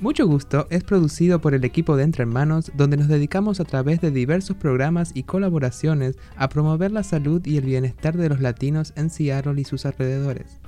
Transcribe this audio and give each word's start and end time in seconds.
Mucho 0.00 0.26
Gusto 0.26 0.66
es 0.70 0.82
producido 0.82 1.42
por 1.42 1.52
el 1.52 1.62
equipo 1.62 1.94
de 1.94 2.04
Entre 2.04 2.22
Hermanos, 2.22 2.72
donde 2.74 2.96
nos 2.96 3.08
dedicamos 3.08 3.60
a 3.60 3.64
través 3.64 4.00
de 4.00 4.10
diversos 4.10 4.56
programas 4.56 5.10
y 5.12 5.24
colaboraciones 5.24 6.16
a 6.36 6.48
promover 6.48 6.90
la 6.90 7.02
salud 7.02 7.44
y 7.44 7.58
el 7.58 7.66
bienestar 7.66 8.16
de 8.16 8.30
los 8.30 8.40
latinos 8.40 8.94
en 8.96 9.10
Seattle 9.10 9.60
y 9.60 9.64
sus 9.64 9.84
alrededores, 9.84 10.58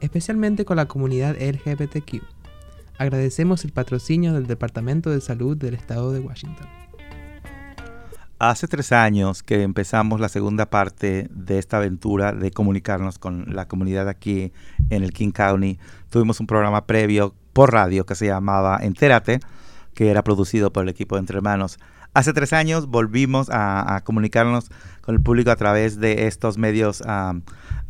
especialmente 0.00 0.64
con 0.64 0.78
la 0.78 0.86
comunidad 0.86 1.36
LGBTQ. 1.38 2.22
Agradecemos 2.96 3.66
el 3.66 3.72
patrocinio 3.72 4.32
del 4.32 4.46
Departamento 4.46 5.10
de 5.10 5.20
Salud 5.20 5.58
del 5.58 5.74
Estado 5.74 6.10
de 6.12 6.20
Washington. 6.20 6.66
Hace 8.38 8.66
tres 8.66 8.92
años 8.92 9.42
que 9.42 9.62
empezamos 9.62 10.18
la 10.18 10.30
segunda 10.30 10.70
parte 10.70 11.28
de 11.30 11.58
esta 11.58 11.76
aventura 11.76 12.32
de 12.32 12.50
comunicarnos 12.50 13.18
con 13.18 13.54
la 13.54 13.68
comunidad 13.68 14.08
aquí 14.08 14.54
en 14.88 15.02
el 15.02 15.12
King 15.12 15.32
County. 15.32 15.78
Tuvimos 16.08 16.40
un 16.40 16.46
programa 16.46 16.86
previo 16.86 17.34
por 17.52 17.72
radio 17.72 18.06
que 18.06 18.14
se 18.14 18.26
llamaba 18.26 18.78
Entérate, 18.80 19.40
que 19.94 20.10
era 20.10 20.22
producido 20.22 20.72
por 20.72 20.84
el 20.84 20.88
equipo 20.88 21.16
de 21.16 21.20
Entre 21.20 21.36
Hermanos. 21.36 21.78
Hace 22.12 22.32
tres 22.32 22.52
años 22.52 22.88
volvimos 22.88 23.48
a, 23.52 24.02
comunicarnos 24.04 24.70
con 25.00 25.14
el 25.14 25.20
público 25.20 25.52
a 25.52 25.56
través 25.56 26.00
de 26.00 26.26
estos 26.26 26.58
medios 26.58 27.02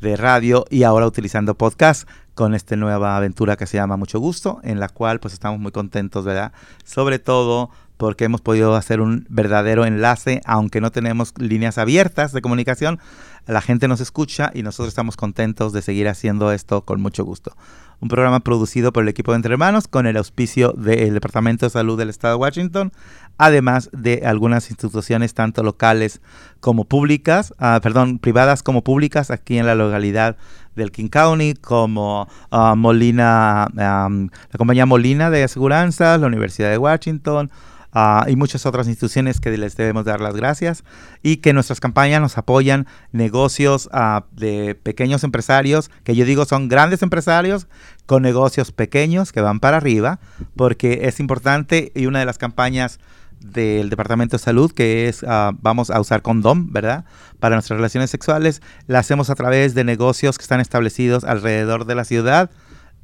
de 0.00 0.16
radio 0.16 0.66
y 0.68 0.82
ahora 0.82 1.06
utilizando 1.06 1.54
podcast 1.54 2.08
con 2.34 2.54
esta 2.54 2.76
nueva 2.76 3.16
aventura 3.16 3.56
que 3.56 3.66
se 3.66 3.78
llama 3.78 3.96
Mucho 3.96 4.20
Gusto, 4.20 4.60
en 4.62 4.78
la 4.78 4.88
cual 4.88 5.20
pues 5.20 5.34
estamos 5.34 5.58
muy 5.58 5.72
contentos, 5.72 6.24
¿verdad? 6.24 6.52
Sobre 6.84 7.18
todo 7.18 7.70
porque 7.96 8.24
hemos 8.24 8.40
podido 8.40 8.76
hacer 8.76 9.00
un 9.00 9.26
verdadero 9.28 9.84
enlace, 9.84 10.40
aunque 10.46 10.80
no 10.80 10.90
tenemos 10.90 11.34
líneas 11.38 11.76
abiertas 11.76 12.32
de 12.32 12.40
comunicación, 12.40 12.98
la 13.46 13.60
gente 13.60 13.88
nos 13.88 14.00
escucha 14.00 14.50
y 14.54 14.62
nosotros 14.62 14.88
estamos 14.88 15.16
contentos 15.16 15.72
de 15.72 15.82
seguir 15.82 16.08
haciendo 16.08 16.50
esto 16.52 16.82
con 16.82 17.00
mucho 17.00 17.24
gusto 17.24 17.54
un 18.00 18.08
programa 18.08 18.40
producido 18.40 18.92
por 18.92 19.02
el 19.02 19.08
equipo 19.08 19.32
de 19.32 19.36
Entre 19.36 19.52
Hermanos 19.52 19.86
con 19.86 20.06
el 20.06 20.16
auspicio 20.16 20.72
del 20.72 21.14
Departamento 21.14 21.66
de 21.66 21.70
Salud 21.70 21.98
del 21.98 22.08
Estado 22.08 22.34
de 22.34 22.40
Washington, 22.40 22.92
además 23.38 23.90
de 23.92 24.22
algunas 24.24 24.70
instituciones 24.70 25.34
tanto 25.34 25.62
locales 25.62 26.20
como 26.60 26.84
públicas, 26.84 27.54
ah, 27.58 27.78
perdón, 27.82 28.18
privadas 28.18 28.62
como 28.62 28.82
públicas 28.82 29.30
aquí 29.30 29.58
en 29.58 29.66
la 29.66 29.74
localidad 29.74 30.36
del 30.76 30.90
King 30.92 31.08
County, 31.08 31.54
como 31.54 32.28
ah, 32.50 32.74
Molina, 32.74 33.68
la 33.74 34.08
compañía 34.56 34.86
Molina 34.86 35.30
de 35.30 35.44
Aseguranzas, 35.44 36.20
la 36.20 36.26
Universidad 36.26 36.70
de 36.70 36.78
Washington, 36.78 37.50
Ah, 37.92 38.24
y 38.28 38.36
muchas 38.36 38.66
otras 38.66 38.86
instituciones 38.86 39.40
que 39.40 39.56
les 39.56 39.76
debemos 39.76 40.04
dar 40.04 40.20
las 40.20 40.36
gracias 40.36 40.84
y 41.22 41.38
que 41.38 41.52
nuestras 41.52 41.80
campañas 41.80 42.20
nos 42.20 42.38
apoyan 42.38 42.86
negocios 43.10 43.90
uh, 43.92 44.20
de 44.30 44.76
pequeños 44.76 45.24
empresarios, 45.24 45.90
que 46.04 46.14
yo 46.14 46.24
digo 46.24 46.44
son 46.44 46.68
grandes 46.68 47.02
empresarios 47.02 47.66
con 48.06 48.22
negocios 48.22 48.70
pequeños 48.70 49.32
que 49.32 49.40
van 49.40 49.58
para 49.58 49.78
arriba, 49.78 50.20
porque 50.54 51.00
es 51.02 51.18
importante 51.18 51.90
y 51.96 52.06
una 52.06 52.20
de 52.20 52.26
las 52.26 52.38
campañas 52.38 53.00
del 53.40 53.90
Departamento 53.90 54.36
de 54.36 54.42
Salud, 54.42 54.70
que 54.70 55.08
es 55.08 55.24
uh, 55.24 55.56
vamos 55.60 55.90
a 55.90 55.98
usar 55.98 56.22
condón, 56.22 56.72
¿verdad? 56.72 57.04
Para 57.40 57.56
nuestras 57.56 57.78
relaciones 57.78 58.10
sexuales, 58.10 58.62
la 58.86 59.00
hacemos 59.00 59.30
a 59.30 59.34
través 59.34 59.74
de 59.74 59.82
negocios 59.82 60.38
que 60.38 60.42
están 60.42 60.60
establecidos 60.60 61.24
alrededor 61.24 61.86
de 61.86 61.94
la 61.96 62.04
ciudad 62.04 62.50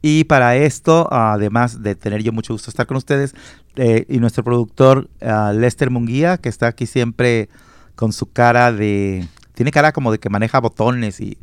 y 0.03 0.25
para 0.25 0.57
esto, 0.57 1.09
además 1.13 1.83
de 1.83 1.95
tener 1.95 2.23
yo 2.23 2.33
mucho 2.33 2.53
gusto 2.53 2.71
estar 2.71 2.87
con 2.87 2.97
ustedes, 2.97 3.35
eh, 3.77 4.07
y 4.09 4.19
nuestro 4.19 4.45
productor 4.45 5.09
ah, 5.21 5.53
Lester 5.55 5.91
Munguía, 5.91 6.39
que 6.39 6.49
está 6.49 6.69
aquí 6.69 6.87
siempre 6.87 7.49
con 7.95 8.13
su 8.13 8.31
cara 8.31 8.73
de... 8.73 9.27
Tiene 9.55 9.71
cara 9.71 9.93
como 9.93 10.13
de 10.13 10.19
que 10.19 10.29
maneja 10.29 10.61
botones 10.61 11.21
y... 11.21 11.39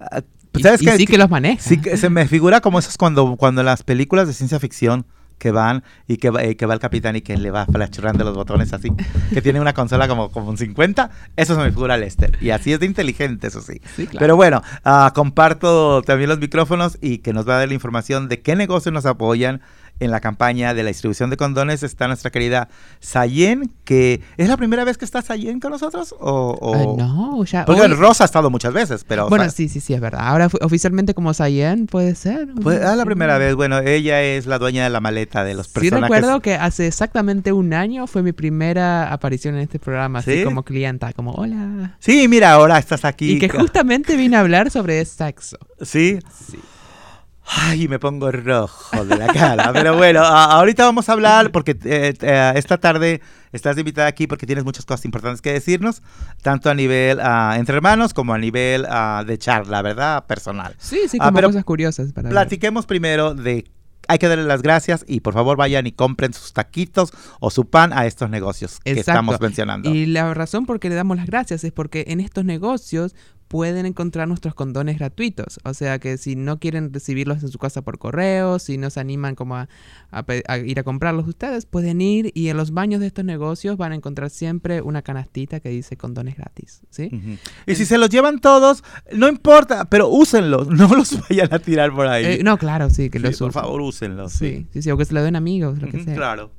Ah, 0.00 0.22
¿sabes 0.60 0.82
y, 0.82 0.88
sí 0.88 1.06
que 1.06 1.18
los 1.18 1.30
maneja. 1.30 1.62
Sí, 1.62 1.80
que 1.80 1.96
se 1.96 2.10
me 2.10 2.26
figura 2.26 2.60
como 2.60 2.78
esas 2.78 2.96
cuando, 2.96 3.36
cuando 3.36 3.62
las 3.62 3.82
películas 3.82 4.26
de 4.26 4.34
ciencia 4.34 4.58
ficción 4.58 5.04
que 5.40 5.50
van 5.50 5.82
y 6.06 6.18
que 6.18 6.30
va, 6.30 6.42
que 6.42 6.66
va 6.66 6.74
el 6.74 6.80
capitán 6.80 7.16
y 7.16 7.22
que 7.22 7.36
le 7.36 7.50
va 7.50 7.64
flashurrando 7.66 8.22
los 8.24 8.36
botones 8.36 8.72
así, 8.74 8.92
que 9.32 9.40
tiene 9.40 9.58
una 9.58 9.72
consola 9.72 10.06
como, 10.06 10.30
como 10.30 10.50
un 10.50 10.58
50, 10.58 11.10
eso 11.34 11.54
se 11.54 11.60
me 11.60 11.70
figura 11.70 11.96
Lester. 11.96 12.36
Y 12.40 12.50
así 12.50 12.72
es 12.72 12.78
de 12.78 12.86
inteligente, 12.86 13.48
eso 13.48 13.62
sí. 13.62 13.80
Pero 14.18 14.36
bueno, 14.36 14.62
uh, 14.84 15.12
comparto 15.14 16.02
también 16.02 16.28
los 16.28 16.38
micrófonos 16.38 16.98
y 17.00 17.18
que 17.18 17.32
nos 17.32 17.48
va 17.48 17.54
a 17.54 17.58
dar 17.60 17.68
la 17.68 17.74
información 17.74 18.28
de 18.28 18.42
qué 18.42 18.54
negocios 18.54 18.92
nos 18.92 19.06
apoyan 19.06 19.62
en 20.00 20.10
la 20.10 20.20
campaña 20.20 20.74
de 20.74 20.82
la 20.82 20.88
distribución 20.88 21.30
de 21.30 21.36
condones 21.36 21.82
está 21.82 22.08
nuestra 22.08 22.30
querida 22.30 22.68
Sayen, 22.98 23.70
que 23.84 24.20
es 24.36 24.48
la 24.48 24.56
primera 24.56 24.84
vez 24.84 24.98
que 24.98 25.04
está 25.04 25.22
Sayen 25.22 25.60
con 25.60 25.70
nosotros. 25.70 26.14
O, 26.18 26.56
o... 26.60 26.74
Ah, 26.74 27.04
no, 27.04 27.44
ya. 27.44 27.64
Porque 27.64 27.86
Rosa 27.88 28.24
ha 28.24 28.26
estado 28.26 28.50
muchas 28.50 28.72
veces, 28.72 29.04
pero. 29.06 29.28
Bueno, 29.28 29.48
sí, 29.50 29.68
sí, 29.68 29.80
sí, 29.80 29.94
es 29.94 30.00
verdad. 30.00 30.20
Ahora 30.22 30.48
oficialmente 30.60 31.14
como 31.14 31.34
Sayen 31.34 31.86
puede 31.86 32.14
ser. 32.14 32.48
Pues 32.62 32.80
es 32.80 32.96
la 32.96 33.04
primera 33.04 33.38
vez. 33.38 33.54
Bueno, 33.54 33.78
ella 33.78 34.22
es 34.22 34.46
la 34.46 34.58
dueña 34.58 34.84
de 34.84 34.90
la 34.90 35.00
maleta 35.00 35.44
de 35.44 35.54
los 35.54 35.68
personajes. 35.68 36.08
Sí, 36.08 36.14
recuerdo 36.14 36.40
que 36.40 36.54
hace 36.54 36.86
exactamente 36.86 37.52
un 37.52 37.74
año 37.74 38.06
fue 38.06 38.22
mi 38.22 38.32
primera 38.32 39.12
aparición 39.12 39.54
en 39.54 39.60
este 39.60 39.78
programa, 39.78 40.20
así 40.20 40.44
como 40.44 40.64
clienta, 40.64 41.12
como 41.12 41.32
hola. 41.32 41.96
Sí, 41.98 42.26
mira, 42.28 42.52
ahora 42.52 42.78
estás 42.78 43.04
aquí. 43.04 43.32
Y 43.32 43.38
que 43.38 43.48
justamente 43.48 44.16
vine 44.16 44.36
a 44.36 44.40
hablar 44.40 44.70
sobre 44.70 45.04
sexo. 45.04 45.58
Sí. 45.82 46.18
Sí. 46.50 46.58
Ay, 47.52 47.88
me 47.88 47.98
pongo 47.98 48.30
rojo 48.30 49.04
de 49.04 49.16
la 49.16 49.26
cara. 49.26 49.72
Pero 49.72 49.96
bueno, 49.96 50.20
ahorita 50.20 50.84
vamos 50.84 51.08
a 51.08 51.12
hablar 51.12 51.50
porque 51.50 51.72
eh, 51.84 52.14
eh, 52.20 52.52
esta 52.54 52.78
tarde 52.78 53.20
estás 53.50 53.76
invitada 53.76 54.06
aquí 54.06 54.28
porque 54.28 54.46
tienes 54.46 54.64
muchas 54.64 54.84
cosas 54.84 55.04
importantes 55.04 55.42
que 55.42 55.52
decirnos, 55.52 56.00
tanto 56.42 56.70
a 56.70 56.74
nivel 56.74 57.18
ah, 57.20 57.56
entre 57.58 57.74
hermanos 57.74 58.14
como 58.14 58.34
a 58.34 58.38
nivel 58.38 58.86
ah, 58.88 59.24
de 59.26 59.36
charla, 59.36 59.82
¿verdad? 59.82 60.26
Personal. 60.26 60.76
Sí, 60.78 61.00
sí, 61.08 61.18
ah, 61.20 61.32
como 61.32 61.42
cosas 61.42 61.64
curiosas. 61.64 62.12
Para 62.12 62.28
platiquemos 62.28 62.86
primero 62.86 63.34
de 63.34 63.64
hay 64.06 64.18
que 64.18 64.28
darle 64.28 64.44
las 64.44 64.62
gracias 64.62 65.04
y 65.06 65.20
por 65.20 65.34
favor 65.34 65.56
vayan 65.56 65.86
y 65.86 65.92
compren 65.92 66.32
sus 66.32 66.52
taquitos 66.52 67.12
o 67.38 67.50
su 67.50 67.68
pan 67.68 67.92
a 67.92 68.06
estos 68.06 68.30
negocios 68.30 68.80
que 68.84 68.92
estamos 68.92 69.40
mencionando. 69.40 69.92
Y 69.92 70.06
la 70.06 70.34
razón 70.34 70.66
por 70.66 70.80
qué 70.80 70.88
le 70.88 70.94
damos 70.94 71.16
las 71.16 71.26
gracias 71.26 71.64
es 71.64 71.72
porque 71.72 72.04
en 72.08 72.20
estos 72.20 72.44
negocios 72.44 73.14
pueden 73.50 73.84
encontrar 73.84 74.28
nuestros 74.28 74.54
condones 74.54 75.00
gratuitos. 75.00 75.58
O 75.64 75.74
sea 75.74 75.98
que 75.98 76.18
si 76.18 76.36
no 76.36 76.60
quieren 76.60 76.94
recibirlos 76.94 77.42
en 77.42 77.48
su 77.48 77.58
casa 77.58 77.82
por 77.82 77.98
correo, 77.98 78.60
si 78.60 78.78
no 78.78 78.90
se 78.90 79.00
animan 79.00 79.34
como 79.34 79.56
a, 79.56 79.68
ir 80.64 80.78
a 80.78 80.84
comprarlos 80.84 81.26
ustedes, 81.26 81.66
pueden 81.66 82.00
ir 82.00 82.30
y 82.32 82.46
en 82.46 82.56
los 82.56 82.70
baños 82.70 83.00
de 83.00 83.08
estos 83.08 83.24
negocios 83.24 83.76
van 83.76 83.90
a 83.90 83.96
encontrar 83.96 84.30
siempre 84.30 84.82
una 84.82 85.02
canastita 85.02 85.58
que 85.58 85.68
dice 85.68 85.96
condones 85.96 86.36
gratis. 86.36 86.82
¿sí? 86.90 87.10
Y 87.66 87.74
si 87.74 87.86
se 87.86 87.98
los 87.98 88.08
llevan 88.08 88.38
todos, 88.38 88.84
no 89.12 89.26
importa, 89.26 89.84
pero 89.86 90.08
úsenlos, 90.08 90.68
no 90.70 90.86
los 90.94 91.18
vayan 91.28 91.52
a 91.52 91.58
tirar 91.58 91.92
por 91.92 92.06
ahí. 92.06 92.24
Eh, 92.24 92.40
no, 92.44 92.56
claro, 92.56 92.88
sí, 92.88 93.10
que 93.10 93.18
los 93.18 93.36
Por 93.36 93.50
favor, 93.50 93.80
úsenlos. 93.80 94.32
Sí, 94.32 94.68
sí, 94.72 94.80
sí, 94.80 94.92
o 94.92 94.96
que 94.96 95.04
se 95.04 95.12
lo 95.12 95.24
den 95.24 95.34
amigos, 95.34 95.82
lo 95.82 95.88
que 95.88 96.04
sea. 96.04 96.14
Claro. 96.14 96.52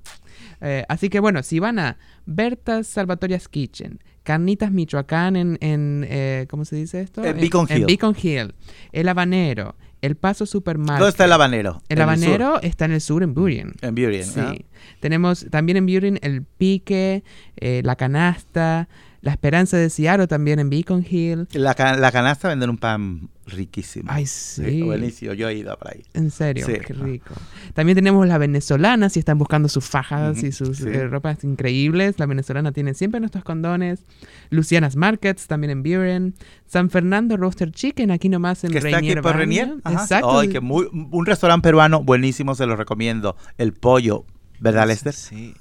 Eh, 0.59 0.83
así 0.89 1.07
que 1.07 1.21
bueno, 1.21 1.41
si 1.41 1.59
van 1.59 1.79
a 1.79 1.97
Berta's 2.25 2.87
Salvatoria's 2.87 3.47
Kitchen, 3.47 4.01
Carnitas 4.23 4.71
Michoacán 4.71 5.35
en, 5.35 5.57
en 5.61 6.05
eh, 6.07 6.45
¿cómo 6.49 6.65
se 6.65 6.75
dice 6.75 7.01
esto? 7.01 7.23
En 7.23 7.37
Beacon 7.37 7.67
Hill. 7.69 7.77
En 7.81 7.85
Beacon 7.87 8.15
Hill. 8.21 8.53
El 8.91 9.09
Habanero. 9.09 9.75
El 10.01 10.15
Paso 10.15 10.45
Supermarket. 10.45 10.99
¿Dónde 10.99 11.09
está 11.11 11.25
el 11.25 11.31
Habanero? 11.31 11.81
El 11.87 12.01
Habanero 12.01 12.59
está 12.61 12.85
en 12.85 12.93
el 12.93 13.01
sur, 13.01 13.21
en 13.21 13.33
Burien. 13.35 13.73
En 13.81 13.93
Burien, 13.93 14.23
Sí. 14.23 14.65
Tenemos 14.99 15.45
también 15.51 15.77
en 15.77 15.85
Burien 15.85 16.19
el 16.23 16.43
Pique, 16.43 17.23
eh, 17.57 17.81
la 17.83 17.95
Canasta, 17.95 18.89
la 19.21 19.31
Esperanza 19.31 19.77
de 19.77 19.89
Seattle 19.89 20.27
también 20.27 20.59
en 20.59 20.69
Beacon 20.69 21.05
Hill. 21.07 21.47
La, 21.53 21.75
la 21.97 22.11
canasta 22.11 22.49
venden 22.49 22.71
un 22.71 22.77
pan 22.77 23.29
riquísimo. 23.45 24.09
Ay, 24.11 24.25
sí. 24.25 24.81
buenísimo, 24.81 25.33
yo 25.33 25.49
he 25.49 25.55
ido 25.55 25.77
por 25.77 25.89
ahí. 25.89 26.03
En 26.13 26.31
serio, 26.31 26.65
qué 26.65 26.93
rico. 26.93 27.33
También 27.73 27.95
tenemos 27.95 28.27
la 28.27 28.37
venezolana, 28.37 29.09
si 29.09 29.19
están 29.19 29.37
buscando 29.37 29.69
sus 29.69 29.85
fajas 29.85 30.41
y 30.41 30.51
sus 30.51 30.81
eh, 30.81 31.07
ropas 31.07 31.43
increíbles. 31.43 32.17
La 32.17 32.25
venezolana 32.25 32.71
tiene 32.71 32.93
siempre 32.93 33.19
nuestros 33.19 33.43
condones. 33.43 34.03
Luciana's 34.49 34.95
Markets, 34.95 35.47
también 35.47 35.71
en 35.71 35.83
Buren. 35.83 36.33
San 36.65 36.89
Fernando 36.89 37.37
Roaster 37.37 37.71
Chicken, 37.71 38.11
aquí 38.11 38.29
nomás 38.29 38.63
en 38.63 38.71
que 38.71 38.79
está 38.79 38.97
aquí 38.97 39.15
por 39.15 39.35
Renier. 39.35 39.75
Exacto. 39.85 40.39
Ay, 40.39 40.49
que 40.49 40.61
muy, 40.61 40.87
un 40.91 41.25
restaurante 41.25 41.67
peruano 41.67 42.03
buenísimo, 42.03 42.55
se 42.55 42.65
lo 42.65 42.75
recomiendo. 42.75 43.35
El 43.57 43.73
pollo 43.73 44.25
¿Verdad, 44.61 44.85
Lester? 44.85 45.13
Sí. 45.13 45.55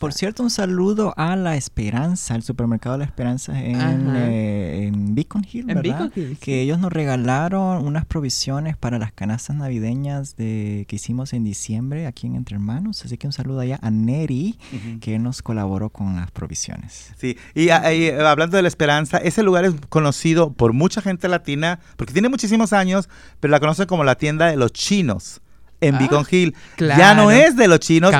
por 0.00 0.12
cierto, 0.12 0.42
un 0.42 0.50
saludo 0.50 1.14
a 1.16 1.36
La 1.36 1.54
Esperanza, 1.54 2.34
el 2.34 2.42
supermercado 2.42 2.98
La 2.98 3.04
Esperanza 3.04 3.56
en, 3.62 4.12
eh, 4.16 4.90
Beacon 4.92 5.46
Hill, 5.50 5.66
¿verdad? 5.66 6.10
Que 6.40 6.62
ellos 6.62 6.80
nos 6.80 6.92
regalaron 6.92 7.86
unas 7.86 8.04
provisiones 8.06 8.76
para 8.76 8.98
las 8.98 9.12
canastas 9.12 9.54
navideñas 9.54 10.36
de, 10.36 10.84
que 10.88 10.96
hicimos 10.96 11.32
en 11.32 11.44
diciembre 11.44 12.08
aquí 12.08 12.26
en 12.26 12.34
Entre 12.34 12.56
Hermanos. 12.56 13.04
Así 13.04 13.16
que 13.16 13.28
un 13.28 13.32
saludo 13.32 13.60
allá 13.60 13.78
a 13.82 13.90
Neri, 13.92 14.58
que 15.00 15.20
nos 15.20 15.42
colaboró 15.42 15.90
con 15.90 16.16
las 16.16 16.32
provisiones. 16.32 17.12
Sí, 17.18 17.38
y, 17.54 17.68
ah, 17.68 17.94
y, 17.94 18.06
eh, 18.06 18.20
hablando 18.20 18.56
de 18.56 18.62
La 18.62 18.68
Esperanza, 18.68 19.18
ese 19.18 19.44
lugar 19.44 19.64
es 19.64 19.74
conocido 19.88 20.52
por 20.52 20.72
mucha 20.72 21.00
gente 21.00 21.28
latina, 21.28 21.78
porque 21.96 22.12
tiene 22.12 22.28
muchísimos 22.28 22.72
años, 22.72 23.08
pero 23.38 23.52
la 23.52 23.60
conocen 23.60 23.86
como 23.86 24.02
la 24.02 24.16
tienda 24.16 24.46
de 24.46 24.56
los 24.56 24.72
chinos 24.72 25.40
en 25.80 25.98
Beacon 25.98 26.26
Hill. 26.30 26.54
Ya 26.78 27.14
no 27.14 27.30
es 27.30 27.56
de 27.56 27.68
los 27.68 27.80
chinos. 27.80 28.14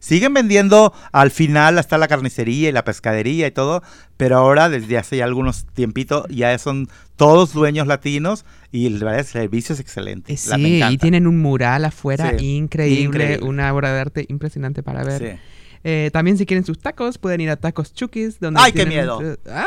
siguen 0.00 0.34
vendiendo 0.34 0.92
al 1.12 1.30
final 1.30 1.78
hasta 1.78 1.98
la 1.98 2.08
carnicería 2.08 2.68
y 2.68 2.72
la 2.72 2.84
pescadería 2.84 3.46
y 3.46 3.50
todo, 3.50 3.82
pero 4.16 4.36
ahora 4.36 4.68
desde 4.68 4.98
hace 4.98 5.18
ya 5.18 5.24
algunos 5.24 5.66
tiempitos 5.74 6.26
ya 6.28 6.56
son 6.58 6.88
todos 7.16 7.52
dueños 7.52 7.86
latinos 7.86 8.44
y 8.70 8.86
el, 8.86 9.00
servicio 9.24 9.74
es 9.74 9.80
excelente. 9.80 10.36
Sí, 10.36 10.82
y 10.88 10.98
tienen 10.98 11.26
un 11.26 11.40
mural 11.40 11.84
afuera 11.84 12.34
increíble, 12.40 13.40
una 13.42 13.72
obra 13.72 13.92
de 13.92 14.00
arte 14.00 14.26
impresionante 14.28 14.82
para 14.82 15.04
ver. 15.04 15.18
Sí. 15.18 15.40
Eh, 15.84 16.10
también 16.12 16.36
si 16.38 16.46
quieren 16.46 16.64
sus 16.64 16.78
tacos, 16.78 17.18
pueden 17.18 17.40
ir 17.40 17.50
a 17.50 17.56
Tacos 17.56 17.92
Chukis. 17.92 18.40
Donde 18.40 18.60
¡Ay, 18.62 18.72
qué 18.72 18.86
miedo! 18.86 19.20
Ah. 19.48 19.66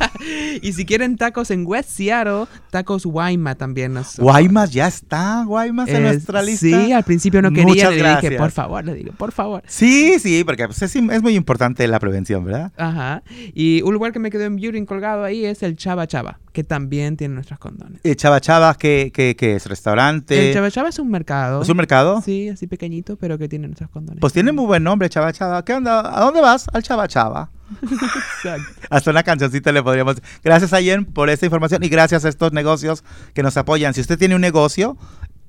y 0.62 0.72
si 0.72 0.84
quieren 0.84 1.16
tacos 1.16 1.50
en 1.50 1.66
West 1.66 1.90
Seattle, 1.90 2.46
Tacos 2.70 3.06
Guaymas 3.06 3.56
también. 3.56 3.94
Guaymas, 4.18 4.72
ya 4.72 4.86
está, 4.86 5.44
Guaymas 5.46 5.88
en 5.88 6.02
nuestra 6.02 6.42
lista. 6.42 6.66
Sí, 6.66 6.92
al 6.92 7.04
principio 7.04 7.42
no 7.42 7.52
quería, 7.52 7.90
le 7.90 7.96
dije, 7.96 8.38
por 8.38 8.50
favor, 8.50 8.84
le 8.84 8.94
digo, 8.94 9.12
por 9.12 9.32
favor. 9.32 9.62
Sí, 9.66 10.18
sí, 10.18 10.44
porque 10.44 10.66
pues, 10.66 10.82
es, 10.82 11.22
muy 11.22 11.34
importante 11.34 11.86
la 11.88 12.00
prevención, 12.00 12.44
¿verdad? 12.44 12.72
Ajá. 12.76 13.22
Y 13.54 13.82
un 13.82 13.94
lugar 13.94 14.12
que 14.12 14.18
me 14.18 14.30
quedó 14.30 14.44
en 14.44 14.56
Beauty 14.56 14.84
colgado 14.84 15.24
ahí 15.24 15.44
es 15.44 15.62
el 15.62 15.76
Chava 15.76 16.06
Chava 16.06 16.40
que 16.54 16.62
también 16.62 17.16
tiene 17.16 17.34
nuestras 17.34 17.58
condones. 17.58 18.00
¿Y 18.04 18.14
Chava 18.14 18.40
Chava 18.40 18.72
qué, 18.74 19.10
qué, 19.12 19.34
qué, 19.34 19.56
es? 19.56 19.66
¿Restaurante? 19.66 20.50
El 20.50 20.54
Chava 20.54 20.70
Chava 20.70 20.88
es 20.88 21.00
un 21.00 21.10
mercado. 21.10 21.60
¿Es 21.60 21.68
un 21.68 21.76
mercado? 21.76 22.22
Sí, 22.22 22.48
así 22.48 22.68
pequeñito, 22.68 23.16
pero 23.16 23.36
que 23.38 23.48
tiene 23.48 23.66
nuestras 23.66 23.90
condones. 23.90 24.20
Pues 24.20 24.32
tiene 24.32 24.52
muy 24.52 24.64
buen 24.64 24.84
nombre, 24.84 25.10
Chava 25.10 25.32
Chava. 25.32 25.64
¿Qué 25.64 25.74
onda? 25.74 26.16
¿A 26.16 26.20
dónde 26.20 26.40
vas? 26.40 26.66
Al 26.72 26.84
Chava 26.84 27.08
Chava. 27.08 27.50
Exacto. 27.82 28.86
Hasta 28.88 29.10
una 29.10 29.24
cancioncita 29.24 29.72
le 29.72 29.82
podríamos. 29.82 30.22
Gracias, 30.44 30.72
Ayen, 30.72 31.04
por 31.04 31.28
esta 31.28 31.44
información 31.44 31.82
y 31.82 31.88
gracias 31.88 32.24
a 32.24 32.28
estos 32.28 32.52
negocios 32.52 33.02
que 33.34 33.42
nos 33.42 33.56
apoyan. 33.56 33.92
Si 33.92 34.00
usted 34.00 34.16
tiene 34.16 34.36
un 34.36 34.40
negocio, 34.40 34.96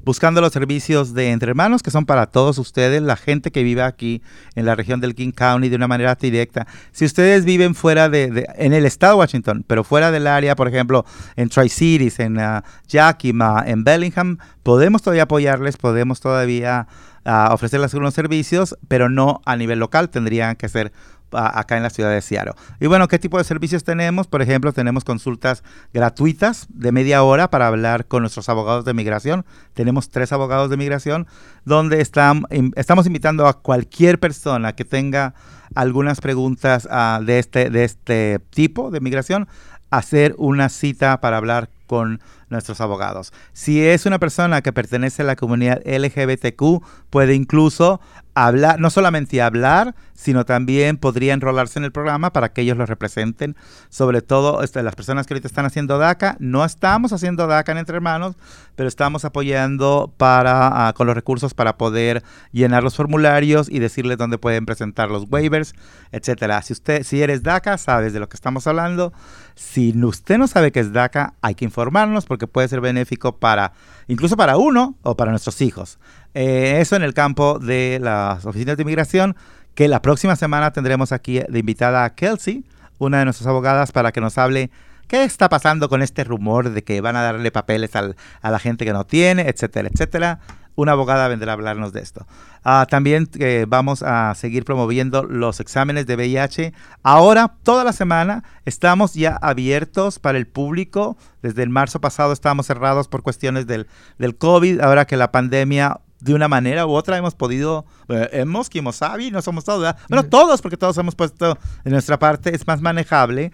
buscando 0.05 0.41
los 0.41 0.53
servicios 0.53 1.15
de 1.15 1.31
Entre 1.31 1.51
Hermanos 1.51 1.83
que 1.83 1.91
son 1.91 2.07
para 2.07 2.27
todos 2.27 2.59
ustedes, 2.59 3.03
la 3.03 3.17
gente 3.17 3.51
que 3.51 3.63
vive 3.63 3.83
aquí 3.83 4.23
en 4.55 4.67
la 4.67 4.75
región 4.75 5.01
del 5.01 5.15
King 5.15 5.33
County 5.33 5.69
de 5.69 5.77
una 5.77 5.89
manera 5.89 6.15
directa. 6.15 6.67
Si 6.93 7.05
ustedes 7.05 7.45
viven 7.45 7.75
fuera 7.75 8.09
de, 8.09 8.47
en 8.57 8.73
el 8.73 8.87
estado 8.87 9.15
de 9.15 9.19
Washington, 9.21 9.65
pero 9.67 9.85
fuera 9.85 10.11
del 10.11 10.27
área, 10.27 10.57
por 10.57 10.69
ejemplo, 10.69 11.05
en 11.37 11.49
Tri-Cities, 11.49 12.21
en 12.21 12.39
uh, 12.39 12.61
Yakima, 12.89 13.63
en 13.67 13.85
Bellingham, 13.85 14.39
podemos 14.63 15.03
todavía 15.03 15.25
apoyarles, 15.25 15.77
podemos 15.77 16.21
todavía 16.21 16.87
a 17.25 17.53
ofrecerles 17.53 17.93
algunos 17.95 18.15
servicios, 18.15 18.77
pero 18.89 19.09
no 19.09 19.41
a 19.45 19.57
nivel 19.57 19.79
local, 19.79 20.11
tendrían 20.11 20.57
que 20.57 20.69
ser 20.69 20.93
acá 21.35 21.77
en 21.77 21.83
la 21.83 21.91
ciudad 21.91 22.11
de 22.11 22.23
Seattle. 22.23 22.55
Y 22.81 22.87
bueno, 22.87 23.09
¿qué 23.09 23.19
tipo 23.19 23.39
de 23.39 23.45
servicios 23.45 23.85
tenemos? 23.85 24.27
Por 24.27 24.43
ejemplo, 24.43 24.73
tenemos 24.73 25.05
consultas 25.05 25.63
gratuitas 25.93 26.67
de 26.69 26.93
media 26.93 27.23
hora 27.23 27.51
para 27.51 27.67
hablar 27.67 28.07
con 28.07 28.23
nuestros 28.23 28.49
abogados 28.49 28.85
de 28.85 28.95
migración. 28.95 29.45
Tenemos 29.75 30.11
tres 30.11 30.33
abogados 30.33 30.71
de 30.71 30.77
migración 30.77 31.27
donde 31.65 32.01
estamos 32.01 33.07
invitando 33.07 33.47
a 33.47 33.61
cualquier 33.61 34.21
persona 34.21 34.75
que 34.75 34.85
tenga 34.85 35.35
algunas 35.75 36.21
preguntas 36.21 36.87
ah, 36.91 37.21
de, 37.25 37.39
este, 37.39 37.71
de 37.71 37.85
este 37.85 38.41
tipo 38.51 38.91
de 38.91 39.01
migración 39.01 39.49
a 39.91 39.99
hacer 39.99 40.35
una 40.39 40.69
cita 40.69 41.21
para 41.21 41.37
hablar 41.37 41.69
con 41.87 42.21
nuestros 42.55 42.81
abogados. 42.81 43.33
Si 43.53 43.85
es 43.85 44.07
una 44.07 44.19
persona 44.19 44.63
que 44.63 44.73
pertenece 44.73 45.23
a 45.23 45.27
la 45.27 45.37
comunidad 45.37 45.83
LGBTQ, 45.85 46.83
puede 47.11 47.35
incluso 47.35 48.01
hablar, 48.35 48.81
no 48.81 48.91
solamente 48.91 49.41
hablar, 49.41 49.95
sino 50.15 50.45
también 50.45 50.97
podría 50.97 51.35
enrolarse 51.35 51.79
en 51.79 51.85
el 51.85 51.93
programa 51.93 52.33
para 52.33 52.53
que 52.53 52.63
ellos 52.63 52.77
lo 52.77 52.87
representen. 52.87 53.57
Sobre 53.89 54.23
todo 54.23 54.63
este, 54.63 54.83
las 54.83 54.95
personas 54.95 55.27
que 55.27 55.35
ahorita 55.35 55.49
están 55.49 55.67
haciendo 55.67 55.99
DACA, 55.99 56.37
no 56.39 56.65
estamos 56.65 57.13
haciendo 57.13 57.47
DACA 57.47 57.73
en 57.73 57.79
Entre 57.79 57.97
Hermanos, 57.97 58.37
pero 58.77 58.89
estamos 58.89 59.25
apoyando 59.25 60.13
para, 60.17 60.89
ah, 60.89 60.93
con 60.93 61.07
los 61.07 61.15
recursos 61.15 61.55
para 61.55 61.77
poder 61.77 62.23
llenar 62.53 62.83
los 62.83 62.97
formularios 62.97 63.69
y 63.71 63.79
decirles 63.79 64.19
dónde 64.19 64.39
pueden 64.39 64.67
presentar 64.67 65.11
los 65.11 65.27
waivers, 65.31 65.75
etcétera. 66.13 66.63
Si 66.63 66.73
usted, 66.73 67.03
si 67.03 67.23
eres 67.23 67.43
DACA, 67.43 67.79
sabes 67.79 68.13
de 68.13 68.21
lo 68.21 68.29
que 68.29 68.37
estamos 68.37 68.67
hablando. 68.67 69.13
Si 69.55 69.95
usted 70.03 70.39
no 70.39 70.49
sabe 70.49 70.73
qué 70.73 70.81
es 70.81 70.93
DACA, 70.93 71.35
hay 71.41 71.55
que 71.55 71.65
informarnos 71.65 72.27
porque 72.27 72.47
puede 72.47 72.69
ser 72.69 72.81
benéfico 72.81 73.37
para, 73.39 73.73
incluso 74.09 74.37
para 74.37 74.57
uno 74.57 74.97
o 75.03 75.17
para 75.17 75.31
nuestros 75.31 75.61
hijos. 75.61 75.99
Eh, 76.35 76.79
eso 76.81 76.97
en 76.97 77.03
el 77.03 77.15
campo 77.15 77.59
de 77.59 77.99
las 78.03 78.45
oficinas 78.45 78.77
de 78.77 78.83
inmigración, 78.83 79.37
que 79.75 79.89
la 79.89 80.03
próxima 80.03 80.37
semana 80.37 80.73
tendremos 80.73 81.13
aquí 81.13 81.41
de 81.49 81.59
invitada 81.59 82.05
a 82.05 82.15
Kelsey, 82.15 82.65
una 82.99 83.19
de 83.19 83.25
nuestras 83.25 83.47
abogadas, 83.47 83.93
para 83.93 84.13
que 84.13 84.21
nos 84.21 84.39
hable 84.39 84.71
qué 85.09 85.25
está 85.25 85.49
pasando 85.49 85.89
con 85.89 86.03
este 86.03 86.25
rumor 86.25 86.71
de 86.71 86.83
que 86.83 87.01
van 87.01 87.17
a 87.17 87.23
darle 87.23 87.51
papeles 87.51 87.91
a 87.95 88.51
la 88.51 88.59
gente 88.59 88.85
que 88.85 88.93
no 88.93 89.05
tiene, 89.05 89.49
etcétera, 89.49 89.89
etcétera 89.93 90.41
una 90.77 90.93
abogada 90.93 91.29
vendrá 91.29 91.53
a 91.53 91.55
hablarnos 91.55 91.93
de 91.93 92.01
esto. 92.01 92.27
Ah, 92.65 92.87
también 92.89 93.29
eh, 93.39 93.67
vamos 93.69 94.03
a 94.03 94.35
seguir 94.35 94.65
promoviendo 94.65 95.23
los 95.23 95.61
exámenes 95.61 96.07
de 96.07 96.17
VIH. 96.17 96.73
Ahora, 97.03 97.55
toda 97.63 97.85
la 97.85 97.93
semana, 97.93 98.43
estamos 98.65 99.15
ya 99.15 99.37
abiertos 99.37 100.19
para 100.19 100.39
el 100.39 100.47
público. 100.47 101.17
Desde 101.43 101.63
el 101.63 101.71
marzo 101.71 102.01
pasado 102.01 102.33
estábamos 102.33 102.67
cerrados 102.67 103.09
por 103.09 103.23
cuestiones 103.23 103.67
del, 103.67 103.87
del 104.19 104.37
COVID. 104.37 104.81
Ahora 104.81 105.05
que 105.05 105.17
la 105.17 105.31
pandemia 105.31 106.01
de 106.25 106.33
una 106.33 106.49
manera 106.49 106.87
u 106.87 106.93
otra 106.93 107.19
hemos 107.19 107.35
podido, 107.35 107.85
eh, 108.09 108.31
hemos, 108.33 108.71
Kimosabi, 108.71 109.31
no 109.31 109.43
somos 109.43 109.65
todos, 109.65 109.83
¿verdad? 109.83 109.99
Bueno, 110.09 110.25
todos, 110.25 110.63
porque 110.63 110.79
todos 110.79 110.97
hemos 110.97 111.15
puesto 111.15 111.59
en 111.85 111.93
nuestra 111.93 112.19
parte, 112.19 112.55
es 112.55 112.67
más 112.67 112.81
manejable. 112.81 113.53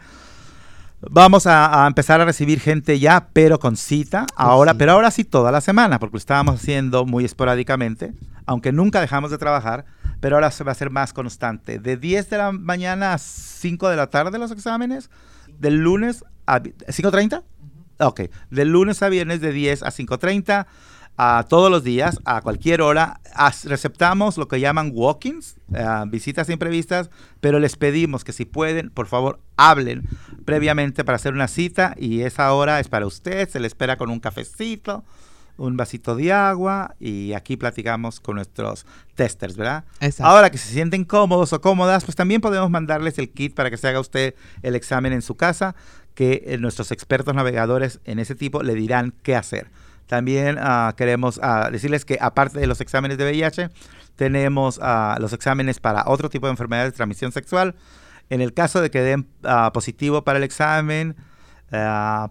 Vamos 1.00 1.48
a, 1.48 1.84
empezar 1.88 2.20
a 2.20 2.26
recibir 2.26 2.60
gente 2.60 3.00
ya, 3.00 3.28
pero 3.32 3.58
con 3.58 3.76
cita, 3.76 4.26
ahora, 4.36 4.74
pero 4.74 4.92
ahora 4.92 5.10
sí 5.10 5.24
toda 5.24 5.50
la 5.50 5.60
semana, 5.60 5.98
porque 5.98 6.14
lo 6.14 6.18
estábamos 6.18 6.60
haciendo 6.60 7.06
muy 7.06 7.24
esporádicamente, 7.24 8.12
aunque 8.46 8.70
nunca 8.70 9.00
dejamos 9.00 9.32
de 9.32 9.38
trabajar, 9.38 9.84
pero 10.20 10.36
ahora 10.36 10.52
se 10.52 10.62
va 10.62 10.70
a 10.70 10.76
ser 10.76 10.90
más 10.90 11.12
constante. 11.12 11.80
De 11.80 11.96
10 11.96 12.30
de 12.30 12.38
la 12.38 12.52
mañana 12.52 13.14
a 13.14 13.18
5 13.18 13.88
de 13.88 13.96
la 13.96 14.10
tarde 14.10 14.38
los 14.38 14.52
exámenes, 14.52 15.10
del 15.58 15.78
lunes 15.78 16.24
a 16.46 16.60
5.30. 16.60 17.42
Ok, 17.98 18.20
del 18.50 18.68
lunes 18.68 19.02
a 19.02 19.08
viernes 19.08 19.40
de 19.40 19.52
10 19.52 19.82
a 19.82 19.88
5.30 19.88 20.66
a 21.16 21.44
todos 21.48 21.70
los 21.70 21.84
días, 21.84 22.18
a 22.24 22.40
cualquier 22.40 22.80
hora. 22.80 23.20
receptamos 23.64 24.38
lo 24.38 24.48
que 24.48 24.60
llaman 24.60 24.92
walk-ins, 24.94 25.56
eh, 25.74 25.84
visitas 26.08 26.48
imprevistas, 26.48 27.10
pero 27.40 27.58
les 27.58 27.76
pedimos 27.76 28.24
que 28.24 28.32
si 28.32 28.44
pueden, 28.44 28.90
por 28.90 29.06
favor, 29.06 29.40
hablen 29.56 30.08
previamente 30.44 31.04
para 31.04 31.16
hacer 31.16 31.34
una 31.34 31.48
cita 31.48 31.94
y 31.98 32.22
esa 32.22 32.52
hora 32.52 32.80
es 32.80 32.88
para 32.88 33.06
usted, 33.06 33.48
se 33.48 33.60
le 33.60 33.66
espera 33.66 33.96
con 33.96 34.10
un 34.10 34.20
cafecito, 34.20 35.04
un 35.60 35.76
vasito 35.76 36.16
de 36.16 36.32
agua 36.32 36.96
y 36.98 37.34
aquí 37.34 37.56
platicamos 37.56 38.18
con 38.18 38.36
nuestros 38.36 38.86
testers, 39.14 39.56
¿verdad? 39.56 39.84
Ahora 40.24 40.50
que 40.50 40.56
se 40.56 40.72
sienten 40.72 41.04
cómodos 41.04 41.52
o 41.52 41.60
cómodas, 41.60 42.04
pues 42.04 42.16
también 42.16 42.40
podemos 42.40 42.70
mandarles 42.70 43.18
el 43.18 43.30
kit 43.30 43.54
para 43.54 43.70
que 43.70 43.76
se 43.76 43.86
haga 43.88 44.00
usted 44.00 44.34
el 44.62 44.74
examen 44.74 45.12
en 45.12 45.20
su 45.20 45.36
casa, 45.36 45.74
que 46.14 46.44
eh, 46.46 46.58
nuestros 46.58 46.92
expertos 46.92 47.34
navegadores 47.34 48.00
en 48.04 48.18
ese 48.18 48.34
tipo 48.34 48.62
le 48.62 48.74
dirán 48.74 49.12
qué 49.22 49.36
hacer. 49.36 49.70
También 50.10 50.58
uh, 50.58 50.92
queremos 50.96 51.38
uh, 51.38 51.70
decirles 51.70 52.04
que 52.04 52.18
aparte 52.20 52.58
de 52.58 52.66
los 52.66 52.80
exámenes 52.80 53.16
de 53.16 53.30
VIH, 53.30 53.70
tenemos 54.16 54.78
uh, 54.78 55.20
los 55.20 55.32
exámenes 55.32 55.78
para 55.78 56.02
otro 56.08 56.28
tipo 56.28 56.48
de 56.48 56.50
enfermedades 56.50 56.90
de 56.92 56.96
transmisión 56.96 57.30
sexual. 57.30 57.76
En 58.28 58.40
el 58.40 58.52
caso 58.52 58.80
de 58.80 58.90
que 58.90 59.02
den 59.02 59.28
positivo 59.72 60.24
para 60.24 60.38
el 60.38 60.44
examen, 60.44 61.14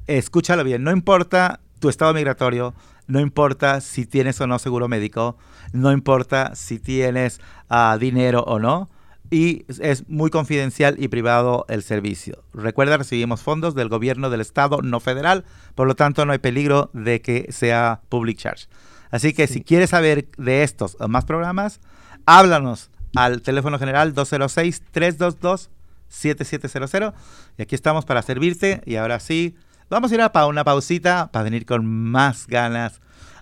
escúchalo 0.06 0.64
bien, 0.64 0.82
no 0.82 0.90
importa 0.90 1.60
tu 1.78 1.88
estado 1.88 2.12
migratorio, 2.12 2.74
no 3.06 3.20
importa 3.20 3.80
si 3.80 4.04
tienes 4.06 4.40
o 4.40 4.46
no 4.46 4.58
seguro 4.58 4.88
médico, 4.88 5.36
no 5.72 5.92
importa 5.92 6.54
si 6.54 6.78
tienes 6.78 7.40
uh, 7.70 7.98
dinero 7.98 8.44
o 8.46 8.58
no, 8.58 8.88
y 9.30 9.64
es 9.80 10.08
muy 10.08 10.30
confidencial 10.30 10.96
y 10.98 11.08
privado 11.08 11.66
el 11.68 11.82
servicio. 11.82 12.44
Recuerda, 12.52 12.96
recibimos 12.96 13.42
fondos 13.42 13.74
del 13.74 13.88
gobierno 13.88 14.30
del 14.30 14.40
estado, 14.40 14.82
no 14.82 15.00
federal, 15.00 15.44
por 15.74 15.86
lo 15.86 15.94
tanto 15.94 16.26
no 16.26 16.32
hay 16.32 16.38
peligro 16.38 16.90
de 16.92 17.22
que 17.22 17.46
sea 17.50 18.00
public 18.08 18.38
charge. 18.38 18.66
Así 19.10 19.32
que 19.32 19.46
si 19.46 19.62
quieres 19.62 19.90
saber 19.90 20.28
de 20.36 20.62
estos 20.62 20.96
o 21.00 21.08
más 21.08 21.24
programas, 21.24 21.80
háblanos 22.26 22.90
al 23.16 23.42
teléfono 23.42 23.78
general 23.78 24.14
206-322-7700 24.14 27.12
y 27.58 27.62
aquí 27.62 27.74
estamos 27.74 28.04
para 28.04 28.22
servirte 28.22 28.82
y 28.86 28.94
ahora 28.96 29.18
sí, 29.20 29.56
Vamos 29.90 30.12
a 30.12 30.14
ir 30.14 30.22
a 30.22 30.46
una 30.46 30.62
pausita 30.62 31.30
para 31.32 31.42
venir 31.42 31.66
con 31.66 31.84
más 31.84 32.46
ganas 32.46 33.00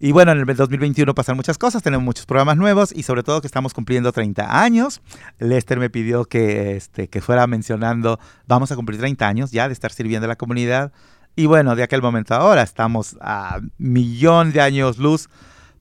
Y 0.00 0.12
bueno, 0.12 0.32
en 0.32 0.38
el 0.38 0.56
2021 0.56 1.14
pasan 1.14 1.36
muchas 1.36 1.58
cosas, 1.58 1.82
tenemos 1.82 2.04
muchos 2.04 2.24
programas 2.24 2.56
nuevos 2.56 2.92
y 2.94 3.02
sobre 3.02 3.22
todo 3.22 3.40
que 3.40 3.48
estamos 3.48 3.74
cumpliendo 3.74 4.12
30 4.12 4.62
años. 4.62 5.00
Lester 5.38 5.78
me 5.78 5.90
pidió 5.90 6.24
que, 6.24 6.76
este, 6.76 7.08
que 7.08 7.20
fuera 7.20 7.46
mencionando, 7.46 8.20
vamos 8.46 8.70
a 8.70 8.76
cumplir 8.76 9.00
30 9.00 9.26
años 9.26 9.50
ya 9.50 9.66
de 9.66 9.72
estar 9.72 9.90
sirviendo 9.90 10.26
a 10.26 10.28
la 10.28 10.36
comunidad. 10.36 10.92
Y 11.34 11.46
bueno, 11.46 11.74
de 11.74 11.82
aquel 11.82 12.00
momento 12.00 12.34
ahora 12.34 12.62
estamos 12.62 13.16
a 13.20 13.60
millón 13.76 14.52
de 14.52 14.60
años 14.60 14.98
luz 14.98 15.28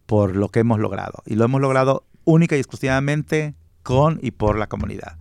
por 0.07 0.35
lo 0.35 0.49
que 0.49 0.61
hemos 0.61 0.79
logrado. 0.79 1.21
Y 1.25 1.35
lo 1.35 1.45
hemos 1.45 1.61
logrado 1.61 2.05
única 2.25 2.55
y 2.55 2.59
exclusivamente 2.59 3.55
con 3.83 4.19
y 4.21 4.31
por 4.31 4.57
la 4.57 4.67
comunidad. 4.67 5.17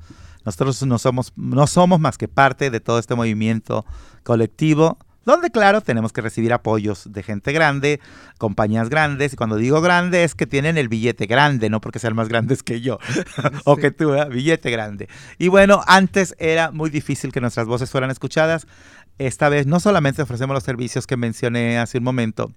Nosotros 0.46 0.82
no 0.86 0.98
somos, 0.98 1.32
no 1.36 1.66
somos 1.66 2.00
más 2.00 2.16
que 2.16 2.28
parte 2.28 2.70
de 2.70 2.80
todo 2.80 2.98
este 2.98 3.14
movimiento 3.14 3.84
colectivo, 4.22 4.98
donde 5.26 5.50
claro, 5.50 5.80
tenemos 5.80 6.12
que 6.12 6.20
recibir 6.20 6.52
apoyos 6.52 7.12
de 7.12 7.22
gente 7.24 7.52
grande, 7.52 8.00
compañías 8.38 8.88
grandes, 8.88 9.32
y 9.32 9.36
cuando 9.36 9.56
digo 9.56 9.80
grande 9.80 10.22
es 10.22 10.36
que 10.36 10.46
tienen 10.46 10.78
el 10.78 10.88
billete 10.88 11.26
grande, 11.26 11.68
no 11.68 11.80
porque 11.80 11.98
sean 11.98 12.14
más 12.14 12.28
grandes 12.28 12.62
que 12.62 12.80
yo, 12.80 12.98
o 13.64 13.76
que 13.76 13.90
tú, 13.90 14.14
¿eh? 14.14 14.26
billete 14.30 14.70
grande. 14.70 15.08
Y 15.36 15.48
bueno, 15.48 15.82
antes 15.86 16.36
era 16.38 16.70
muy 16.70 16.90
difícil 16.90 17.32
que 17.32 17.40
nuestras 17.40 17.66
voces 17.66 17.90
fueran 17.90 18.10
escuchadas, 18.10 18.68
esta 19.18 19.48
vez 19.48 19.66
no 19.66 19.80
solamente 19.80 20.22
ofrecemos 20.22 20.54
los 20.54 20.62
servicios 20.62 21.08
que 21.08 21.16
mencioné 21.16 21.78
hace 21.78 21.98
un 21.98 22.04
momento, 22.04 22.52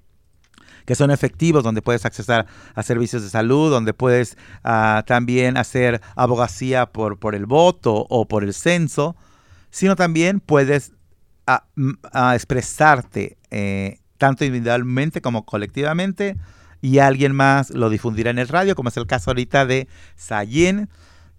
que 0.86 0.94
son 0.94 1.10
efectivos, 1.10 1.64
donde 1.64 1.82
puedes 1.82 2.06
acceder 2.06 2.46
a 2.76 2.84
servicios 2.84 3.24
de 3.24 3.30
salud, 3.30 3.72
donde 3.72 3.96
puedes 3.96 4.38
ah, 4.64 5.04
también 5.08 5.58
hacer 5.58 6.02
abogacía 6.16 6.86
por, 6.88 7.18
por 7.18 7.34
el 7.34 7.48
voto 7.48 8.06
o 8.10 8.28
por 8.28 8.44
el 8.44 8.54
censo, 8.54 9.16
sino 9.72 9.96
también 9.96 10.40
puedes 10.40 10.94
ah, 11.50 12.36
expresarte 12.36 13.38
eh, 13.50 14.00
tanto 14.18 14.46
individualmente 14.46 15.22
como 15.22 15.46
colectivamente 15.46 16.38
y 16.82 17.00
alguien 17.00 17.36
más 17.36 17.72
lo 17.72 17.90
difundirá 17.90 18.30
en 18.30 18.40
el 18.40 18.48
radio, 18.48 18.76
como 18.76 18.90
es 18.90 18.98
el 18.98 19.08
caso 19.08 19.32
ahorita 19.32 19.66
de 19.66 19.88
Sayen, 20.16 20.90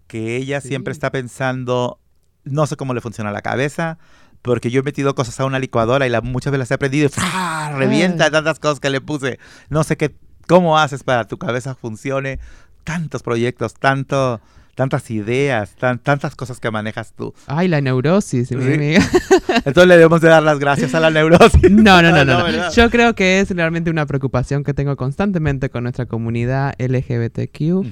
que 0.06 0.36
ella 0.36 0.60
siempre 0.60 0.92
está 0.92 1.10
pensando, 1.10 2.00
no 2.44 2.66
sé 2.66 2.76
cómo 2.76 2.94
le 2.94 3.00
funciona 3.00 3.32
la 3.32 3.42
cabeza, 3.42 3.98
porque 4.42 4.70
yo 4.70 4.80
he 4.80 4.82
metido 4.82 5.14
cosas 5.14 5.38
a 5.40 5.44
una 5.44 5.58
licuadora 5.58 6.06
y 6.06 6.10
la, 6.10 6.20
muchas 6.20 6.50
veces 6.50 6.60
las 6.60 6.70
he 6.70 6.74
aprendido 6.74 7.08
y 7.08 7.76
revienta 7.76 8.30
tantas 8.30 8.58
cosas 8.58 8.80
que 8.80 8.90
le 8.90 9.00
puse. 9.00 9.38
No 9.68 9.84
sé 9.84 9.96
qué, 9.96 10.14
cómo 10.46 10.78
haces 10.78 11.04
para 11.04 11.24
que 11.24 11.28
tu 11.28 11.38
cabeza 11.38 11.74
funcione. 11.74 12.38
Tantos 12.84 13.22
proyectos, 13.22 13.74
tanto, 13.74 14.40
tantas 14.80 15.10
ideas, 15.10 15.76
tantas 15.76 16.34
cosas 16.34 16.58
que 16.58 16.70
manejas 16.70 17.12
tú. 17.12 17.34
Ay, 17.46 17.68
la 17.68 17.82
neurosis, 17.82 18.50
mi 18.50 18.64
amiga. 18.72 19.06
Entonces 19.48 19.86
le 19.88 19.98
debemos 19.98 20.22
de 20.22 20.28
dar 20.28 20.42
las 20.42 20.58
gracias 20.58 20.94
a 20.94 21.00
la 21.00 21.10
neurosis. 21.10 21.60
No, 21.70 22.00
no, 22.00 22.10
no, 22.12 22.24
no. 22.24 22.72
Yo 22.72 22.88
creo 22.88 23.14
que 23.14 23.40
es 23.40 23.50
realmente 23.50 23.90
una 23.90 24.06
preocupación 24.06 24.64
que 24.64 24.72
tengo 24.72 24.96
constantemente 24.96 25.68
con 25.68 25.82
nuestra 25.82 26.06
comunidad 26.06 26.72
LGBTQ. 26.78 27.84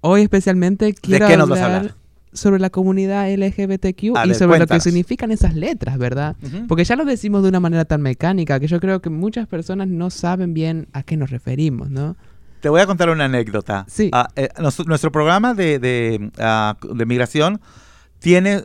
Hoy 0.00 0.22
especialmente 0.22 0.94
quiero 0.94 1.26
¿De 1.26 1.32
qué 1.32 1.36
nos 1.36 1.46
vas 1.46 1.60
a 1.60 1.76
hablar? 1.76 1.94
sobre 2.32 2.58
la 2.58 2.70
comunidad 2.70 3.30
LGBTQ 3.30 4.02
y 4.24 4.34
sobre 4.34 4.60
lo 4.60 4.66
que 4.66 4.80
significan 4.80 5.30
esas 5.30 5.54
letras, 5.54 5.98
¿verdad? 5.98 6.36
Porque 6.68 6.84
ya 6.84 6.96
lo 6.96 7.04
decimos 7.04 7.42
de 7.42 7.50
una 7.50 7.60
manera 7.60 7.84
tan 7.84 8.00
mecánica 8.00 8.58
que 8.60 8.66
yo 8.66 8.80
creo 8.80 9.02
que 9.02 9.10
muchas 9.10 9.46
personas 9.46 9.88
no 9.88 10.08
saben 10.08 10.54
bien 10.54 10.88
a 10.94 11.02
qué 11.02 11.18
nos 11.18 11.28
referimos, 11.28 11.90
¿no? 11.90 12.16
Te 12.60 12.68
voy 12.68 12.80
a 12.80 12.86
contar 12.86 13.10
una 13.10 13.26
anécdota. 13.26 13.84
Sí. 13.88 14.10
Ah, 14.12 14.28
eh, 14.36 14.48
nuestro, 14.58 15.12
programa 15.12 15.54
de, 15.54 15.78
de, 15.78 16.30
ah, 16.38 16.76
de 16.82 17.06
migración 17.06 17.60
tiene 18.18 18.64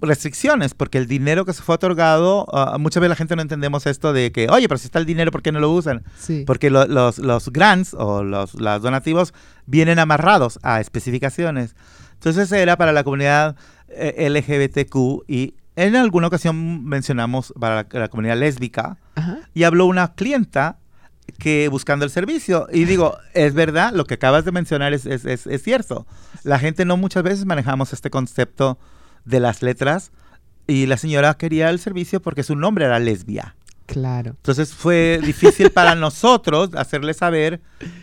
restricciones 0.00 0.72
porque 0.72 0.96
el 0.96 1.06
dinero 1.06 1.44
que 1.44 1.52
se 1.52 1.62
fue 1.62 1.74
otorgado, 1.74 2.46
ah, 2.52 2.78
muchas 2.78 3.00
veces 3.00 3.10
la 3.10 3.16
gente 3.16 3.36
no 3.36 3.42
entendemos 3.42 3.86
esto 3.86 4.12
de 4.12 4.32
que, 4.32 4.48
oye, 4.48 4.66
pero 4.68 4.78
si 4.78 4.86
está 4.86 4.98
el 4.98 5.06
dinero, 5.06 5.30
¿por 5.30 5.42
qué 5.42 5.52
no 5.52 5.60
lo 5.60 5.70
usan? 5.70 6.04
Sí. 6.18 6.44
Porque 6.46 6.70
los, 6.70 7.18
los 7.18 7.52
grants 7.52 7.94
o 7.94 8.22
los, 8.24 8.54
los 8.54 8.82
donativos 8.82 9.34
vienen 9.66 9.98
amarrados 9.98 10.58
a 10.62 10.80
especificaciones. 10.80 11.76
Entonces 12.14 12.50
era 12.52 12.78
para 12.78 12.92
la 12.92 13.04
comunidad 13.04 13.56
eh, 13.88 14.28
LGBTQ 14.30 15.24
y 15.28 15.54
en 15.76 15.96
alguna 15.96 16.28
ocasión 16.28 16.84
mencionamos 16.84 17.52
para 17.58 17.86
la, 17.90 18.08
comunidad 18.08 18.38
lésbica 18.38 18.96
y 19.52 19.64
habló 19.64 19.86
una 19.86 20.14
clienta 20.14 20.78
que 21.38 21.68
buscando 21.68 22.04
el 22.04 22.10
servicio. 22.10 22.68
Y 22.72 22.84
digo, 22.84 23.18
es 23.32 23.54
verdad, 23.54 23.92
lo 23.92 24.04
que 24.04 24.14
acabas 24.14 24.44
de 24.44 24.52
mencionar 24.52 24.92
es, 24.92 25.06
es, 25.06 25.24
es, 25.24 25.62
cierto. 25.62 26.06
La 26.42 26.58
gente 26.58 26.84
no 26.84 26.96
muchas 26.96 27.22
veces 27.22 27.44
manejamos 27.44 27.92
este 27.92 28.10
concepto 28.10 28.78
de 29.24 29.40
las 29.40 29.62
letras 29.62 30.12
y 30.66 30.86
la 30.86 30.96
señora 30.96 31.34
quería 31.34 31.70
el 31.70 31.78
servicio 31.78 32.20
porque 32.20 32.42
su 32.42 32.56
nombre 32.56 32.84
era 32.84 32.98
lesbia. 32.98 33.56
Claro. 33.86 34.30
Entonces 34.30 34.72
fue 34.72 35.20
difícil 35.22 35.70
para 35.70 35.94
nosotros 35.94 36.70
hacerle 36.74 37.14
saber 37.14 37.60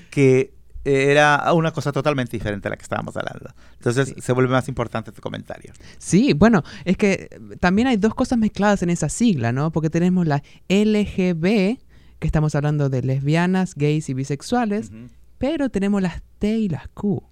que 0.09 0.53
era 0.83 1.51
una 1.53 1.71
cosa 1.71 1.91
totalmente 1.91 2.31
diferente 2.31 2.67
a 2.67 2.71
la 2.71 2.77
que 2.77 2.83
estábamos 2.83 3.15
hablando. 3.15 3.53
Entonces 3.73 4.15
se 4.17 4.33
vuelve 4.33 4.51
más 4.51 4.67
importante 4.67 5.11
tu 5.11 5.21
comentario. 5.21 5.73
Sí, 5.97 6.33
bueno, 6.33 6.63
es 6.85 6.97
que 6.97 7.29
también 7.59 7.87
hay 7.87 7.97
dos 7.97 8.15
cosas 8.15 8.39
mezcladas 8.39 8.81
en 8.81 8.89
esa 8.89 9.09
sigla, 9.09 9.51
¿no? 9.51 9.71
Porque 9.71 9.89
tenemos 9.89 10.25
la 10.25 10.41
LGB, 10.69 11.77
que 12.21 12.27
estamos 12.27 12.53
hablando 12.53 12.89
de 12.89 13.01
lesbianas, 13.01 13.73
gays 13.75 14.07
y 14.09 14.13
bisexuales, 14.13 14.91
pero 15.39 15.69
tenemos 15.69 16.03
las 16.03 16.21
T 16.37 16.59
y 16.59 16.69
las 16.69 16.87
Q, 16.89 17.23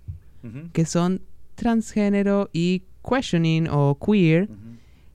que 0.74 0.86
son 0.86 1.22
transgénero 1.54 2.50
y 2.52 2.84
questioning 3.08 3.68
o 3.70 4.00
queer. 4.04 4.50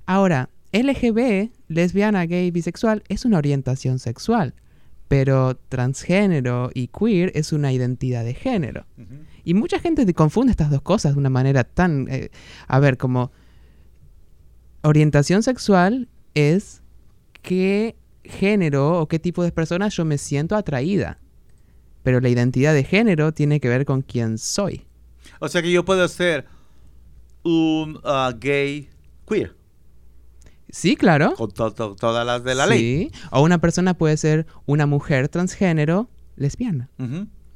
Ahora, 0.06 0.48
LGB, 0.72 1.50
lesbiana, 1.66 2.24
gay, 2.24 2.52
bisexual, 2.52 3.02
es 3.08 3.24
una 3.24 3.38
orientación 3.38 3.98
sexual, 3.98 4.54
pero 5.08 5.56
transgénero 5.56 6.70
y 6.72 6.86
queer 6.88 7.32
es 7.34 7.52
una 7.52 7.72
identidad 7.72 8.24
de 8.24 8.34
género. 8.34 8.86
Y 9.42 9.54
mucha 9.54 9.80
gente 9.80 10.06
confunde 10.14 10.52
estas 10.52 10.70
dos 10.70 10.82
cosas 10.82 11.14
de 11.14 11.18
una 11.18 11.30
manera 11.30 11.64
tan... 11.64 12.06
Eh, 12.08 12.30
a 12.68 12.78
ver, 12.78 12.96
como 12.96 13.32
orientación 14.82 15.42
sexual 15.42 16.08
es 16.34 16.80
qué 17.42 17.96
género 18.24 19.00
o 19.00 19.08
qué 19.08 19.18
tipo 19.18 19.42
de 19.42 19.52
persona 19.52 19.88
yo 19.88 20.04
me 20.04 20.18
siento 20.18 20.56
atraída. 20.56 21.18
Pero 22.02 22.20
la 22.20 22.28
identidad 22.28 22.74
de 22.74 22.84
género 22.84 23.32
tiene 23.32 23.60
que 23.60 23.68
ver 23.68 23.84
con 23.84 24.02
quién 24.02 24.38
soy. 24.38 24.86
O 25.40 25.48
sea 25.48 25.62
que 25.62 25.72
yo 25.72 25.84
puedo 25.84 26.06
ser 26.08 26.46
un 27.42 27.96
uh, 28.04 28.38
gay 28.38 28.88
queer. 29.26 29.54
Sí, 30.70 30.96
claro. 30.96 31.34
Con 31.36 31.52
todas 31.52 32.26
las 32.26 32.42
de 32.42 32.54
la 32.54 32.66
ley. 32.66 32.80
Sí. 32.80 33.10
O 33.30 33.42
una 33.42 33.58
persona 33.58 33.94
puede 33.94 34.16
ser 34.16 34.46
una 34.66 34.86
mujer 34.86 35.28
transgénero 35.28 36.08
lesbiana. 36.36 36.90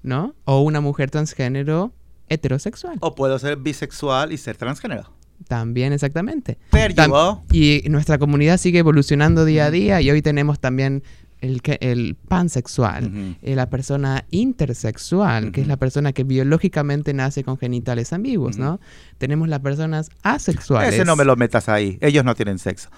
¿No? 0.02 0.34
O 0.44 0.60
una 0.60 0.80
mujer 0.80 1.10
transgénero 1.10 1.92
heterosexual. 2.28 2.98
O 3.00 3.14
puedo 3.14 3.38
ser 3.38 3.56
bisexual 3.56 4.32
y 4.32 4.38
ser 4.38 4.56
transgénero. 4.56 5.12
También, 5.46 5.92
exactamente. 5.92 6.58
Pero 6.70 7.44
y 7.52 7.82
nuestra 7.88 8.18
comunidad 8.18 8.58
sigue 8.58 8.80
evolucionando 8.80 9.44
día 9.44 9.66
a 9.66 9.70
día 9.70 10.00
y 10.00 10.10
hoy 10.10 10.20
tenemos 10.20 10.58
también 10.58 11.02
el, 11.40 11.62
el 11.80 12.16
pansexual, 12.16 13.36
eh, 13.42 13.54
la 13.54 13.70
persona 13.70 14.24
intersexual, 14.30 15.52
que 15.52 15.60
es 15.60 15.68
la 15.68 15.76
persona 15.76 16.12
que 16.12 16.24
biológicamente 16.24 17.14
nace 17.14 17.44
con 17.44 17.58
genitales 17.58 18.12
ambiguos, 18.12 18.58
¿no? 18.58 18.80
Tenemos 19.18 19.48
las 19.48 19.60
personas 19.60 20.10
asexuales. 20.22 20.94
Ese 20.94 21.04
no 21.04 21.14
me 21.16 21.24
lo 21.24 21.36
metas 21.36 21.68
ahí, 21.68 21.98
ellos 22.00 22.24
no 22.24 22.34
tienen 22.34 22.58
sexo. 22.58 22.90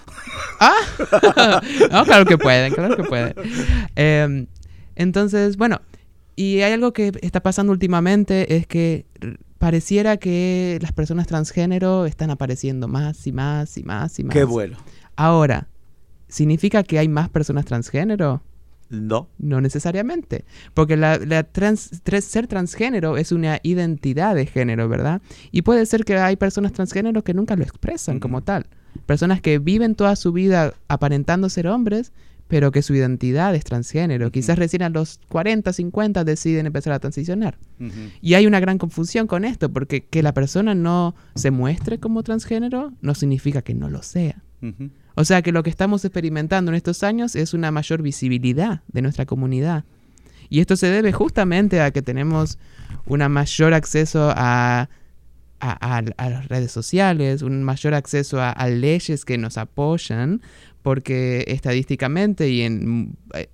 Ah, 0.59 0.73
no, 1.91 2.03
claro 2.05 2.25
que 2.25 2.37
pueden, 2.37 2.73
claro 2.73 2.97
que 2.97 3.03
pueden. 3.03 3.35
Em, 3.95 4.47
entonces, 4.95 5.57
bueno, 5.57 5.81
y 6.35 6.61
hay 6.61 6.73
algo 6.73 6.93
que 6.93 7.11
está 7.21 7.41
pasando 7.41 7.71
últimamente, 7.71 8.55
es 8.55 8.65
que 8.65 9.05
pareciera 9.61 10.17
que 10.17 10.79
las 10.81 10.91
personas 10.91 11.27
transgénero 11.27 12.07
están 12.07 12.31
apareciendo 12.31 12.87
más 12.87 13.27
y 13.27 13.31
más 13.31 13.77
y 13.77 13.83
más 13.83 14.17
y 14.17 14.23
más. 14.23 14.33
Qué 14.33 14.43
bueno. 14.43 14.75
Ahora, 15.15 15.67
¿significa 16.27 16.81
que 16.81 16.97
hay 16.97 17.07
más 17.07 17.29
personas 17.29 17.65
transgénero? 17.65 18.41
No. 18.89 19.29
No 19.37 19.61
necesariamente. 19.61 20.45
Porque 20.73 20.97
la, 20.97 21.19
ser 22.21 22.47
transgénero 22.47 23.17
es 23.17 23.31
una 23.31 23.59
identidad 23.61 24.33
de 24.33 24.47
género, 24.47 24.89
¿verdad? 24.89 25.21
Y 25.51 25.61
puede 25.61 25.85
ser 25.85 26.05
que 26.05 26.17
hay 26.17 26.37
personas 26.37 26.73
transgénero 26.73 27.23
que 27.23 27.35
nunca 27.35 27.55
lo 27.55 27.61
expresan 27.61 28.19
como 28.19 28.41
tal. 28.41 28.65
Personas 29.05 29.41
que 29.41 29.59
viven 29.59 29.93
toda 29.93 30.15
su 30.15 30.33
vida 30.33 30.73
aparentando 30.87 31.49
ser 31.49 31.67
hombres, 31.67 32.13
pero 32.51 32.73
que 32.73 32.81
su 32.81 32.93
identidad 32.93 33.55
es 33.55 33.63
transgénero. 33.63 34.29
Quizás 34.29 34.59
recién 34.59 34.81
a 34.81 34.89
los 34.89 35.21
40, 35.29 35.71
50 35.71 36.25
deciden 36.25 36.65
empezar 36.65 36.91
a 36.91 36.99
transicionar. 36.99 37.57
Y 38.21 38.33
hay 38.33 38.45
una 38.45 38.59
gran 38.59 38.77
confusión 38.77 39.25
con 39.25 39.45
esto, 39.45 39.71
porque 39.71 40.03
que 40.03 40.21
la 40.21 40.33
persona 40.33 40.75
no 40.75 41.15
se 41.33 41.49
muestre 41.49 41.97
como 41.99 42.23
transgénero 42.23 42.91
no 42.99 43.15
significa 43.15 43.61
que 43.61 43.73
no 43.73 43.89
lo 43.89 44.03
sea. 44.03 44.43
O 45.15 45.23
sea 45.23 45.41
que 45.41 45.53
lo 45.53 45.63
que 45.63 45.69
estamos 45.69 46.03
experimentando 46.03 46.71
en 46.71 46.75
estos 46.75 47.03
años 47.03 47.37
es 47.37 47.53
una 47.53 47.71
mayor 47.71 48.01
visibilidad 48.01 48.81
de 48.89 49.01
nuestra 49.01 49.25
comunidad. 49.25 49.85
Y 50.49 50.59
esto 50.59 50.75
se 50.75 50.87
debe 50.87 51.13
justamente 51.13 51.79
a 51.79 51.91
que 51.91 52.01
tenemos 52.01 52.57
un 53.05 53.25
mayor 53.31 53.73
acceso 53.73 54.33
a, 54.35 54.89
a, 55.61 56.01
las 56.29 56.47
redes 56.47 56.71
sociales, 56.71 57.41
un 57.41 57.63
mayor 57.63 57.93
acceso 57.93 58.41
a, 58.41 58.67
leyes 58.67 59.25
que 59.25 59.37
nos 59.37 59.57
apoyan, 59.57 60.41
porque 60.81 61.45
estadísticamente 61.47 62.49
y 62.49 62.61
en, 62.61 63.17
eh, 63.33 63.49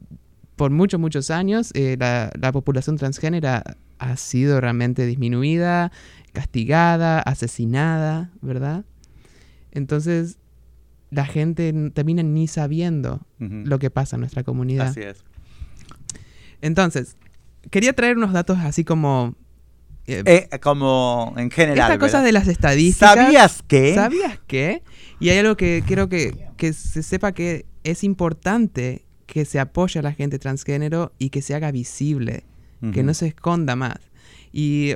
por 0.56 0.72
muchos, 0.72 1.00
muchos 1.00 1.30
años 1.30 1.72
eh, 1.74 1.98
la, 2.00 2.32
la 2.40 2.52
población 2.52 2.98
transgénera 2.98 3.64
ha 4.00 4.18
sido 4.18 4.62
realmente 4.62 5.06
disminuida, 5.06 5.92
castigada, 6.34 7.20
asesinada, 7.20 8.32
¿verdad? 8.42 8.86
Entonces, 9.72 10.38
la 11.10 11.26
gente 11.26 11.74
termina 11.94 12.24
ni 12.24 12.48
sabiendo 12.48 13.22
lo 13.40 13.80
que 13.80 13.90
pasa 13.90 14.16
en 14.16 14.22
nuestra 14.22 14.44
comunidad. 14.44 14.88
Así 14.88 15.02
es. 15.02 15.24
Entonces, 16.62 17.18
quería 17.70 17.94
traer 17.94 18.18
unos 18.18 18.34
datos 18.34 18.58
así 18.60 18.84
como... 18.84 19.36
Eh, 20.06 20.24
eh, 20.26 20.60
como 20.60 21.34
en 21.38 21.52
general. 21.52 21.92
Esta 21.92 22.00
cosa 22.00 22.22
de 22.22 22.32
las 22.32 22.48
estadísticas. 22.48 23.16
¿Sabías 23.16 23.64
qué? 23.68 23.94
¿Sabías 23.94 24.40
qué? 24.48 24.84
Y 25.20 25.30
hay 25.30 25.40
algo 25.40 25.58
que 25.58 25.84
quiero 25.86 26.10
que, 26.10 26.50
que 26.58 26.74
se 26.74 27.02
sepa 27.04 27.32
que 27.32 27.66
es 27.84 28.04
importante 28.04 29.06
que 29.26 29.46
se 29.46 29.60
apoye 29.60 30.00
a 30.00 30.04
la 30.04 30.14
gente 30.14 30.40
transgénero 30.40 31.12
y 31.20 31.30
que 31.30 31.42
se 31.42 31.54
haga 31.54 31.72
visible, 31.72 32.46
que 32.94 33.04
no 33.04 33.14
se 33.14 33.28
esconda 33.28 33.76
más. 33.76 33.98
Y 34.52 34.96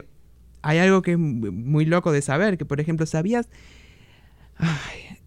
hay 0.61 0.77
algo 0.77 1.01
que 1.01 1.13
es 1.13 1.17
muy 1.17 1.85
loco 1.85 2.11
de 2.11 2.21
saber, 2.21 2.57
que 2.57 2.65
por 2.65 2.79
ejemplo, 2.79 3.05
¿sabías? 3.05 3.49
Ay, 4.55 5.19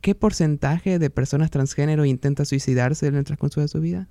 ¿qué 0.00 0.14
porcentaje 0.14 0.98
de 0.98 1.10
personas 1.10 1.50
transgénero 1.50 2.04
intenta 2.04 2.44
suicidarse 2.44 3.06
en 3.06 3.16
el 3.16 3.24
transcurso 3.24 3.60
de 3.60 3.68
su 3.68 3.80
vida? 3.80 4.08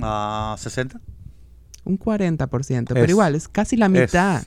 Ah, 0.00 0.56
¿60? 0.58 1.00
Un 1.84 1.98
40%, 1.98 2.88
pero 2.92 3.10
igual, 3.10 3.34
es 3.34 3.48
casi 3.48 3.76
la 3.76 3.88
mitad. 3.88 4.42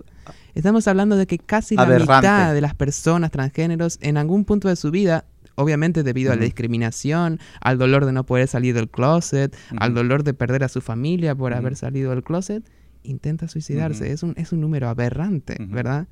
Estamos 0.54 0.88
hablando 0.88 1.16
de 1.16 1.28
que 1.28 1.40
casi 1.40 1.76
la 1.76 1.86
mitad 1.86 2.54
de 2.54 2.62
las 2.62 2.76
personas 2.76 3.32
transgéneros 3.32 3.98
en 4.02 4.18
algún 4.18 4.46
punto 4.46 4.68
de 4.68 4.76
su 4.76 4.92
vida, 4.92 5.26
obviamente 5.56 6.04
debido 6.04 6.32
a 6.32 6.36
la 6.36 6.44
discriminación, 6.44 7.40
al 7.62 7.78
dolor 7.78 8.06
de 8.06 8.12
no 8.12 8.26
poder 8.26 8.48
salir 8.48 8.76
del 8.76 8.90
closet, 8.90 9.56
al 9.78 9.94
dolor 9.94 10.24
de 10.24 10.34
perder 10.34 10.64
a 10.64 10.68
su 10.68 10.82
familia 10.82 11.36
por 11.36 11.54
haber 11.54 11.76
salido 11.76 12.12
del 12.12 12.24
closet, 12.24 12.64
intenta 13.04 13.48
suicidarse. 13.48 14.12
es, 14.12 14.24
un, 14.24 14.34
es 14.38 14.52
un 14.52 14.62
número 14.62 14.90
aberrante, 14.90 15.58
¿verdad? 15.60 16.08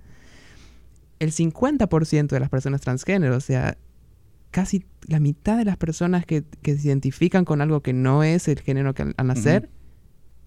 El 1.20 1.32
50% 1.32 2.28
de 2.28 2.40
las 2.40 2.50
personas 2.50 2.82
transgénero, 2.82 3.36
o 3.36 3.42
sea, 3.42 3.78
casi 4.52 4.86
la 5.08 5.20
mitad 5.20 5.58
de 5.58 5.66
las 5.66 5.78
personas 5.78 6.26
que, 6.26 6.44
se 6.64 6.88
identifican 6.88 7.46
con 7.46 7.62
algo 7.62 7.82
que 7.82 7.94
no 7.94 8.24
es 8.24 8.48
el 8.48 8.60
género 8.60 8.94
que 8.94 9.14
al, 9.16 9.28
nacer 9.28 9.70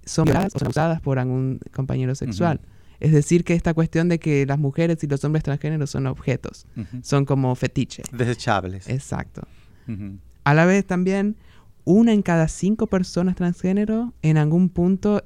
son 0.04 0.26
violadas 0.26 0.54
o 0.54 0.58
son 0.58 0.68
usadas 0.68 1.00
por 1.00 1.18
algún 1.18 1.60
compañero 1.72 2.14
sexual. 2.14 2.60
Es 3.00 3.12
decir, 3.12 3.42
que 3.44 3.54
esta 3.54 3.74
cuestión 3.74 4.08
de 4.08 4.20
que 4.20 4.46
las 4.46 4.58
mujeres 4.58 5.02
y 5.02 5.08
los 5.08 5.24
hombres 5.24 5.42
transgéneros 5.42 5.90
son 5.90 6.06
objetos, 6.06 6.66
son 7.02 7.24
como 7.24 7.54
fetiches. 7.54 8.06
Desechables. 8.12 8.88
Exacto. 8.88 9.42
A 10.44 10.54
la 10.54 10.64
vez 10.66 10.86
también, 10.86 11.36
una 11.84 12.12
en 12.12 12.22
cada 12.22 12.48
cinco 12.48 12.86
personas 12.86 13.36
transgénero 13.36 14.12
en 14.22 14.36
algún 14.36 14.68
punto 14.68 15.24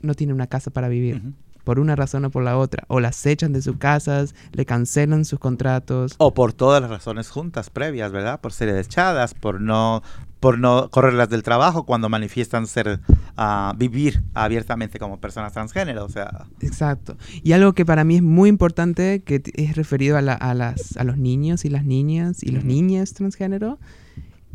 no 0.00 0.14
tiene 0.14 0.32
una 0.32 0.46
casa 0.46 0.70
para 0.70 0.88
vivir 0.88 1.22
por 1.64 1.78
una 1.78 1.94
razón 1.94 2.24
o 2.24 2.30
por 2.30 2.42
la 2.42 2.58
otra. 2.58 2.84
O 2.88 3.00
las 3.00 3.24
echan 3.26 3.52
de 3.52 3.62
sus 3.62 3.76
casas, 3.76 4.34
le 4.52 4.66
cancelan 4.66 5.24
sus 5.24 5.38
contratos. 5.38 6.14
O 6.18 6.34
por 6.34 6.52
todas 6.52 6.80
las 6.80 6.90
razones 6.90 7.30
juntas 7.30 7.70
previas, 7.70 8.10
¿verdad? 8.10 8.40
Por 8.40 8.52
ser 8.52 8.68
echadas, 8.76 9.34
por 9.34 9.60
no, 9.60 10.02
por 10.40 10.58
no 10.58 10.90
correrlas 10.90 11.28
del 11.28 11.42
trabajo 11.42 11.84
cuando 11.84 12.08
manifiestan 12.08 12.66
ser, 12.66 13.00
uh, 13.36 13.76
vivir 13.76 14.22
abiertamente 14.34 14.98
como 14.98 15.20
personas 15.20 15.52
transgénero. 15.52 16.04
O 16.04 16.08
sea. 16.08 16.46
Exacto. 16.60 17.16
Y 17.42 17.52
algo 17.52 17.74
que 17.74 17.84
para 17.84 18.04
mí 18.04 18.16
es 18.16 18.22
muy 18.22 18.48
importante, 18.48 19.22
que 19.22 19.42
es 19.54 19.76
referido 19.76 20.16
a, 20.16 20.20
a, 20.20 20.54
las, 20.54 20.96
a 20.96 21.04
los 21.04 21.18
niños 21.18 21.64
y 21.66 21.68
las 21.68 21.84
niñas 21.84 22.42
y 22.42 22.50
los 22.50 22.64
niñas 22.64 23.12
transgénero, 23.12 23.78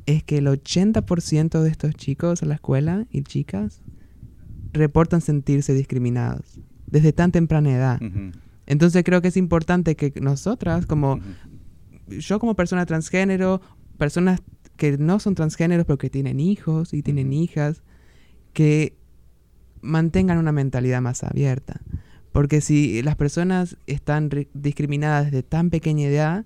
es 0.08 0.24
que 0.24 0.39
el 0.39 0.48
80% 0.48 1.62
de 1.62 1.69
estos 1.69 1.93
chicos 1.93 2.43
a 2.43 2.45
la 2.48 2.56
escuela 2.56 3.06
y 3.12 3.21
chicas 3.21 3.82
reportan 4.74 5.21
sentirse 5.21 5.74
discriminados 5.74 6.60
desde 6.88 7.13
tan 7.13 7.32
temprana 7.32 7.71
edad. 7.71 8.02
Entonces 8.65 9.04
creo 9.04 9.21
que 9.21 9.30
es 9.30 9.38
importante 9.38 9.95
que 9.95 10.13
nosotras, 10.19 10.86
como 10.86 11.19
yo 12.08 12.39
como 12.39 12.56
persona 12.56 12.86
transgénero, 12.86 13.62
personas 13.98 14.41
que 14.78 14.98
no 14.98 15.20
son 15.20 15.36
transgéneros 15.36 15.86
pero 15.86 15.98
que 15.98 16.10
tienen 16.10 16.40
hijos 16.40 16.94
y 16.94 17.02
tienen 17.02 17.34
hijas, 17.34 17.84
que 18.54 18.96
mantengan 19.82 20.38
una 20.38 20.52
mentalidad 20.52 21.02
más 21.02 21.24
abierta. 21.24 21.82
Porque 22.32 22.60
si 22.60 23.02
las 23.02 23.16
personas 23.16 23.78
están 23.88 24.30
discriminadas 24.54 25.26
desde 25.26 25.44
tan 25.44 25.70
pequeña 25.70 26.08
edad, 26.08 26.46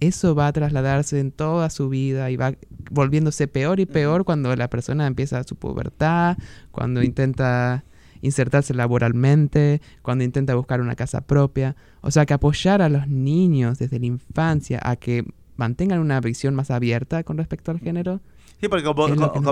eso 0.00 0.34
va 0.34 0.46
a 0.46 0.52
trasladarse 0.52 1.20
en 1.20 1.30
toda 1.30 1.70
su 1.70 1.88
vida 1.88 2.30
y 2.30 2.36
va 2.36 2.54
volviéndose 2.90 3.46
peor 3.46 3.80
y 3.80 3.86
peor 3.86 4.24
cuando 4.24 4.54
la 4.56 4.68
persona 4.68 5.06
empieza 5.06 5.42
su 5.44 5.56
pubertad, 5.56 6.36
cuando 6.70 7.02
intenta 7.02 7.84
insertarse 8.22 8.74
laboralmente, 8.74 9.80
cuando 10.02 10.24
intenta 10.24 10.54
buscar 10.54 10.80
una 10.80 10.96
casa 10.96 11.20
propia. 11.22 11.76
O 12.00 12.10
sea 12.10 12.26
que 12.26 12.34
apoyar 12.34 12.82
a 12.82 12.88
los 12.88 13.08
niños 13.08 13.78
desde 13.78 13.98
la 13.98 14.06
infancia 14.06 14.80
a 14.82 14.96
que 14.96 15.24
mantengan 15.60 16.00
una 16.00 16.20
visión 16.20 16.54
más 16.54 16.70
abierta 16.70 17.22
con 17.22 17.36
respecto 17.36 17.70
al 17.70 17.78
género. 17.78 18.20
Sí, 18.60 18.68
porque 18.68 18.82
como, 18.82 19.06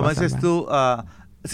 dices 0.09 0.37
tú, 0.39 0.67
ah, 0.69 1.05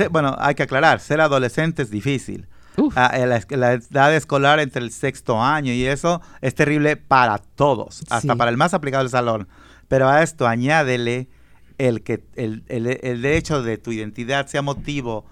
bueno, 0.09 0.35
hay 0.39 0.55
que 0.55 0.63
aclarar, 0.63 0.99
ser 0.99 1.21
adolescente 1.21 1.83
es 1.83 1.91
difícil. 1.91 2.47
Ah, 2.95 3.15
la, 3.17 3.73
edad 3.73 4.15
escolar 4.15 4.59
entre 4.59 4.81
el 4.81 4.91
sexto 4.91 5.41
año 5.41 5.71
y 5.71 5.85
eso 5.85 6.21
es 6.41 6.55
terrible 6.55 6.97
para 6.97 7.37
todos, 7.37 8.03
hasta 8.09 8.35
para 8.35 8.49
el 8.49 8.57
más 8.57 8.73
aplicado 8.73 9.03
del 9.03 9.11
salón. 9.11 9.47
Pero 9.87 10.09
a 10.09 10.23
esto 10.23 10.47
añádele 10.47 11.29
el 11.77 12.01
que 12.01 12.23
el, 12.35 12.63
el, 12.67 12.87
el 12.87 13.21
derecho 13.21 13.61
de 13.61 13.77
tu 13.77 13.91
identidad 13.91 14.47
sea 14.47 14.61
motivo 14.61 15.25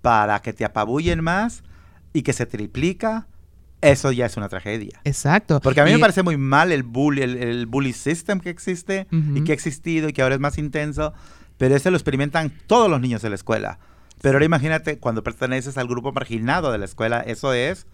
para 0.00 0.40
que 0.40 0.52
te 0.52 0.64
apabullen 0.64 1.22
más 1.22 1.64
y 2.12 2.22
que 2.22 2.32
se 2.32 2.46
triplica, 2.46 3.26
eso 3.90 4.12
ya 4.12 4.26
es 4.26 4.36
una 4.36 4.48
tragedia. 4.48 5.00
Exacto. 5.04 5.60
Porque 5.60 5.80
a 5.80 5.84
mí 5.84 5.92
me 5.92 5.98
parece 5.98 6.22
muy 6.22 6.36
mal 6.36 6.72
el 6.72 6.82
bully, 6.82 7.22
el, 7.22 7.66
bully 7.66 7.92
system 7.92 8.40
que 8.40 8.50
existe 8.50 9.06
y 9.10 9.44
que 9.44 9.52
ha 9.52 9.54
existido 9.54 10.08
y 10.08 10.12
que 10.12 10.22
ahora 10.22 10.34
es 10.34 10.40
más 10.40 10.58
intenso, 10.58 11.12
pero 11.58 11.74
ese 11.74 11.90
lo 11.90 11.96
experimentan 11.96 12.52
todos 12.66 12.90
los 12.90 13.00
niños 13.00 13.22
de 13.22 13.30
la 13.30 13.34
escuela. 13.34 13.78
Pero 14.22 14.36
ahora 14.36 14.46
imagínate 14.46 14.98
cuando 14.98 15.22
perteneces 15.22 15.76
al 15.78 15.88
grupo 15.88 16.12
marginado 16.12 16.72
de 16.72 16.78
la 16.78 16.84
escuela, 16.84 17.20
eso 17.20 17.52
es 17.52 17.86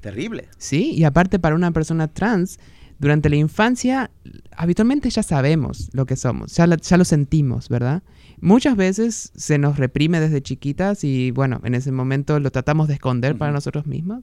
terrible. 0.00 0.48
Sí, 0.58 0.92
y 0.92 1.04
aparte 1.04 1.38
para 1.38 1.54
una 1.54 1.70
persona 1.70 2.08
trans, 2.08 2.58
durante 3.00 3.30
la 3.30 3.36
infancia, 3.36 4.10
habitualmente 4.54 5.08
ya 5.08 5.22
sabemos 5.22 5.88
lo 5.92 6.04
que 6.04 6.16
somos, 6.16 6.54
ya, 6.54 6.66
ya 6.66 6.96
lo 6.98 7.04
sentimos, 7.04 7.70
¿verdad? 7.70 8.02
Muchas 8.40 8.76
veces 8.76 9.32
se 9.34 9.58
nos 9.58 9.78
reprime 9.78 10.20
desde 10.20 10.42
chiquitas 10.42 11.02
y 11.02 11.30
bueno, 11.30 11.60
en 11.64 11.74
ese 11.74 11.92
momento 11.92 12.38
lo 12.40 12.50
tratamos 12.50 12.88
de 12.88 12.94
esconder 12.94 13.36
para 13.36 13.52
nosotros 13.52 13.86
mismos. 13.86 14.22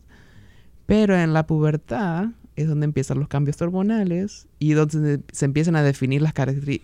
Pero 0.87 1.15
en 1.15 1.33
la 1.33 1.45
pubertad 1.45 2.29
es 2.55 2.67
donde 2.67 2.85
empiezan 2.85 3.19
los 3.19 3.27
cambios 3.27 3.61
hormonales 3.61 4.47
y 4.57 4.71
donde 4.71 5.19
se 5.31 5.45
empiezan 5.45 5.75
a 5.75 5.83
definir 5.83 6.23
las, 6.23 6.33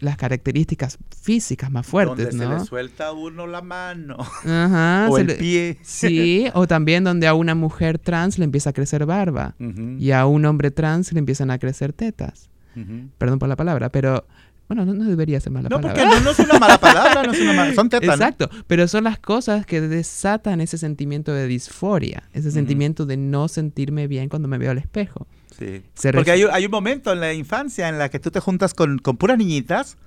las 0.01 0.17
características 0.17 0.99
físicas 1.19 1.71
más 1.71 1.87
fuertes, 1.87 2.29
donde 2.29 2.45
se 2.45 2.53
le 2.53 2.59
suelta 2.59 3.07
a 3.07 3.11
uno 3.13 3.47
la 3.47 3.63
mano 3.63 4.17
o 5.09 5.17
el 5.17 5.35
pie. 5.35 5.79
Sí, 5.81 6.47
o 6.53 6.67
también 6.67 7.03
donde 7.03 7.25
a 7.25 7.33
una 7.33 7.55
mujer 7.55 7.97
trans 7.97 8.37
le 8.37 8.45
empieza 8.45 8.69
a 8.69 8.73
crecer 8.73 9.07
barba 9.07 9.55
y 9.97 10.11
a 10.11 10.27
un 10.27 10.45
hombre 10.45 10.69
trans 10.69 11.11
le 11.11 11.19
empiezan 11.19 11.49
a 11.49 11.57
crecer 11.57 11.91
tetas. 11.91 12.51
Perdón 13.17 13.39
por 13.39 13.49
la 13.49 13.55
palabra, 13.55 13.89
pero 13.89 14.25
bueno, 14.67 14.85
no, 14.85 15.03
debería 15.05 15.39
ser 15.39 15.51
mala 15.51 15.69
palabra. 15.69 15.89
No, 15.89 16.09
porque 16.09 16.23
no, 16.23 16.31
es 16.31 16.39
una 16.39 16.59
mala 16.59 16.77
palabra, 16.79 17.23
no 17.23 17.33
es 17.33 17.39
una 17.41 17.53
mala, 17.53 17.73
son 17.73 17.89
tetas. 17.89 18.15
Exacto, 18.15 18.49
pero 18.67 18.87
son 18.87 19.03
las 19.03 19.19
cosas 19.19 19.65
que 19.65 19.81
desatan 19.81 20.61
ese 20.61 20.77
sentimiento 20.77 21.33
de 21.33 21.47
disforia, 21.47 22.23
ese 22.33 22.51
sentimiento 22.51 23.05
de 23.05 23.17
no 23.17 23.47
sentirme 23.47 24.07
bien 24.07 24.29
cuando 24.29 24.47
me 24.47 24.57
veo 24.57 24.71
al 24.71 24.77
espejo. 24.77 25.27
Sí. 25.57 25.83
porque 26.11 26.31
hay, 26.31 26.43
hay, 26.51 26.65
un 26.65 26.71
momento 26.71 27.13
en 27.13 27.19
la 27.19 27.31
infancia 27.31 27.87
en 27.87 27.99
la 27.99 28.09
que 28.09 28.19
tú 28.19 28.31
te 28.31 28.39
juntas 28.39 28.73
con, 28.73 28.97
con 28.97 29.17
puras 29.17 29.37
niñitas 29.37 29.97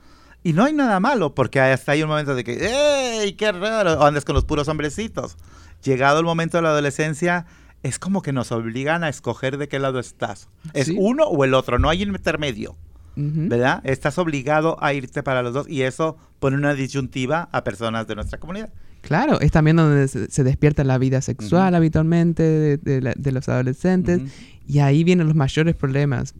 y 0.43 0.53
no 0.53 0.65
hay 0.65 0.73
nada 0.73 1.01
malo, 1.01 1.35
porque 1.35 1.61
hasta 1.61 1.93
hay 1.93 2.03
un 2.03 2.09
momento 2.09 2.35
de 2.35 2.45
que, 2.45 3.23
¡ey, 3.23 3.33
qué 3.33 3.53
raro! 3.53 3.95
O 3.95 4.05
andas 4.05 4.25
con 4.25 4.35
los 4.35 4.45
puros 4.45 4.69
hombrecitos. 4.69 5.37
Llegado 5.83 6.21
el 6.21 6.25
momento 6.25 6.59
de 6.59 6.63
la 6.63 6.71
adolescencia, 6.71 7.47
es 7.83 7.99
como 7.99 8.23
que 8.23 8.33
nos 8.33 8.53
obligan 8.53 9.05
a 9.05 9.09
escoger 9.09 9.59
de 9.59 9.69
qué 9.69 9.79
lado 9.79 9.99
estás. 9.99 10.49
Es 10.73 10.93
uno 10.97 11.25
o 11.25 11.45
el 11.45 11.55
otro, 11.55 11.79
no 11.79 11.89
hay 11.89 12.03
intermedio. 12.03 12.77
¿Verdad? 13.17 13.81
Estás 13.85 14.19
obligado 14.19 14.77
a 14.83 14.93
irte 14.93 15.23
para 15.23 15.43
los 15.43 15.55
dos 15.55 15.69
y 15.69 15.83
eso 15.83 16.19
pone 16.39 16.57
una 16.57 16.75
disyuntiva 16.75 17.49
a 17.51 17.65
personas 17.65 18.07
de 18.07 18.15
nuestra 18.15 18.39
comunidad. 18.39 18.71
Claro, 19.01 19.41
es 19.41 19.53
también 19.53 19.77
donde 19.77 20.09
se, 20.09 20.45
despierta 20.45 20.83
la 20.85 20.99
vida 20.99 21.21
sexual 21.21 21.75
habitualmente 21.75 22.77
de, 22.77 23.33
los 23.33 23.49
adolescentes 23.49 24.21
y 24.67 24.81
ahí 24.81 25.05
vienen 25.05 25.29
los 25.29 25.37
mayores 25.37 25.77
problemas, 25.77 26.35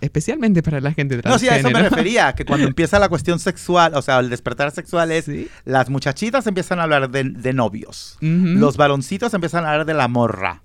especialmente 0.00 0.62
para 0.62 0.80
la 0.80 0.92
gente 0.92 1.18
transgénero. 1.20 1.34
No, 1.34 1.38
sí, 1.38 1.48
a 1.48 1.58
eso 1.58 1.70
me 1.70 1.82
refería, 1.82 2.32
que 2.34 2.46
cuando 2.46 2.66
empieza 2.68 2.98
la 2.98 3.10
cuestión 3.10 3.38
sexual, 3.38 3.94
o 3.94 4.02
sea, 4.02 4.18
el 4.18 4.30
despertar 4.30 4.70
sexual 4.70 5.12
es, 5.12 5.30
las 5.64 5.90
muchachitas 5.90 6.46
empiezan 6.46 6.80
a 6.80 6.84
hablar 6.84 7.10
de, 7.10 7.52
novios, 7.52 8.16
los 8.20 8.76
varoncitos 8.76 9.34
empiezan 9.34 9.64
a 9.64 9.72
hablar 9.72 9.86
de 9.86 9.94
la 9.94 10.08
morra. 10.08 10.62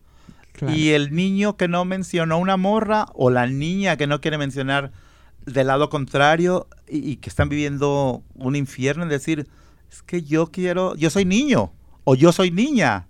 Y 0.74 0.92
el 0.92 1.14
niño 1.14 1.58
que 1.58 1.68
no 1.68 1.84
mencionó 1.84 2.38
una 2.38 2.56
morra 2.56 3.08
o 3.14 3.30
la 3.30 3.46
niña 3.46 3.98
que 3.98 4.08
no 4.08 4.22
quiere 4.22 4.38
mencionar 4.38 4.94
del 5.46 5.68
lado 5.68 5.90
contrario 5.90 6.68
y, 6.88 7.18
que 7.18 7.30
están 7.30 7.50
viviendo 7.50 8.24
un 8.36 8.56
infierno 8.56 9.04
en 9.04 9.10
decir, 9.10 9.48
es 9.92 10.02
que 10.04 10.24
yo 10.24 10.48
quiero, 10.48 10.96
yo 10.96 11.10
soy 11.10 11.26
niño 11.26 11.72
o 12.04 12.16
yo 12.16 12.32
soy 12.32 12.52
niña. 12.52 13.08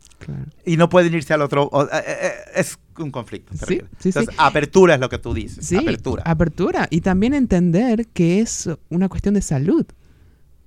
Y 0.65 0.77
no 0.77 0.89
pueden 0.89 1.13
irse 1.13 1.33
al 1.33 1.41
otro. 1.41 1.69
Eh, 1.73 1.87
eh, 1.93 2.03
eh, 2.07 2.31
es 2.55 2.79
un 2.97 3.11
conflicto. 3.11 3.53
Sí, 3.67 3.81
Entonces, 4.05 4.27
apertura 4.37 4.95
es 4.95 4.99
lo 4.99 5.09
que 5.09 5.19
tú 5.19 5.33
dices. 5.33 5.65
Sí, 5.65 5.75
apertura. 5.75 6.23
Apertura. 6.25 6.87
Y 6.89 7.01
también 7.01 7.33
entender 7.33 8.07
que 8.07 8.39
es 8.39 8.69
una 8.89 9.07
cuestión 9.07 9.35
de 9.35 9.41
salud. 9.41 9.85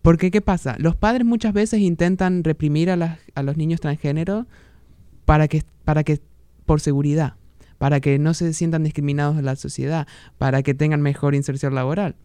Porque, 0.03 0.31
¿qué 0.31 0.41
pasa? 0.41 0.77
Los 0.79 0.95
padres 0.95 1.27
muchas 1.27 1.53
veces 1.53 1.81
intentan 1.81 2.45
reprimir 2.45 2.91
a, 2.91 2.97
las, 2.97 3.19
a 3.35 3.43
los 3.43 3.57
niños 3.57 3.81
transgénero 3.81 4.47
para 5.25 5.49
que, 5.49 5.65
para 5.85 6.05
que, 6.05 6.21
por 6.67 6.81
seguridad 6.81 7.35
para 7.79 8.01
que 8.01 8.19
no 8.19 8.35
se 8.35 8.53
sientan 8.53 8.85
discriminados 8.85 9.39
en 9.39 9.45
la 9.45 9.57
sociedad, 9.57 10.07
para 10.37 10.63
que 10.63 10.75
tengan 10.75 11.01
mejor 11.01 11.35
inserción 11.35 11.75
laboral. 11.75 12.17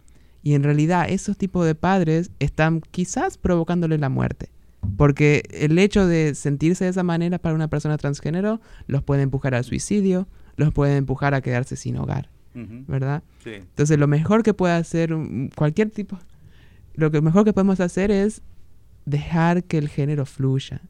Y 0.41 0.55
en 0.55 0.63
realidad 0.63 1.09
esos 1.09 1.37
tipos 1.37 1.65
de 1.65 1.75
padres 1.75 2.31
están 2.39 2.81
quizás 2.91 3.37
provocándole 3.37 3.97
la 3.97 4.09
muerte. 4.09 4.49
Porque 4.97 5.43
el 5.51 5.79
hecho 5.79 6.05
de 6.05 6.35
sentirse 6.35 6.83
de 6.83 6.89
esa 6.89 7.03
manera 7.03 7.39
para 7.39 7.55
una 7.55 7.69
persona 7.69 7.97
transgénero 7.97 8.59
los 8.87 9.01
puede 9.01 9.21
empujar 9.21 9.55
al 9.55 9.63
suicidio, 9.63 10.27
los 10.57 10.73
puede 10.73 10.97
empujar 10.97 11.33
a 11.33 11.41
quedarse 11.41 11.77
sin 11.77 11.97
hogar. 11.97 12.29
¿Verdad? 12.53 13.23
Entonces 13.45 13.97
lo 13.97 14.07
mejor 14.07 14.43
que 14.43 14.53
puede 14.53 14.73
hacer 14.73 15.15
cualquier 15.55 15.89
tipo, 15.89 16.19
lo 16.93 17.09
que 17.09 17.21
mejor 17.21 17.45
que 17.45 17.53
podemos 17.53 17.79
hacer 17.79 18.11
es 18.11 18.43
dejar 19.05 19.63
que 19.63 19.77
el 19.77 19.89
género 19.89 20.25
fluya. 20.25 20.81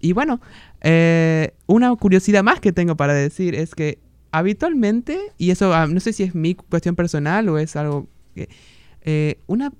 Y 0.00 0.12
bueno, 0.12 0.40
eh, 0.80 1.54
una 1.66 1.94
curiosidad 1.96 2.42
más 2.42 2.60
que 2.60 2.72
tengo 2.72 2.96
para 2.96 3.14
decir 3.14 3.54
es 3.54 3.74
que 3.74 3.98
habitualmente, 4.30 5.18
y 5.38 5.50
eso 5.50 5.74
ah, 5.74 5.86
no 5.86 6.00
sé 6.00 6.12
si 6.12 6.22
es 6.22 6.34
mi 6.34 6.54
cuestión 6.54 6.96
personal 6.96 7.48
o 7.48 7.58
es 7.58 7.76
algo 7.76 8.08
que... 8.34 8.48
Eh, 9.02 9.40
una, 9.46 9.72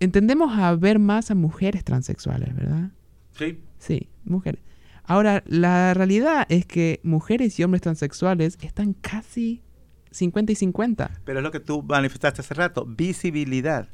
entendemos 0.00 0.58
a 0.58 0.74
ver 0.74 0.98
más 0.98 1.30
a 1.30 1.34
mujeres 1.34 1.84
transexuales, 1.84 2.54
¿verdad? 2.54 2.90
Sí. 3.36 3.60
Sí, 3.78 4.08
mujeres. 4.24 4.60
Ahora, 5.04 5.42
la 5.46 5.94
realidad 5.94 6.46
es 6.48 6.66
que 6.66 7.00
mujeres 7.02 7.58
y 7.58 7.64
hombres 7.64 7.82
transexuales 7.82 8.58
están 8.62 8.92
casi 8.94 9.62
50 10.10 10.52
y 10.52 10.54
50. 10.54 11.20
Pero 11.24 11.38
es 11.38 11.42
lo 11.42 11.50
que 11.50 11.60
tú 11.60 11.82
manifestaste 11.82 12.40
hace 12.40 12.54
rato, 12.54 12.86
visibilidad. 12.86 13.88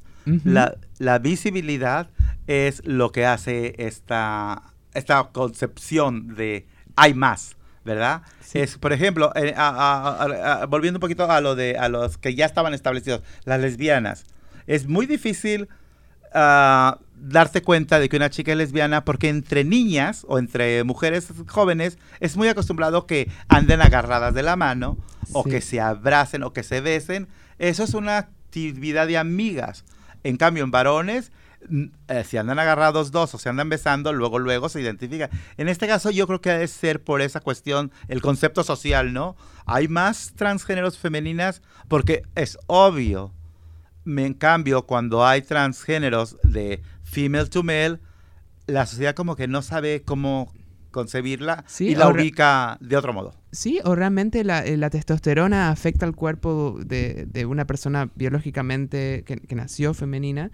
la, 0.44 0.76
la 0.98 1.18
visibilidad 1.18 2.10
es 2.46 2.82
lo 2.84 3.12
que 3.12 3.24
hace 3.24 3.74
esta 3.78 4.74
esta 4.94 5.22
concepción 5.32 6.34
de 6.34 6.66
hay 6.96 7.14
más, 7.14 7.56
¿verdad? 7.84 8.22
Es, 8.52 8.78
por 8.78 8.92
ejemplo, 8.92 9.32
eh, 9.34 9.54
volviendo 10.68 10.98
un 10.98 11.00
poquito 11.00 11.30
a 11.30 11.40
lo 11.40 11.54
de 11.54 11.76
a 11.78 11.88
los 11.88 12.18
que 12.18 12.34
ya 12.34 12.46
estaban 12.46 12.74
establecidos, 12.74 13.22
las 13.44 13.60
lesbianas. 13.60 14.24
Es 14.66 14.86
muy 14.86 15.06
difícil 15.06 15.68
uh, 16.34 16.96
darse 17.14 17.62
cuenta 17.62 17.98
de 17.98 18.08
que 18.08 18.16
una 18.16 18.30
chica 18.30 18.52
es 18.52 18.58
lesbiana 18.58 19.04
porque 19.04 19.28
entre 19.28 19.64
niñas 19.64 20.24
o 20.28 20.38
entre 20.38 20.84
mujeres 20.84 21.28
jóvenes 21.46 21.98
es 22.20 22.36
muy 22.36 22.48
acostumbrado 22.48 23.06
que 23.06 23.30
anden 23.48 23.80
agarradas 23.80 24.34
de 24.34 24.42
la 24.42 24.56
mano 24.56 24.98
o 25.32 25.44
que 25.44 25.60
se 25.60 25.80
abracen 25.80 26.42
o 26.42 26.52
que 26.52 26.62
se 26.62 26.80
besen. 26.80 27.28
Eso 27.58 27.84
es 27.84 27.94
una 27.94 28.18
actividad 28.18 29.06
de 29.06 29.18
amigas. 29.18 29.84
En 30.24 30.36
cambio, 30.36 30.64
en 30.64 30.70
varones 30.70 31.32
eh, 32.08 32.24
si 32.24 32.36
andan 32.36 32.58
agarrados 32.58 33.10
dos 33.10 33.34
o 33.34 33.38
se 33.38 33.48
andan 33.48 33.68
besando, 33.68 34.12
luego, 34.12 34.38
luego 34.38 34.68
se 34.68 34.80
identifica. 34.80 35.28
En 35.56 35.68
este 35.68 35.86
caso 35.86 36.10
yo 36.10 36.26
creo 36.26 36.40
que 36.40 36.50
debe 36.50 36.68
ser 36.68 37.02
por 37.02 37.20
esa 37.20 37.40
cuestión, 37.40 37.92
el 38.08 38.20
concepto 38.20 38.62
social, 38.64 39.12
¿no? 39.12 39.36
Hay 39.66 39.88
más 39.88 40.32
transgéneros 40.34 40.98
femeninas 40.98 41.62
porque 41.88 42.22
es 42.34 42.58
obvio. 42.66 43.32
En 44.06 44.34
cambio, 44.34 44.82
cuando 44.82 45.26
hay 45.26 45.42
transgéneros 45.42 46.38
de 46.42 46.82
female 47.02 47.48
to 47.48 47.62
male, 47.62 47.98
la 48.66 48.86
sociedad 48.86 49.14
como 49.14 49.36
que 49.36 49.48
no 49.48 49.60
sabe 49.62 50.02
cómo 50.02 50.52
concebirla 50.90 51.64
y 51.78 51.94
la 51.94 52.08
ubica 52.08 52.78
de 52.80 52.96
otro 52.96 53.12
modo. 53.12 53.34
Sí, 53.50 53.80
o 53.84 53.94
realmente 53.94 54.44
la, 54.44 54.64
eh, 54.66 54.78
testosterona 54.90 55.70
afecta 55.70 56.04
al 56.04 56.14
cuerpo 56.14 56.78
de, 56.84 57.46
una 57.46 57.66
persona 57.66 58.10
biológicamente 58.14 59.24
que, 59.24 59.54
nació 59.54 59.94
femenina, 59.94 60.50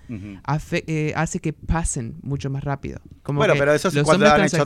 eh, 0.71 1.13
hace 1.17 1.41
que 1.41 1.53
pasen 1.53 2.17
mucho 2.23 2.51
más 2.51 2.63
rápido. 2.63 3.01
bueno, 3.25 3.55
pero 3.59 3.73
eso 3.73 3.89
es 3.89 4.03
cuando 4.05 4.27
han 4.31 4.45
hecho 4.45 4.65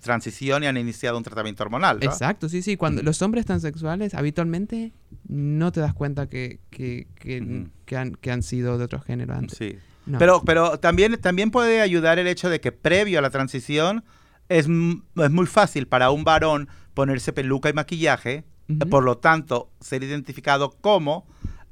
transición 0.00 0.62
y 0.62 0.66
han 0.66 0.76
iniciado 0.76 1.18
un 1.18 1.24
tratamiento 1.24 1.64
hormonal. 1.64 1.98
Exacto, 2.02 2.48
sí, 2.48 2.62
sí. 2.62 2.76
Cuando 2.76 3.02
los 3.02 3.20
hombres 3.22 3.44
transexuales 3.44 4.14
habitualmente 4.14 4.92
no 5.26 5.72
te 5.72 5.80
das 5.80 5.94
cuenta 5.94 6.28
que, 6.28 6.60
que, 6.70 7.08
que, 7.16 7.96
han, 7.96 8.14
que 8.14 8.30
han 8.30 8.42
sido 8.42 8.78
de 8.78 8.84
otro 8.84 9.00
género 9.00 9.34
antes. 9.34 9.58
Sí. 9.58 9.78
Pero, 10.18 10.42
pero 10.44 10.78
también, 10.78 11.18
también 11.20 11.50
puede 11.50 11.80
ayudar 11.80 12.18
el 12.18 12.26
hecho 12.26 12.48
de 12.48 12.60
que 12.60 12.72
previo 12.72 13.18
a 13.18 13.22
la 13.22 13.30
transición 13.30 14.04
es, 14.48 14.66
es 14.66 15.30
muy 15.30 15.46
fácil 15.46 15.86
para 15.86 16.10
un 16.10 16.24
varón 16.24 16.68
ponerse 16.94 17.32
peluca 17.32 17.68
y 17.68 17.72
maquillaje, 17.72 18.44
por 18.90 19.02
lo 19.02 19.18
tanto, 19.18 19.70
ser 19.80 20.02
identificado 20.02 20.72
como 20.80 21.26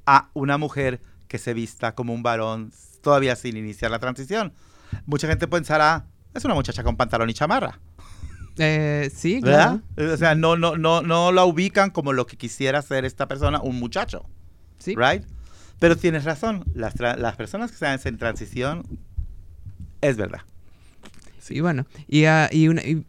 a 0.06 0.30
una 0.34 0.56
mujer 0.56 1.00
que 1.28 1.38
se 1.38 1.52
vista 1.52 1.94
como 1.94 2.14
un 2.14 2.22
varón 2.22 2.72
todavía 3.02 3.36
sin 3.36 3.56
iniciar 3.56 3.90
la 3.90 3.98
transición. 3.98 4.52
Mucha 5.04 5.28
gente 5.28 5.46
pensará, 5.48 6.06
es 6.32 6.44
una 6.44 6.54
muchacha 6.54 6.82
con 6.84 6.96
pantalón 6.96 7.28
y 7.28 7.34
chamarra. 7.34 7.80
Eh, 8.58 9.10
sí, 9.14 9.40
¿verdad? 9.40 9.80
O 9.98 10.16
sea, 10.16 10.34
no, 10.34 10.56
no, 10.56 10.76
no, 10.76 11.02
no 11.02 11.32
la 11.32 11.44
ubican 11.44 11.90
como 11.90 12.12
lo 12.12 12.26
que 12.26 12.36
quisiera 12.36 12.80
ser 12.80 13.04
esta 13.04 13.28
persona, 13.28 13.60
un 13.60 13.78
muchacho. 13.78 14.24
Sí. 14.78 14.94
Right? 14.96 15.24
Pero 15.78 15.96
tienes 15.96 16.24
razón, 16.24 16.64
las, 16.74 16.94
personas 17.36 17.70
que 17.70 17.74
están 17.74 18.00
en 18.02 18.18
transición, 18.18 18.82
es 20.00 20.16
verdad. 20.16 20.40
Sí, 21.46 21.60
bueno, 21.60 21.86
y, 22.08 22.24
ah, 22.24 22.48
y, 22.50 22.66
una, 22.66 22.82
y 22.82 23.06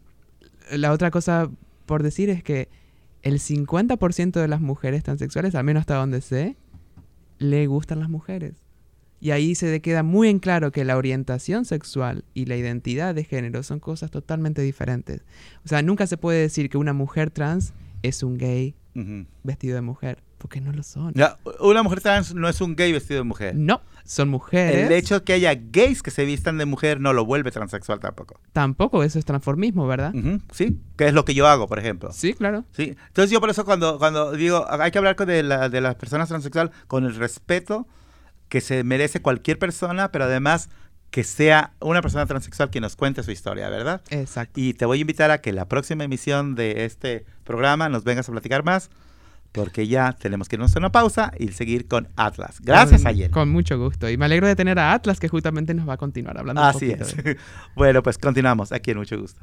la 0.72 0.92
otra 0.92 1.10
cosa 1.10 1.50
por 1.88 2.04
decir 2.04 2.30
es 2.30 2.44
que 2.44 2.70
el 3.24 3.40
50% 3.40 4.40
de 4.40 4.48
las 4.48 4.62
mujeres 4.62 5.04
transexuales, 5.04 5.56
al 5.56 5.64
menos 5.64 5.82
hasta 5.82 5.96
donde 5.96 6.22
sé, 6.22 6.56
le 7.40 7.66
gustan 7.66 8.00
las 8.00 8.10
mujeres. 8.10 8.54
Y 9.20 9.32
ahí 9.32 9.56
se 9.56 9.82
queda 9.82 10.04
muy 10.04 10.28
en 10.28 10.38
claro 10.38 10.72
que 10.72 10.86
la 10.86 10.98
orientación 10.98 11.66
sexual 11.66 12.24
y 12.36 12.46
la 12.46 12.56
identidad 12.56 13.16
de 13.16 13.24
género 13.24 13.64
son 13.64 13.80
cosas 13.80 14.12
totalmente 14.12 14.62
diferentes. 14.62 15.22
O 15.66 15.68
sea, 15.68 15.82
nunca 15.82 16.06
se 16.06 16.18
puede 16.18 16.42
decir 16.42 16.70
que 16.70 16.78
una 16.78 16.94
mujer 16.94 17.32
trans 17.32 17.74
es 18.04 18.22
un 18.22 18.38
gay 18.38 18.76
vestido 19.44 19.76
de 19.76 19.82
mujer, 19.82 20.20
porque 20.38 20.62
no 20.62 20.72
lo 20.72 20.84
son. 20.84 21.14
una 21.60 21.82
mujer 21.82 22.02
trans 22.02 22.36
no 22.36 22.48
es 22.48 22.62
un 22.62 22.76
gay 22.76 22.92
vestido 22.92 23.20
de 23.22 23.24
mujer. 23.24 23.56
No, 23.56 23.82
son 24.08 24.30
mujeres. 24.30 24.86
El 24.86 24.94
hecho 24.94 25.20
de 25.20 25.26
que 25.26 25.34
haya 25.34 25.54
gays 25.54 26.02
que 26.02 26.12
se 26.12 26.24
vistan 26.26 26.58
de 26.58 26.66
mujer 26.66 27.02
no 27.02 27.12
lo 27.12 27.26
vuelve 27.26 27.52
transexual 27.52 28.00
tampoco. 28.00 28.40
Tampoco, 28.54 29.04
eso 29.04 29.20
es 29.20 29.26
transformismo, 29.26 29.86
¿verdad? 29.86 30.14
Sí, 30.52 30.80
que 30.96 31.08
es 31.08 31.14
lo 31.14 31.26
que 31.26 31.34
yo 31.34 31.46
hago, 31.46 31.68
por 31.68 31.78
ejemplo. 31.78 32.12
Sí, 32.14 32.34
claro. 32.34 32.64
Sí, 32.72 32.96
entonces 33.08 33.32
yo 33.32 33.42
por 33.42 33.50
eso 33.50 33.66
cuando, 33.66 34.00
cuando 34.00 34.32
digo, 34.32 34.66
hay 34.70 34.92
que 34.92 34.98
hablar 34.98 35.18
de, 35.18 35.44
la, 35.44 35.70
de 35.70 35.82
las 35.82 35.96
personas 35.96 36.30
transexuales 36.30 36.74
con 36.88 37.04
el 37.04 37.16
respeto 37.16 37.86
que 38.48 38.62
se 38.62 38.84
merece 38.86 39.22
cualquier 39.22 39.60
persona, 39.60 40.12
pero 40.12 40.24
además 40.24 40.70
que 41.10 41.24
sea 41.24 41.74
una 41.80 42.02
persona 42.02 42.26
transexual 42.26 42.70
quien 42.70 42.84
nos 42.84 42.96
cuente 42.96 43.24
su 43.24 43.32
historia, 43.32 43.70
¿verdad? 43.70 44.02
Exacto. 44.10 44.60
Y 44.60 44.74
te 44.74 44.86
voy 44.86 45.00
a 45.00 45.02
invitar 45.02 45.32
a 45.32 45.42
que 45.42 45.52
la 45.52 45.68
próxima 45.68 46.06
emisión 46.06 46.56
de 46.56 46.86
este 46.86 47.26
programa 47.44 47.90
nos 47.90 48.04
vengas 48.06 48.28
a 48.30 48.32
platicar 48.32 48.64
más, 48.64 48.90
porque 49.52 49.88
ya 49.88 50.14
tenemos 50.14 50.48
que 50.48 50.56
irnos 50.56 50.76
a 50.76 50.80
una 50.80 50.92
pausa 50.92 51.32
y 51.38 51.50
seguir 51.50 51.88
con 51.88 52.10
Atlas. 52.16 52.60
Gracias, 52.62 53.06
ayer. 53.06 53.32
Con 53.32 53.50
mucho 53.50 53.80
gusto. 53.80 54.10
Y 54.10 54.18
me 54.18 54.26
alegro 54.26 54.48
de 54.48 54.56
tener 54.56 54.80
a 54.80 54.94
Atlas, 54.94 55.20
que 55.20 55.28
justamente 55.28 55.74
nos 55.74 55.88
va 55.88 55.94
a 55.94 55.98
continuar 55.98 56.38
hablando. 56.38 56.62
Así 56.62 56.92
es. 56.92 57.16
bueno, 57.76 58.04
pues 58.04 58.18
continuamos 58.18 58.72
aquí 58.72 58.92
en 58.92 58.98
Mucho 58.98 59.20
Gusto. 59.20 59.42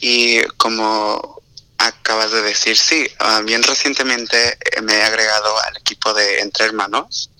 y 0.00 0.42
como 0.56 1.40
acabas 1.78 2.32
de 2.32 2.42
decir, 2.42 2.76
sí, 2.76 3.06
ah, 3.20 3.40
bien 3.44 3.62
recientemente 3.62 4.58
me 4.82 4.94
he 4.94 5.02
agregado 5.02 5.54
al 5.62 5.76
equipo 5.76 6.12
de 6.12 6.40
Entre 6.40 6.66
Hermanos 6.66 7.30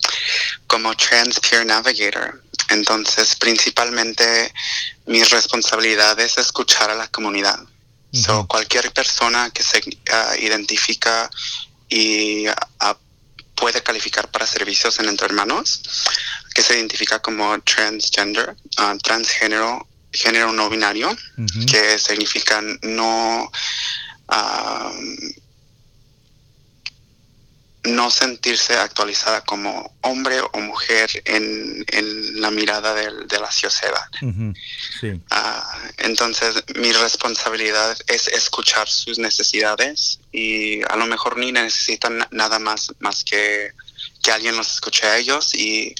como 0.67 0.95
Trans 0.95 1.39
Peer 1.39 1.65
Navigator. 1.65 2.41
Entonces, 2.69 3.35
principalmente 3.35 4.53
mi 5.05 5.21
responsabilidad 5.23 6.17
es 6.19 6.37
escuchar 6.37 6.89
a 6.89 6.95
la 6.95 7.07
comunidad. 7.07 7.59
So, 8.11 8.47
cualquier 8.47 8.91
persona 8.91 9.49
que 9.51 9.63
se 9.63 9.79
uh, 9.79 10.41
identifica 10.41 11.29
y 11.89 12.47
uh, 12.47 12.95
puede 13.55 13.83
calificar 13.83 14.29
para 14.29 14.47
servicios 14.47 14.99
en 14.99 15.07
Entre 15.07 15.27
Hermanos, 15.27 15.81
que 16.53 16.63
se 16.63 16.75
identifica 16.75 17.19
como 17.19 17.59
transgender, 17.61 18.55
transgénero, 19.03 19.87
género 20.11 20.51
no 20.51 20.69
binario, 20.69 21.15
que 21.69 21.99
significa 21.99 22.61
no 22.81 23.51
no 27.83 28.11
sentirse 28.11 28.75
actualizada 28.75 29.41
como 29.41 29.95
hombre 30.01 30.39
o 30.53 30.59
mujer 30.59 31.09
en, 31.25 31.85
la 32.39 32.51
mirada 32.51 32.93
de, 32.93 33.39
la 33.39 33.51
sociedad. 33.51 34.05
Ah, 35.29 35.79
entonces 35.97 36.63
mi 36.75 36.91
responsabilidad 36.91 37.97
es 38.07 38.27
escuchar 38.27 38.87
sus 38.87 39.19
necesidades 39.19 40.19
y 40.31 40.81
a 40.83 40.95
lo 40.95 41.05
mejor 41.05 41.37
ni 41.37 41.51
necesitan 41.51 42.27
nada 42.31 42.59
más, 42.59 42.91
más 42.99 43.23
que 43.23 43.71
que 44.21 44.31
alguien 44.31 44.55
los 44.55 44.71
escuche 44.73 45.05
a 45.07 45.17
ellos 45.17 45.53
y 45.55 45.95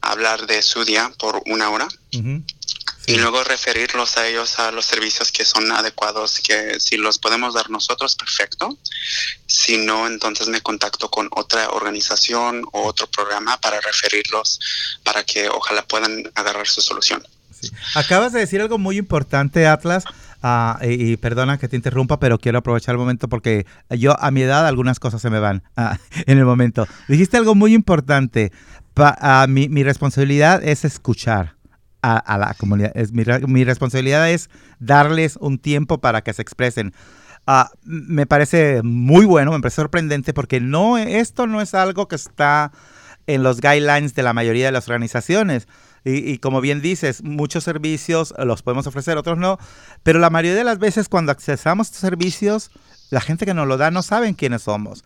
hablar 0.00 0.46
de 0.46 0.62
su 0.62 0.84
día 0.84 1.12
por 1.18 1.42
una 1.46 1.70
hora 1.70 1.88
y 3.06 3.16
luego 3.16 3.44
referirlos 3.44 4.16
a 4.16 4.26
ellos 4.26 4.58
a 4.58 4.70
los 4.70 4.86
servicios 4.86 5.30
que 5.30 5.44
son 5.44 5.70
adecuados, 5.72 6.40
que 6.40 6.80
si 6.80 6.96
los 6.96 7.18
podemos 7.18 7.54
dar 7.54 7.70
nosotros, 7.70 8.16
perfecto. 8.16 8.78
Si 9.46 9.76
no, 9.76 10.06
entonces 10.06 10.48
me 10.48 10.60
contacto 10.60 11.10
con 11.10 11.28
otra 11.32 11.68
organización 11.70 12.64
o 12.72 12.84
otro 12.86 13.06
programa 13.06 13.58
para 13.60 13.80
referirlos 13.80 14.58
para 15.02 15.22
que 15.24 15.48
ojalá 15.48 15.86
puedan 15.86 16.30
agarrar 16.34 16.66
su 16.66 16.80
solución. 16.80 17.22
Acabas 17.94 18.32
de 18.32 18.40
decir 18.40 18.60
algo 18.60 18.78
muy 18.78 18.98
importante, 18.98 19.66
Atlas. 19.66 20.04
Ah, 20.42 20.78
y, 20.82 21.16
perdona 21.16 21.56
que 21.56 21.68
te 21.68 21.76
interrumpa, 21.76 22.18
pero 22.20 22.38
quiero 22.38 22.58
aprovechar 22.58 22.94
el 22.94 22.98
momento 22.98 23.28
porque 23.28 23.66
yo 23.88 24.14
a 24.20 24.30
mi 24.30 24.42
edad 24.42 24.66
algunas 24.66 25.00
cosas 25.00 25.22
se 25.22 25.30
me 25.30 25.40
van 25.40 25.62
ah, 25.76 25.98
en 26.26 26.38
el 26.38 26.44
momento. 26.44 26.86
Dijiste 27.08 27.36
algo 27.36 27.54
muy 27.54 27.74
importante. 27.74 28.52
Ah, 28.96 29.46
mi, 29.48 29.68
mi 29.68 29.82
responsabilidad 29.82 30.62
es 30.62 30.84
escuchar 30.84 31.53
a, 32.04 32.38
la 32.38 32.54
comunidad. 32.54 32.92
Es, 32.94 33.12
mi, 33.12 33.24
mi, 33.46 33.64
responsabilidad 33.64 34.30
es 34.30 34.50
darles 34.78 35.36
un 35.36 35.58
tiempo 35.58 35.98
para 35.98 36.22
que 36.22 36.32
se 36.32 36.42
expresen. 36.42 36.92
Ah, 37.46 37.70
me 37.84 38.26
parece 38.26 38.82
muy 38.82 39.24
bueno, 39.26 39.52
me 39.52 39.60
parece 39.60 39.76
sorprendente 39.76 40.34
porque 40.34 40.60
no, 40.60 40.98
esto 40.98 41.46
no 41.46 41.60
es 41.60 41.74
algo 41.74 42.08
que 42.08 42.16
está 42.16 42.72
en 43.26 43.42
los 43.42 43.60
guidelines 43.60 44.14
de 44.14 44.22
la 44.22 44.32
mayoría 44.32 44.66
de 44.66 44.72
las 44.72 44.88
organizaciones. 44.88 45.66
Y, 46.04 46.30
y, 46.30 46.38
como 46.38 46.60
bien 46.60 46.82
dices, 46.82 47.22
muchos 47.22 47.64
servicios 47.64 48.34
los 48.36 48.62
podemos 48.62 48.86
ofrecer, 48.86 49.16
otros 49.16 49.38
no. 49.38 49.58
Pero 50.02 50.18
la 50.18 50.28
mayoría 50.28 50.54
de 50.54 50.64
las 50.64 50.78
veces 50.78 51.08
cuando 51.08 51.32
accesamos 51.32 51.90
a 51.90 51.94
servicios, 51.94 52.70
la 53.08 53.22
gente 53.22 53.46
que 53.46 53.54
nos 53.54 53.66
lo 53.66 53.78
da 53.78 53.90
no 53.90 54.02
saben 54.02 54.34
quiénes 54.34 54.62
somos. 54.62 55.04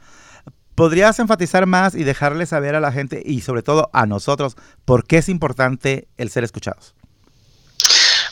¿Podrías 0.79 1.19
enfatizar 1.19 1.67
más 1.67 1.97
y 1.97 2.05
dejarle 2.05 2.47
saber 2.47 2.77
a 2.77 2.81
la 2.81 2.93
gente 2.93 3.21
y 3.27 3.41
sobre 3.41 3.65
todo 3.65 3.91
a 3.93 4.07
nosotros 4.07 4.55
por 4.85 5.09
qué 5.09 5.19
es 5.19 5.29
importante 5.29 6.07
el 6.17 6.31
ser 6.31 6.45
escuchados? 6.45 6.95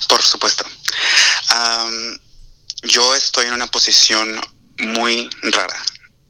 Por 0.09 0.23
supuesto. 0.23 0.65
yo 2.85 3.17
estoy 3.17 3.47
en 3.47 3.55
una 3.55 3.67
posición 3.67 4.41
muy 4.79 5.29
rara. 5.43 5.77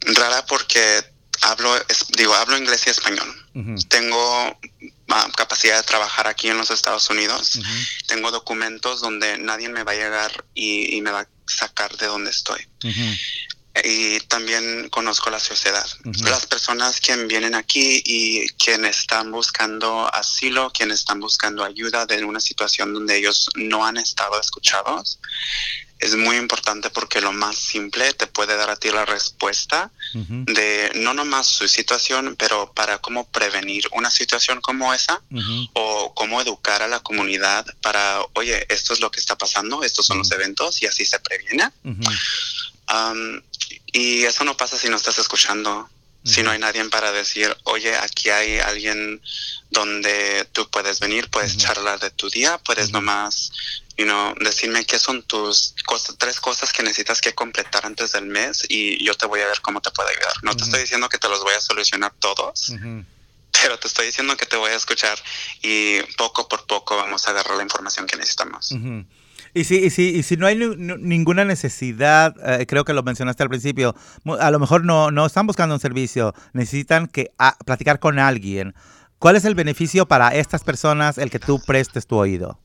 Rara 0.00 0.46
porque 0.46 1.04
hablo, 1.42 1.70
digo, 2.16 2.34
hablo 2.34 2.56
inglés 2.56 2.86
y 2.86 2.90
español. 2.90 3.28
Tengo 3.88 4.58
ah, 5.10 5.28
capacidad 5.36 5.76
de 5.76 5.82
trabajar 5.82 6.28
aquí 6.28 6.48
en 6.48 6.56
los 6.56 6.70
Estados 6.70 7.10
Unidos. 7.10 7.60
Tengo 8.06 8.30
documentos 8.30 9.02
donde 9.02 9.36
nadie 9.36 9.68
me 9.68 9.84
va 9.84 9.92
a 9.92 9.96
llegar 9.96 10.46
y, 10.54 10.98
me 11.02 11.10
va 11.10 11.20
a 11.20 11.28
sacar 11.46 11.94
de 11.98 12.06
donde 12.06 12.30
estoy 12.30 12.66
y 13.84 14.20
también 14.20 14.88
conozco 14.90 15.30
la 15.30 15.40
sociedad. 15.40 15.86
Las 16.22 16.46
personas 16.46 17.00
que 17.00 17.16
vienen 17.26 17.54
aquí 17.54 18.02
y 18.04 18.48
quienes 18.50 19.00
están 19.00 19.30
buscando 19.30 20.12
asilo, 20.14 20.70
quienes 20.72 21.00
están 21.00 21.20
buscando 21.20 21.64
ayuda 21.64 22.06
de 22.06 22.24
una 22.24 22.40
situación 22.40 22.94
donde 22.94 23.16
ellos 23.16 23.48
no 23.54 23.84
han 23.84 23.96
estado 23.96 24.40
escuchados, 24.40 25.18
es 25.98 26.14
muy 26.14 26.36
importante 26.36 26.90
porque 26.90 27.20
lo 27.20 27.32
más 27.32 27.56
simple 27.56 28.12
te 28.12 28.26
puede 28.26 28.56
dar 28.56 28.68
a 28.68 28.76
ti 28.76 28.90
la 28.90 29.06
respuesta 29.06 29.90
de 30.12 30.92
no 30.96 31.14
nomás 31.14 31.46
su 31.46 31.68
situación, 31.68 32.36
pero 32.38 32.72
para 32.74 32.98
cómo 32.98 33.26
prevenir 33.28 33.88
una 33.92 34.10
situación 34.10 34.60
como 34.60 34.92
esa 34.92 35.22
o 35.72 36.12
cómo 36.14 36.40
educar 36.40 36.82
a 36.82 36.88
la 36.88 37.00
comunidad 37.00 37.66
para, 37.80 38.20
oye, 38.34 38.66
esto 38.68 38.92
es 38.92 39.00
lo 39.00 39.10
que 39.10 39.20
está 39.20 39.36
pasando, 39.38 39.82
estos 39.82 40.06
son 40.06 40.18
los 40.18 40.30
eventos 40.32 40.82
y 40.82 40.86
así 40.86 41.06
se 41.06 41.18
previene. 41.20 41.70
Y 43.92 44.24
eso 44.24 44.44
no 44.44 44.56
pasa 44.56 44.78
si 44.78 44.88
no 44.88 44.96
estás 44.96 45.18
escuchando 45.18 45.88
si 46.26 46.42
no 46.42 46.50
hay 46.50 46.58
nadie 46.58 46.84
para 46.86 47.12
decir, 47.12 47.56
oye, 47.62 47.96
aquí 47.96 48.30
hay 48.30 48.58
alguien 48.58 49.22
donde 49.70 50.44
tú 50.52 50.68
puedes 50.70 50.98
venir, 50.98 51.30
puedes 51.30 51.56
charlar 51.56 52.00
de 52.00 52.10
tu 52.10 52.28
día, 52.28 52.58
puedes 52.58 52.90
nomás 52.90 53.52
you 53.96 54.04
know, 54.04 54.34
decirme 54.40 54.84
qué 54.84 54.98
son 54.98 55.22
tus 55.22 55.74
cosas, 55.86 56.16
tres 56.18 56.40
cosas 56.40 56.72
que 56.72 56.82
necesitas 56.82 57.20
que 57.20 57.32
completar 57.32 57.86
antes 57.86 58.12
del 58.12 58.26
mes 58.26 58.64
y 58.68 59.02
yo 59.04 59.14
te 59.14 59.26
voy 59.26 59.40
a 59.40 59.46
ver 59.46 59.60
cómo 59.60 59.80
te 59.80 59.90
puedo 59.92 60.08
ayudar. 60.08 60.32
No 60.42 60.56
te 60.56 60.64
estoy 60.64 60.80
diciendo 60.80 61.08
que 61.08 61.18
te 61.18 61.28
los 61.28 61.42
voy 61.42 61.54
a 61.54 61.60
solucionar 61.60 62.12
todos, 62.18 62.72
pero 63.52 63.78
te 63.78 63.86
estoy 63.86 64.06
diciendo 64.06 64.36
que 64.36 64.46
te 64.46 64.56
voy 64.56 64.72
a 64.72 64.76
escuchar 64.76 65.18
y 65.62 66.02
poco 66.16 66.48
por 66.48 66.66
poco 66.66 66.96
vamos 66.96 67.26
a 67.26 67.30
agarrar 67.30 67.56
la 67.56 67.62
información 67.62 68.06
que 68.06 68.16
necesitamos. 68.16 68.74
Y 69.56 69.64
si, 69.64 69.76
y 69.76 69.88
si, 69.88 70.08
y 70.10 70.22
si 70.22 70.36
no 70.36 70.46
hay 70.46 70.54
ninguna 70.54 71.46
necesidad, 71.46 72.34
eh, 72.44 72.66
creo 72.66 72.84
que 72.84 72.92
lo 72.92 73.02
mencionaste 73.02 73.42
al 73.42 73.48
principio, 73.48 73.94
a 74.38 74.50
lo 74.50 74.58
mejor 74.58 74.84
no, 74.84 75.10
no 75.10 75.24
están 75.24 75.46
buscando 75.46 75.74
un 75.74 75.80
servicio, 75.80 76.34
necesitan 76.52 77.06
que 77.06 77.32
platicar 77.64 77.98
con 77.98 78.18
alguien. 78.18 78.74
¿Cuál 79.18 79.34
es 79.36 79.46
el 79.46 79.54
beneficio 79.54 80.06
para 80.06 80.28
estas 80.34 80.62
personas 80.62 81.16
el 81.16 81.30
que 81.30 81.38
tú 81.38 81.58
prestes 81.66 82.06
tu 82.06 82.16
oído? 82.16 82.60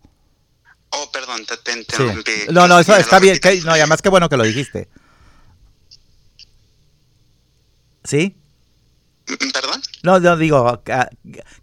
Oh, 0.89 1.09
perdón, 1.13 1.45
te, 1.63 1.71
interrumpí. 1.71 2.31
No, 2.51 2.67
no, 2.67 2.77
eso 2.77 2.93
está 2.97 3.19
bien. 3.19 3.39
no, 3.63 3.77
y 3.77 3.79
además 3.79 4.01
qué 4.01 4.09
bueno 4.09 4.27
que 4.27 4.35
lo 4.35 4.43
dijiste. 4.43 4.89
¿Sí? 8.03 8.35
¿Perdón? 9.53 9.81
No, 10.03 10.19
no 10.19 10.35
digo, 10.35 10.83
ah, 10.91 11.09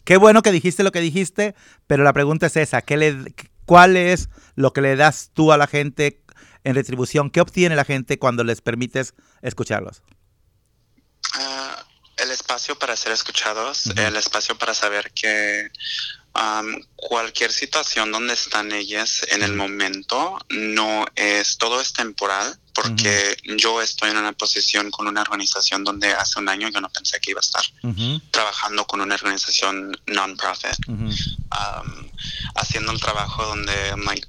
qué 0.05 0.17
bueno 0.17 0.41
que 0.41 0.53
dijiste 0.53 0.83
lo 0.83 0.91
que 0.91 1.03
dijiste, 1.03 1.55
pero 1.87 2.03
la 2.03 2.15
pregunta 2.15 2.47
es 2.47 2.57
esa, 2.57 2.81
¿qué 2.81 2.97
le, 2.97 3.35
¿cuál 3.69 3.99
es 3.99 4.31
lo 4.57 4.73
que 4.73 4.81
le 4.81 4.97
das 4.97 5.31
tú 5.35 5.53
a 5.53 5.59
la 5.59 5.67
gente 5.67 6.25
en 6.65 6.75
retribución? 6.75 7.31
¿Qué 7.31 7.43
obtiene 7.43 7.77
la 7.77 7.85
gente 7.85 8.19
cuando 8.19 8.43
les 8.43 8.63
permites 8.63 9.15
escucharlos? 9.43 10.03
Ah, 11.35 11.85
el 12.17 12.31
espacio 12.31 12.79
para 12.79 12.97
ser 12.97 13.13
escuchados, 13.13 13.87
el 13.95 14.17
espacio 14.17 14.57
para 14.57 14.73
saber 14.73 15.13
que 15.13 15.71
cualquier 16.97 17.53
situación 17.53 18.13
donde 18.13 18.35
están 18.35 18.73
ellas 18.73 19.23
en 19.31 19.43
el 19.43 19.55
momento 19.55 20.39
no 20.51 21.07
es, 21.15 21.57
todo 21.59 21.81
es 21.81 21.93
temporal, 21.93 22.59
porque 22.75 23.37
yo 23.57 23.83
estoy 23.83 24.11
en 24.11 24.19
una 24.19 24.33
posición 24.33 24.91
con 24.91 25.09
una 25.09 25.23
organización 25.23 25.83
donde 25.85 26.13
hace 26.13 26.39
un 26.39 26.49
año 26.49 26.69
yo 26.69 26.81
no 26.81 26.89
pensé 26.91 27.19
que 27.21 27.33
iba 27.33 27.41
a 27.41 27.47
estar 27.47 27.65
trabajando 28.31 28.87
con 28.87 29.01
una 29.01 29.15
organización 29.15 29.97
non-profit, 30.07 30.79
haciendo 32.55 32.93
el 32.93 33.01
trabajo 33.01 33.45
donde 33.47 33.73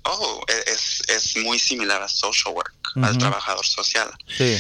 oh, 0.04 0.42
e-, 0.48 0.72
es, 0.72 1.04
es 1.08 1.38
muy 1.38 1.60
similar 1.60 2.02
a 2.02 2.08
social 2.08 2.54
work, 2.56 2.74
al 3.02 3.18
trabajador 3.18 3.66
social. 3.66 4.10
Sí 4.36 4.58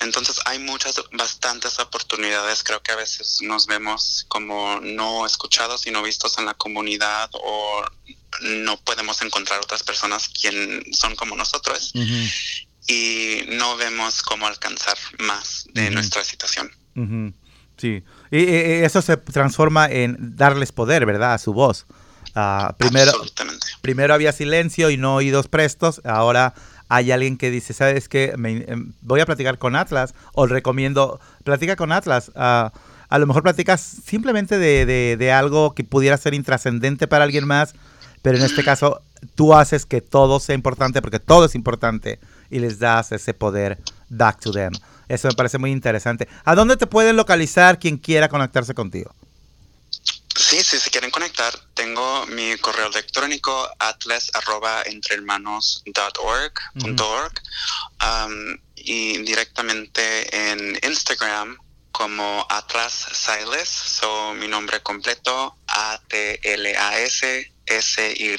entonces 0.00 0.40
hay 0.44 0.58
muchas, 0.58 1.02
bastantes 1.12 1.78
oportunidades. 1.78 2.62
Creo 2.62 2.82
que 2.82 2.92
a 2.92 2.96
veces 2.96 3.38
nos 3.42 3.66
vemos 3.66 4.24
como 4.28 4.80
no 4.80 5.26
escuchados 5.26 5.86
y 5.86 5.90
no 5.90 6.02
vistos 6.02 6.38
en 6.38 6.46
la 6.46 6.54
comunidad 6.54 7.30
o 7.32 7.84
no 8.40 8.76
podemos 8.78 9.20
encontrar 9.22 9.60
otras 9.60 9.82
personas 9.82 10.28
quien 10.28 10.84
son 10.92 11.14
como 11.16 11.36
nosotros 11.36 11.92
y 12.86 13.42
no 13.48 13.76
vemos 13.76 14.22
cómo 14.22 14.46
alcanzar 14.46 14.96
más 15.18 15.66
de 15.72 15.90
nuestra 15.90 16.24
situación. 16.24 16.70
Sí, 17.76 18.02
y, 18.30 18.44
eso 18.84 19.02
se 19.02 19.16
transforma 19.16 19.86
en 19.86 20.36
darles 20.36 20.72
poder, 20.72 21.06
¿verdad? 21.06 21.34
A 21.34 21.38
su 21.38 21.52
voz. 21.52 21.86
Uh, 22.34 22.72
primero, 22.78 23.12
primero 23.82 24.14
había 24.14 24.32
silencio 24.32 24.88
y 24.88 24.96
no 24.96 25.16
oídos 25.16 25.48
prestos, 25.48 26.00
ahora 26.04 26.54
hay 26.94 27.10
alguien 27.10 27.38
que 27.38 27.50
dice, 27.50 27.72
¿sabes 27.72 28.06
qué? 28.06 28.34
Em, 28.36 28.92
voy 29.00 29.20
a 29.20 29.24
platicar 29.24 29.56
con 29.56 29.76
Atlas 29.76 30.14
o 30.34 30.46
recomiendo, 30.46 31.20
platica 31.42 31.74
con 31.74 31.90
Atlas. 31.90 32.30
Ah, 32.34 32.70
a 33.08 33.18
lo 33.18 33.26
mejor 33.26 33.42
platicas 33.42 33.80
simplemente 33.80 34.58
de, 34.58 35.32
algo 35.32 35.74
que 35.74 35.84
pudiera 35.84 36.18
ser 36.18 36.34
intrascendente 36.34 37.08
para 37.08 37.24
alguien 37.24 37.46
más, 37.46 37.74
pero 38.20 38.36
en 38.36 38.44
este 38.44 38.62
caso 38.62 39.00
tú 39.34 39.54
haces 39.54 39.86
que 39.86 40.02
todo 40.02 40.38
sea 40.38 40.54
importante 40.54 41.00
porque 41.00 41.18
todo 41.18 41.46
es 41.46 41.54
importante 41.54 42.20
y 42.50 42.58
les 42.58 42.78
das 42.78 43.10
ese 43.12 43.32
poder 43.32 43.78
back 44.10 44.40
to 44.40 44.52
them. 44.52 44.72
Eso 45.08 45.28
me 45.28 45.34
parece 45.34 45.56
muy 45.56 45.70
interesante. 45.70 46.28
¿A 46.44 46.54
dónde 46.54 46.76
te 46.76 46.86
pueden 46.86 47.16
localizar 47.16 47.78
quien 47.78 47.96
quiera 47.96 48.28
conectarse 48.28 48.74
contigo? 48.74 49.14
Sí, 50.34 50.62
sí, 50.62 50.78
si 50.78 50.90
quieren 50.90 51.10
conectar, 51.10 51.52
tengo 51.74 52.26
mi 52.26 52.56
correo 52.58 52.86
electrónico 52.86 53.68
atlas 53.78 54.30
arroba 54.34 54.82
y 58.76 59.18
directamente 59.18 60.50
en 60.50 60.78
Instagram 60.82 61.58
como 61.92 62.46
Atlas 62.48 63.06
Silas, 63.12 63.68
so 63.68 64.32
mi 64.34 64.48
nombre 64.48 64.82
completo 64.82 65.56
A-T-L-A-S 65.66 67.52
S-Y 67.66 68.36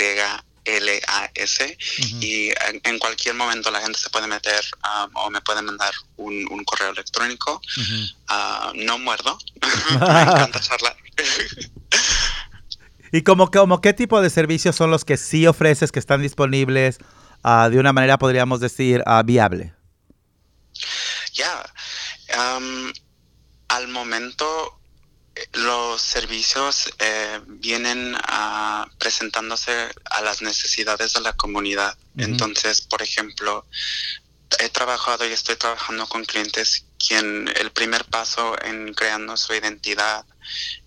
L-A-S 0.66 1.78
y 2.22 2.50
en, 2.84 3.00
cualquier 3.00 3.36
momento 3.36 3.72
la 3.72 3.82
gente 3.82 4.00
se 4.00 4.10
puede 4.10 4.28
meter 4.28 4.64
o 5.14 5.30
me 5.30 5.42
puede 5.42 5.62
mandar 5.62 5.94
un, 6.18 6.64
correo 6.66 6.92
electrónico. 6.92 7.62
Ah, 8.28 8.72
no 8.76 8.98
muerdo, 9.00 9.38
me 9.92 10.22
encanta 10.22 10.60
charlar. 10.60 10.96
¿Y 13.12 13.22
como, 13.22 13.52
como 13.52 13.80
qué 13.80 13.94
tipo 13.94 14.22
de 14.22 14.30
servicios 14.30 14.76
son 14.76 14.90
los 14.90 15.06
que 15.06 15.18
sí 15.18 15.46
ofreces, 15.46 15.92
que 15.92 16.00
están 16.00 16.22
disponibles 16.22 16.98
uh, 17.44 17.70
de 17.70 17.78
una 17.78 17.94
manera, 17.94 18.18
podríamos 18.18 18.60
decir, 18.60 19.04
uh, 19.06 19.24
viable? 19.24 19.74
Ya, 21.34 21.64
al 23.68 23.88
momento 23.90 24.80
los 25.54 26.02
servicios 26.02 26.94
eh, 27.00 27.40
vienen 27.46 28.16
uh, 28.16 28.90
presentándose 28.98 29.90
a 30.06 30.22
las 30.22 30.42
necesidades 30.42 31.14
de 31.14 31.22
la 31.22 31.34
comunidad. 31.34 31.98
Entonces, 32.18 32.82
por 32.82 33.02
ejemplo, 33.02 33.66
he 34.60 34.70
trabajado 34.70 35.28
y 35.28 35.32
estoy 35.32 35.56
trabajando 35.56 36.08
con 36.08 36.26
clientes 36.26 36.86
quien 37.06 37.50
el 37.60 37.72
primer 37.72 38.06
paso 38.06 38.56
en 38.64 38.94
creando 38.94 39.36
su 39.36 39.54
identidad 39.54 40.26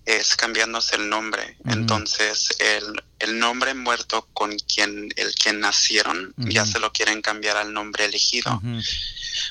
es 0.05 0.37
cambiándose 0.37 0.97
el 0.97 1.09
nombre. 1.09 1.57
Entonces, 1.67 2.49
el, 2.61 3.03
el, 3.19 3.39
nombre 3.39 3.75
muerto 3.75 4.29
con 4.33 4.57
quien 4.57 5.09
el 5.17 5.35
quien 5.35 5.61
nacieron 5.61 6.33
ya 6.37 6.65
se 6.65 6.79
lo 6.79 6.93
quieren 6.93 7.23
cambiar 7.23 7.57
al 7.57 7.73
nombre 7.73 8.05
elegido. 8.05 8.63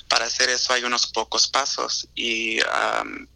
Para 0.08 0.26
hacer 0.26 0.50
eso 0.50 0.74
hay 0.74 0.84
unos 0.84 1.08
pocos 1.08 1.48
pasos 1.48 2.08
y 2.15 2.58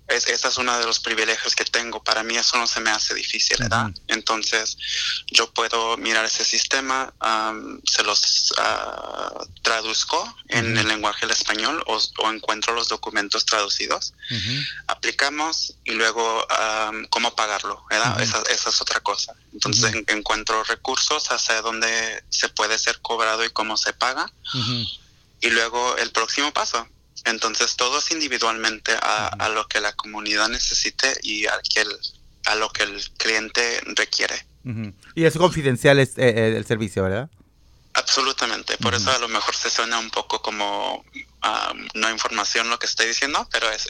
es, 0.08 0.28
ese 0.28 0.48
es 0.48 0.58
uno 0.58 0.78
de 0.80 0.86
los 0.86 1.00
privilegios 1.00 1.56
que 1.56 1.66
tengo. 1.66 2.02
Para 2.04 2.24
mí 2.24 2.36
eso 2.36 2.58
no 2.58 2.68
se 2.68 2.80
me 2.80 2.90
hace 2.90 3.14
difícil, 3.14 3.58
¿verdad? 3.60 3.92
Entonces 4.08 4.78
yo 5.28 5.52
puedo 5.52 5.98
mirar 5.98 6.26
ese 6.26 6.46
sistema, 6.46 7.14
se 7.86 8.04
los 8.04 8.52
uh, 8.52 9.46
traduzco 9.62 10.36
en 10.48 10.78
el 10.78 10.88
lenguaje 10.88 11.22
del 11.22 11.32
español 11.32 11.84
o, 11.88 12.00
encuentro 12.32 12.74
los 12.74 12.88
documentos 12.88 13.46
traducidos, 13.46 14.14
aplicamos 14.88 15.76
y 15.84 15.92
luego 15.92 16.48
cómo 17.10 17.36
pagarlo, 17.36 17.84
¿verdad? 17.90 18.22
esa, 18.22 18.42
esa, 18.52 18.70
es 18.70 18.82
otra 18.82 19.00
cosa. 19.00 19.34
Entonces 19.54 19.94
encuentro 20.08 20.64
recursos 20.64 21.32
hacia 21.32 21.62
donde 21.62 22.24
se 22.30 22.50
puede 22.50 22.78
ser 22.78 23.00
cobrado 23.02 23.44
y 23.46 23.50
cómo 23.50 23.78
se 23.78 23.94
paga 23.94 24.32
y 25.42 25.50
luego 25.50 25.98
el 25.98 26.12
próximo 26.12 26.52
paso. 26.52 26.88
Entonces 27.26 27.76
todo 27.76 28.00
es 28.00 28.12
individualmente 28.12 28.94
a, 29.02 29.50
lo 29.50 29.68
que 29.68 29.82
la 29.82 29.94
comunidad 29.94 30.48
necesite 30.50 31.14
y 31.22 31.46
a, 31.48 31.60
que 31.74 31.82
el, 31.82 31.90
a 32.46 32.56
lo 32.56 32.70
que 32.70 32.84
el 32.84 33.02
cliente 33.18 33.82
requiere. 33.96 34.46
Y 35.16 35.26
es 35.26 35.38
confidencial 35.38 36.00
es, 36.00 36.18
eh, 36.18 36.30
eh, 36.30 36.58
el 36.58 36.66
servicio, 36.66 37.04
¿verdad? 37.04 37.30
Absolutamente, 38.00 38.78
por 38.78 38.96
eso 38.96 39.12
a 39.12 39.20
lo 39.20 39.28
mejor 39.28 39.56
se 39.56 39.70
suena 39.70 40.00
un 40.00 40.10
poco 40.10 40.42
como 40.42 41.04
no 41.94 42.10
información 42.10 42.70
lo 42.70 42.80
que 42.80 42.86
estoy 42.86 43.08
diciendo, 43.08 43.48
pero 43.52 43.70
es, 43.72 43.90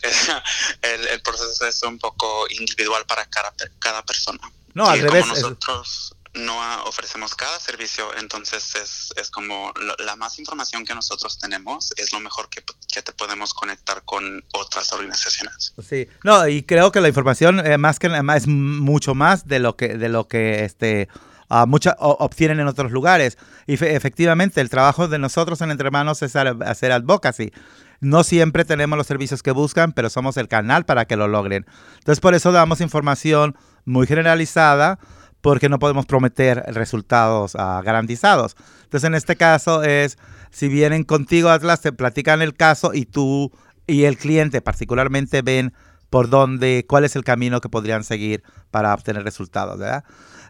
el, 0.82 1.08
el, 1.08 1.22
proceso 1.22 1.66
es 1.66 1.82
un 1.84 2.00
poco 2.00 2.46
individual 2.50 3.06
para 3.06 3.26
cada, 3.26 3.54
cada 3.80 4.04
persona. 4.04 4.40
No, 4.74 4.88
al 4.88 5.00
revés. 5.00 5.26
Nosotros, 5.26 6.16
no 6.34 6.84
ofrecemos 6.84 7.34
cada 7.36 7.60
servicio, 7.60 8.16
entonces 8.18 8.76
es, 8.76 9.14
es 9.16 9.32
como 9.32 9.74
la 9.98 10.16
más 10.16 10.38
información 10.38 10.86
que 10.86 10.94
nosotros 10.94 11.40
tenemos 11.40 11.92
es 11.98 12.14
lo 12.14 12.20
mejor 12.20 12.50
que, 12.50 12.64
que, 12.94 13.02
te 13.02 13.12
podemos 13.14 13.54
conectar 13.54 14.04
con 14.06 14.44
otras 14.54 14.94
organizaciones. 14.94 15.74
Sí, 15.88 16.08
no, 16.24 16.48
y 16.48 16.64
creo 16.64 16.92
que 16.92 17.02
la 17.02 17.08
información 17.08 17.66
eh, 17.66 17.78
más 17.78 17.98
que 17.98 18.08
es 18.08 18.48
mucho 18.48 19.16
más 19.16 19.48
de 19.48 19.60
lo 19.60 19.76
que 19.76 19.98
de 19.98 20.10
lo 20.10 20.28
que 20.28 20.66
este 20.66 21.10
uh, 21.50 21.68
mucha, 21.68 21.96
obtienen 22.00 22.60
en 22.60 22.68
otros 22.68 22.92
lugares. 22.92 23.38
Y 23.68 23.74
efectivamente, 23.74 24.62
el 24.62 24.70
trabajo 24.70 25.08
de 25.08 25.20
nosotros 25.20 25.62
en 25.62 25.72
Entre 25.72 25.86
Hermanos 25.86 26.22
es 26.22 26.36
hacer 26.36 26.92
advocacy. 26.92 27.52
No 28.02 28.24
siempre 28.24 28.64
tenemos 28.66 28.98
los 28.98 29.08
servicios 29.08 29.44
que 29.44 29.52
buscan, 29.52 29.92
pero 29.92 30.10
somos 30.10 30.38
el 30.38 30.48
canal 30.48 30.86
para 30.86 31.06
que 31.06 31.18
lo 31.18 31.28
logren. 31.28 31.66
Entonces, 31.98 32.20
por 32.20 32.34
eso 32.34 32.52
damos 32.52 32.82
información 32.82 33.58
muy 33.86 34.08
generalizada 34.08 35.00
porque 35.42 35.70
no 35.70 35.80
podemos 35.80 36.06
prometer 36.06 36.64
resultados 36.68 37.56
uh, 37.56 37.82
garantizados. 37.84 38.56
Entonces, 38.84 39.08
en 39.08 39.16
este 39.16 39.36
caso 39.36 39.84
es, 39.84 40.18
si 40.52 40.68
vienen 40.68 41.04
contigo 41.04 41.50
Atlas, 41.50 41.82
te 41.82 41.92
platican 41.92 42.42
el 42.42 42.56
caso 42.56 42.94
y 42.94 43.06
tú 43.06 43.52
y 43.88 44.04
el 44.04 44.18
cliente 44.18 44.62
particularmente 44.62 45.42
ven 45.42 45.74
por 46.10 46.30
dónde, 46.30 46.86
cuál 46.88 47.06
es 47.06 47.16
el 47.16 47.24
camino 47.24 47.62
que 47.62 47.70
podrían 47.70 48.04
seguir 48.04 48.44
para 48.72 48.94
obtener 48.94 49.24
resultados. 49.24 49.80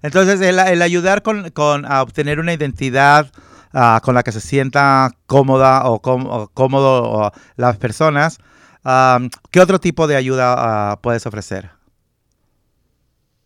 Entonces, 0.02 0.42
el, 0.42 0.82
ayudar 0.82 1.22
con, 1.22 1.86
a 1.86 2.02
obtener 2.02 2.40
una 2.40 2.54
identidad 2.54 3.32
uh, 3.74 4.00
con 4.02 4.16
la 4.16 4.24
que 4.24 4.32
se 4.32 4.42
sienta 4.42 5.12
cómoda 5.26 5.84
o, 5.86 6.00
cómodo 6.02 7.32
las 7.56 7.78
personas, 7.78 8.40
um, 8.84 9.30
¿qué 9.52 9.60
otro 9.60 9.80
tipo 9.80 10.08
de 10.08 10.16
ayuda 10.16 10.94
uh, 10.94 11.02
puedes 11.02 11.26
ofrecer? 11.26 11.72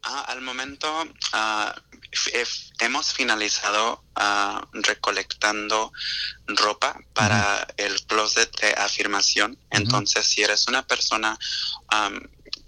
Ah, 0.03 0.25
al 0.27 0.41
momento 0.41 0.87
ah, 1.31 1.73
hemos 2.79 3.13
finalizado 3.13 4.03
ah, 4.15 4.67
recolectando 4.73 5.93
ropa 6.47 6.99
para 7.13 7.65
el 7.77 8.01
closet 8.05 8.51
de 8.59 8.73
afirmación. 8.73 9.57
Entonces, 9.69 10.27
si 10.27 10.43
eres 10.43 10.67
una 10.67 10.85
persona 10.85 11.37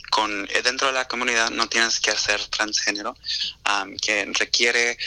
con 0.10 0.48
eh, 0.50 0.62
dentro 0.62 0.88
de 0.88 0.94
la 0.94 1.08
comunidad, 1.08 1.50
no 1.52 1.68
tienes 1.68 2.00
que 2.00 2.12
ser 2.16 2.44
transgénero, 2.48 3.16
que 4.02 4.26
requiere 4.34 4.98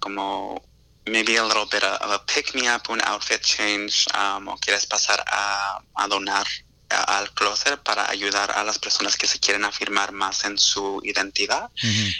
como 0.00 0.62
maybe 1.06 1.38
a 1.38 1.44
little 1.44 1.66
bit 1.66 1.82
of 1.82 2.10
a 2.10 2.24
pick 2.26 2.54
me 2.54 2.68
up, 2.68 2.82
un 2.88 3.00
outfit 3.04 3.40
change, 3.40 4.06
o 4.14 4.56
quieres 4.58 4.86
pasar 4.86 5.24
a, 5.26 5.82
a 5.94 6.08
donar 6.08 6.46
al 6.90 7.30
closet 7.32 7.78
para 7.82 8.10
ayudar 8.10 8.50
a 8.50 8.64
las 8.64 8.78
personas 8.78 9.16
que 9.16 9.26
se 9.26 9.38
quieren 9.38 9.64
afirmar 9.64 10.12
más 10.12 10.44
en 10.44 10.58
su 10.58 11.00
identidad. 11.04 11.70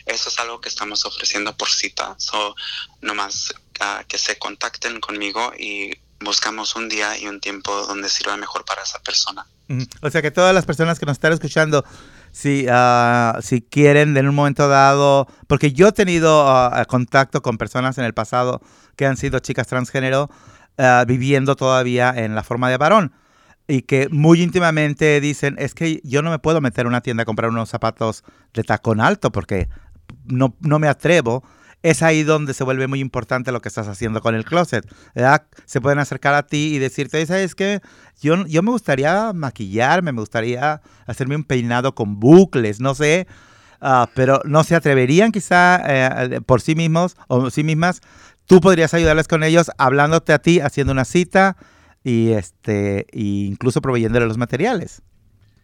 Eso 0.06 0.28
es 0.28 0.38
algo 0.38 0.60
que 0.60 0.68
estamos 0.68 1.04
ofreciendo 1.04 1.56
por 1.56 1.68
cita. 1.68 2.14
So, 2.18 2.54
nomás 3.00 3.52
uh, 3.80 4.04
que 4.06 4.18
se 4.18 4.38
contacten 4.38 5.00
conmigo 5.00 5.52
y 5.58 5.92
buscamos 6.20 6.76
un 6.76 6.88
día 6.88 7.18
y 7.18 7.26
un 7.26 7.40
tiempo 7.40 7.72
donde 7.86 8.08
sirva 8.08 8.36
mejor 8.36 8.64
para 8.64 8.82
esa 8.82 8.98
persona. 9.00 9.46
O 10.02 10.10
sea 10.10 10.20
que 10.20 10.30
todas 10.30 10.54
las 10.54 10.66
personas 10.66 10.98
que 10.98 11.06
nos 11.06 11.14
están 11.14 11.32
escuchando, 11.32 11.84
si, 12.32 12.66
uh, 12.68 13.40
si 13.40 13.62
quieren 13.62 14.16
en 14.16 14.28
un 14.28 14.34
momento 14.34 14.68
dado, 14.68 15.28
porque 15.46 15.72
yo 15.72 15.88
he 15.88 15.92
tenido 15.92 16.44
uh, 16.44 16.84
contacto 16.88 17.40
con 17.40 17.56
personas 17.56 17.96
en 17.98 18.04
el 18.04 18.14
pasado 18.14 18.60
que 18.96 19.06
han 19.06 19.16
sido 19.16 19.38
chicas 19.38 19.66
transgénero 19.66 20.30
viviendo 21.06 21.56
todavía 21.56 22.10
en 22.16 22.34
la 22.34 22.42
forma 22.42 22.70
de 22.70 22.78
varón 22.78 23.12
y 23.70 23.82
que 23.82 24.08
muy 24.10 24.42
íntimamente 24.42 25.20
dicen, 25.20 25.54
es 25.58 25.74
que 25.74 26.00
yo 26.02 26.22
no 26.22 26.30
me 26.30 26.40
puedo 26.40 26.60
meter 26.60 26.86
a 26.86 26.88
una 26.88 27.02
tienda 27.02 27.22
a 27.22 27.24
comprar 27.24 27.50
unos 27.50 27.68
zapatos 27.68 28.24
de 28.52 28.64
tacón 28.64 29.00
alto 29.00 29.30
porque 29.30 29.68
no, 30.24 30.56
no 30.60 30.78
me 30.80 30.88
atrevo. 30.88 31.44
Es 31.82 32.02
ahí 32.02 32.22
donde 32.22 32.52
se 32.52 32.64
vuelve 32.64 32.86
muy 32.86 33.00
importante 33.00 33.52
lo 33.52 33.60
que 33.62 33.68
estás 33.68 33.88
haciendo 33.88 34.20
con 34.20 34.34
el 34.34 34.44
closet. 34.44 34.86
Se 35.64 35.80
pueden 35.80 35.98
acercar 35.98 36.34
a 36.34 36.46
ti 36.46 36.74
y 36.74 36.78
decirte, 36.78 37.24
¿sabes 37.24 37.54
qué? 37.54 37.80
Yo, 38.20 38.46
yo 38.46 38.62
me 38.62 38.70
gustaría 38.70 39.32
maquillarme, 39.32 40.12
me 40.12 40.20
gustaría 40.20 40.82
hacerme 41.06 41.36
un 41.36 41.44
peinado 41.44 41.94
con 41.94 42.20
bucles, 42.20 42.80
no 42.80 42.94
sé. 42.94 43.26
Ah, 43.80 44.10
pero 44.14 44.42
no 44.44 44.62
se 44.62 44.74
atreverían 44.74 45.32
quizá 45.32 45.80
eh, 45.86 46.40
por 46.42 46.60
sí 46.60 46.74
mismos 46.74 47.16
o 47.28 47.48
sí 47.50 47.64
mismas. 47.64 48.02
Tú 48.44 48.60
podrías 48.60 48.92
ayudarles 48.92 49.26
con 49.26 49.42
ellos 49.42 49.70
hablándote 49.78 50.32
a 50.34 50.38
ti, 50.38 50.60
haciendo 50.60 50.92
una 50.92 51.06
cita, 51.06 51.56
y 52.04 52.32
este 52.32 53.06
incluso 53.12 53.80
proveyéndole 53.80 54.26
los 54.26 54.38
materiales. 54.38 55.02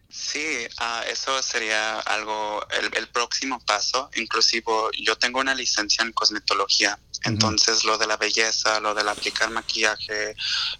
Sí, 0.09 0.65
uh, 0.79 1.09
eso 1.11 1.41
sería 1.43 1.99
algo, 1.99 2.65
el, 2.93 3.07
próximo 3.09 3.59
paso. 3.65 4.09
Inclusive 4.15 4.63
yo 4.99 5.17
tengo 5.17 5.39
una 5.39 5.53
licencia 5.53 6.03
en 6.03 6.13
cosmetología, 6.13 6.97
entonces 7.23 7.83
lo 7.83 7.97
de 7.97 8.07
la 8.07 8.15
belleza, 8.15 8.79
lo 8.79 8.93
de 8.93 9.01
aplicar 9.01 9.49
maquillaje, 9.49 10.35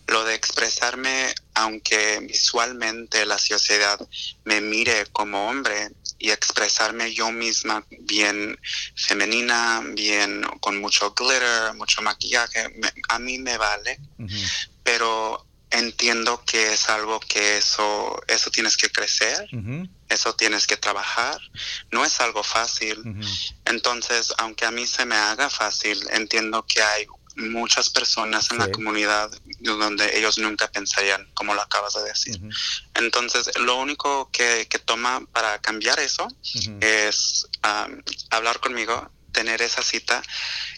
lo 0.07 0.23
de 0.23 0.33
expresarme, 0.33 1.35
aunque 1.55 2.19
visualmente 2.21 3.25
la 3.25 3.37
sociedad 3.37 3.99
me 4.45 4.61
mire 4.61 5.07
como 5.07 5.49
hombre 5.49 5.89
y 6.19 6.31
expresarme 6.31 7.13
yo 7.13 7.31
misma 7.31 7.85
bien 7.99 8.57
femenina, 8.95 9.83
bien 9.93 10.43
con 10.61 10.79
mucho 10.79 11.13
glitter, 11.13 11.73
mucho 11.75 12.01
maquillaje, 12.01 12.65
a 13.09 13.19
mí 13.19 13.39
me 13.39 13.57
vale. 13.57 13.99
Pero 14.83 15.45
entiendo 15.69 16.43
que 16.45 16.73
es 16.73 16.89
algo 16.89 17.19
que 17.19 17.57
eso, 17.57 18.21
eso 18.27 18.51
tienes 18.51 18.77
que 18.77 18.89
crecer, 18.89 19.49
eso 20.09 20.35
tienes 20.35 20.67
que 20.67 20.77
trabajar, 20.77 21.39
no 21.91 22.05
es 22.05 22.19
algo 22.21 22.43
fácil. 22.43 23.03
Entonces, 23.65 24.33
aunque 24.37 24.65
a 24.65 24.71
mí 24.71 24.87
se 24.87 25.05
me 25.05 25.15
haga 25.15 25.49
fácil, 25.49 26.05
entiendo 26.11 26.65
que 26.65 26.81
hay 26.81 27.07
muchas 27.35 27.89
personas 27.89 28.49
en 28.51 28.57
la 28.57 28.71
comunidad 28.71 29.29
donde 29.59 30.17
ellos 30.17 30.39
nunca 30.39 30.71
pensarían, 30.71 31.29
como 31.33 31.53
lo 31.53 31.61
acabas 31.61 31.93
de 31.93 32.03
decir. 32.03 32.41
Entonces, 32.95 33.51
lo 33.59 33.77
único 33.77 34.29
que, 34.31 34.67
que, 34.69 34.79
toma 34.79 35.21
para 35.31 35.59
cambiar 35.59 35.99
eso 35.99 36.27
es 36.81 37.47
hablar 38.31 38.59
conmigo, 38.59 39.11
tener 39.37 39.61
esa 39.61 39.83
cita 39.83 40.23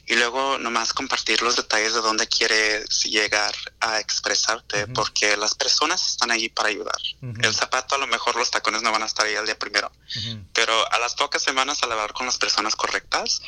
y 0.05 0.15
luego 0.15 0.57
nomás 0.57 0.91
compartir 0.91 1.41
los 1.41 1.55
detalles 1.55 1.93
de 1.93 2.01
dónde 2.01 2.27
quieres 2.27 3.03
llegar 3.05 3.55
a 3.79 4.01
expresarte, 4.01 4.85
porque 4.87 5.37
las 5.37 5.55
personas 5.55 6.05
están 6.05 6.29
allí 6.29 6.49
para 6.49 6.67
ayudar. 6.67 6.97
El 7.41 7.55
zapato, 7.55 7.95
a 7.95 7.97
lo 7.97 8.07
mejor 8.07 8.35
los 8.35 8.51
tacones 8.51 8.81
no 8.81 8.91
van 8.91 9.03
a 9.03 9.05
estar 9.05 9.25
ahí 9.25 9.35
el 9.35 9.45
día 9.45 9.57
primero, 9.57 9.89
pero 10.51 10.91
a 10.91 10.99
las 10.99 11.15
pocas 11.15 11.41
semanas 11.41 11.81
al 11.83 11.93
hablar 11.93 12.11
con 12.11 12.25
las 12.25 12.37
personas 12.37 12.75
correctas, 12.75 13.41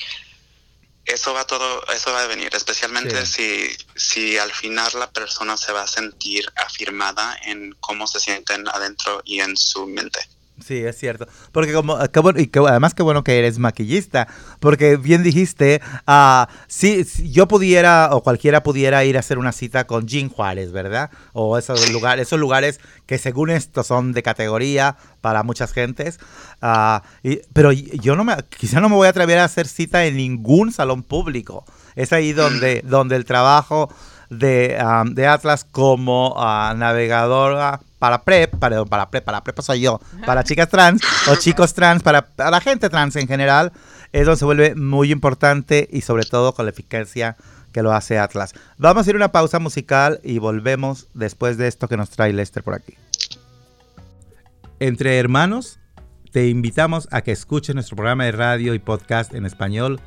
eso 1.04 1.34
va 1.34 1.46
todo, 1.46 1.86
eso 1.88 2.14
va 2.14 2.24
a 2.24 2.28
venir, 2.28 2.56
especialmente 2.56 3.26
si, 3.26 3.76
si 3.98 4.38
al 4.38 4.54
final 4.54 4.92
la 4.96 5.12
persona 5.12 5.58
se 5.58 5.74
va 5.74 5.82
a 5.82 5.88
sentir 5.88 6.50
afirmada 6.56 7.38
en 7.44 7.76
cómo 7.82 8.08
se 8.08 8.22
sienten 8.22 8.66
adentro 8.70 9.22
y 9.26 9.42
en 9.42 9.58
su 9.58 9.88
mente. 9.88 10.22
Sí, 10.62 10.78
es 10.78 10.98
cierto. 10.98 11.28
Porque 11.52 11.74
como, 11.74 11.98
y 12.38 12.50
además 12.68 12.94
qué 12.94 13.04
bueno 13.04 13.24
que 13.24 13.40
eres 13.40 13.58
maquillista, 13.58 14.28
porque 14.60 14.98
bien 14.98 15.24
dijiste, 15.24 15.82
uh, 16.08 16.46
si, 16.68 17.04
yo 17.32 17.48
pudiera 17.48 18.10
o 18.12 18.22
cualquiera 18.22 18.64
pudiera 18.64 19.04
ir 19.04 19.18
a 19.18 19.22
hacer 19.22 19.38
una 19.38 19.52
cita 19.52 19.88
con 19.88 20.08
Jean 20.08 20.30
Juárez, 20.30 20.72
¿verdad? 20.72 21.10
O 21.34 21.58
esos 21.58 21.92
lugares, 21.92 22.28
esos 22.28 22.40
lugares 22.40 22.80
que 23.06 23.18
según 23.18 23.50
esto 23.50 23.84
son 23.84 24.14
de 24.14 24.24
categoría 24.24 24.98
para 25.22 25.44
muchas 25.44 25.74
gentes. 25.74 26.20
Uh, 26.62 27.00
pero 27.54 27.72
yo 27.72 28.16
no 28.16 28.24
me, 28.24 28.36
quizá 28.58 28.80
no 28.80 28.90
me 28.90 28.96
voy 28.96 29.08
a 29.08 29.12
atrever 29.12 29.40
a 29.40 29.46
hacer 29.46 29.68
cita 29.68 30.06
en 30.06 30.18
ningún 30.18 30.72
salón 30.72 31.04
público. 31.04 31.66
Es 31.96 32.14
ahí 32.14 32.34
donde, 32.34 32.82
donde 32.86 33.16
el 33.16 33.26
trabajo 33.26 33.94
de, 34.30 34.78
de 35.12 35.28
Atlas 35.28 35.66
como 35.66 36.34
uh, 36.36 36.76
navegadora 36.76 37.82
para 38.02 38.24
PrEP, 38.24 38.56
para, 38.56 38.84
para 38.84 39.12
PrEP, 39.12 39.24
para 39.24 39.44
PrEP 39.44 39.62
soy 39.62 39.82
yo, 39.82 40.02
para 40.26 40.44
chicas 40.44 40.68
trans 40.70 41.04
o 41.30 41.36
chicos 41.36 41.76
trans, 41.76 42.02
para, 42.02 42.28
la 42.36 42.60
gente 42.60 42.90
trans 42.90 43.16
en 43.16 43.28
general, 43.28 43.72
es 44.12 44.26
donde 44.26 44.40
se 44.40 44.46
vuelve 44.46 44.74
muy 44.74 45.12
importante 45.12 45.88
y 45.92 46.02
sobre 46.02 46.24
todo 46.24 46.56
con 46.56 46.66
la 46.66 46.72
eficacia 46.72 47.38
que 47.72 47.84
lo 47.84 47.94
hace 47.94 48.18
Atlas. 48.18 48.56
Vamos 48.80 49.06
a 49.06 49.10
ir 49.12 49.16
a 49.16 49.18
una 49.18 49.32
pausa 49.32 49.60
musical 49.60 50.20
y 50.24 50.40
volvemos 50.40 51.10
después 51.14 51.60
de 51.60 51.68
esto 51.68 51.88
que 51.88 51.96
nos 51.96 52.10
trae 52.10 52.34
Lester 52.34 52.64
por 52.64 52.74
aquí. 52.74 52.96
Entre 54.80 55.20
hermanos, 55.20 55.78
te 56.32 56.48
invitamos 56.48 57.08
a 57.12 57.22
que 57.22 57.32
escuches 57.32 57.76
nuestro 57.76 57.98
programa 57.98 58.26
de 58.26 58.32
radio 58.32 58.74
y 58.74 58.80
podcast 58.80 59.36
en 59.36 59.46
español, 59.46 60.00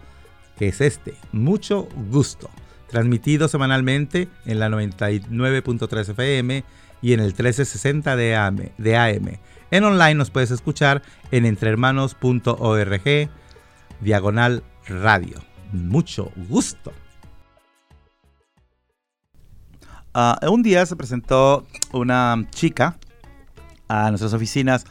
que 0.59 0.67
es 0.67 0.81
este, 0.81 1.15
Mucho 1.31 1.87
Gusto, 2.11 2.51
transmitido 2.95 3.49
semanalmente 3.49 4.29
en 4.47 4.61
la 4.61 4.69
99.3 4.69 6.11
FM 6.11 6.65
y 7.03 7.13
en 7.13 7.19
el 7.19 7.27
1360 7.27 8.15
de 8.15 8.37
AM, 8.37 8.69
de 8.79 8.97
AM. 8.97 9.41
En 9.73 9.83
online 9.83 10.15
nos 10.15 10.31
puedes 10.31 10.53
escuchar 10.53 11.03
en 11.33 11.45
entrehermanos.org, 11.45 13.31
diagonal 14.01 14.63
radio. 14.87 15.43
Mucho 15.73 16.31
gusto. 16.49 16.93
Ah, 20.15 20.39
un 20.49 20.63
día 20.63 20.87
se 20.87 20.95
presentó 20.95 21.67
una 21.93 22.47
chica 22.51 22.97
a 23.89 24.11
nuestras 24.11 24.35
oficinas 24.35 24.85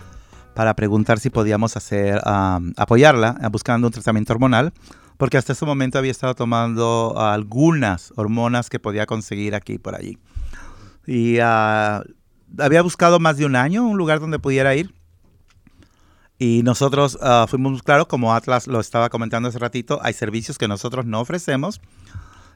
para 0.56 0.76
preguntar 0.76 1.22
si 1.22 1.30
podíamos 1.30 1.78
hacer, 1.78 2.20
apoyarla 2.76 3.40
buscando 3.50 3.88
un 3.88 3.94
tratamiento 3.94 4.34
hormonal 4.34 4.74
porque 5.24 5.38
hasta 5.38 5.54
ese 5.54 5.66
momento 5.66 5.98
había 5.98 6.12
estado 6.12 6.36
tomando 6.36 7.16
algunas 7.18 8.12
hormonas 8.18 8.70
que 8.70 8.78
podía 8.78 9.06
conseguir 9.06 9.56
aquí 9.56 9.78
por 9.78 9.96
allí. 9.96 10.18
Y 11.08 11.38
ah, 11.42 12.04
había 12.60 12.82
buscado 12.82 13.22
más 13.22 13.38
de 13.38 13.46
un 13.46 13.56
año 13.56 13.88
un 13.88 13.98
lugar 13.98 14.20
donde 14.20 14.38
pudiera 14.38 14.76
ir. 14.76 14.94
Y 16.38 16.60
nosotros 16.64 17.18
ah, 17.22 17.46
fuimos 17.48 17.82
claro, 17.84 18.10
como 18.10 18.34
Atlas 18.34 18.68
lo 18.68 18.82
estaba 18.82 19.08
comentando 19.08 19.48
hace 19.48 19.60
ratito, 19.60 20.02
hay 20.04 20.12
servicios 20.12 20.58
que 20.58 20.68
nosotros 20.68 21.06
no 21.06 21.22
ofrecemos, 21.22 21.80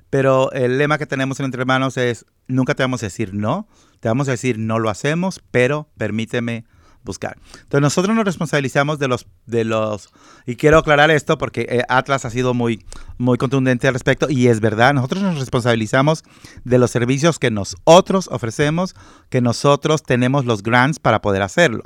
pero 0.09 0.51
el 0.51 0.77
lema 0.77 0.97
que 0.97 1.05
tenemos 1.05 1.39
en 1.39 1.45
Entre 1.45 1.61
Hermanos 1.61 1.95
es, 1.95 2.25
nunca 2.49 2.75
te 2.75 2.83
vamos 2.83 3.01
a 3.01 3.05
decir 3.05 3.33
no, 3.33 3.69
te 4.01 4.09
vamos 4.09 4.27
a 4.27 4.31
decir 4.31 4.59
no 4.59 4.77
lo 4.77 4.89
hacemos, 4.89 5.41
pero 5.51 5.87
permíteme 5.97 6.65
buscar. 7.07 7.37
Entonces 7.53 7.81
nosotros 7.81 8.15
nos 8.15 8.25
responsabilizamos 8.25 8.99
de 8.99 9.07
los, 9.07 9.25
de 9.47 9.63
los, 9.63 10.09
y 10.45 10.55
quiero 10.55 10.77
aclarar 10.77 11.09
esto 11.09 11.39
porque 11.39 11.65
eh, 11.69 11.81
Atlas 11.89 12.25
ha 12.25 12.29
sido 12.29 12.53
muy, 12.53 12.85
muy 13.17 13.39
contundente 13.39 13.87
al 13.87 13.95
respecto 13.95 14.27
y 14.29 14.47
es 14.47 14.59
verdad, 14.59 14.93
nosotros 14.93 15.23
nos 15.23 15.39
responsabilizamos 15.39 16.23
de 16.63 16.77
los 16.77 16.91
servicios 16.91 17.39
que 17.39 17.49
nosotros 17.49 18.29
ofrecemos, 18.31 18.95
que 19.29 19.41
nosotros 19.41 20.03
tenemos 20.03 20.45
los 20.45 20.61
grants 20.61 20.99
para 20.99 21.21
poder 21.21 21.41
hacerlo. 21.41 21.83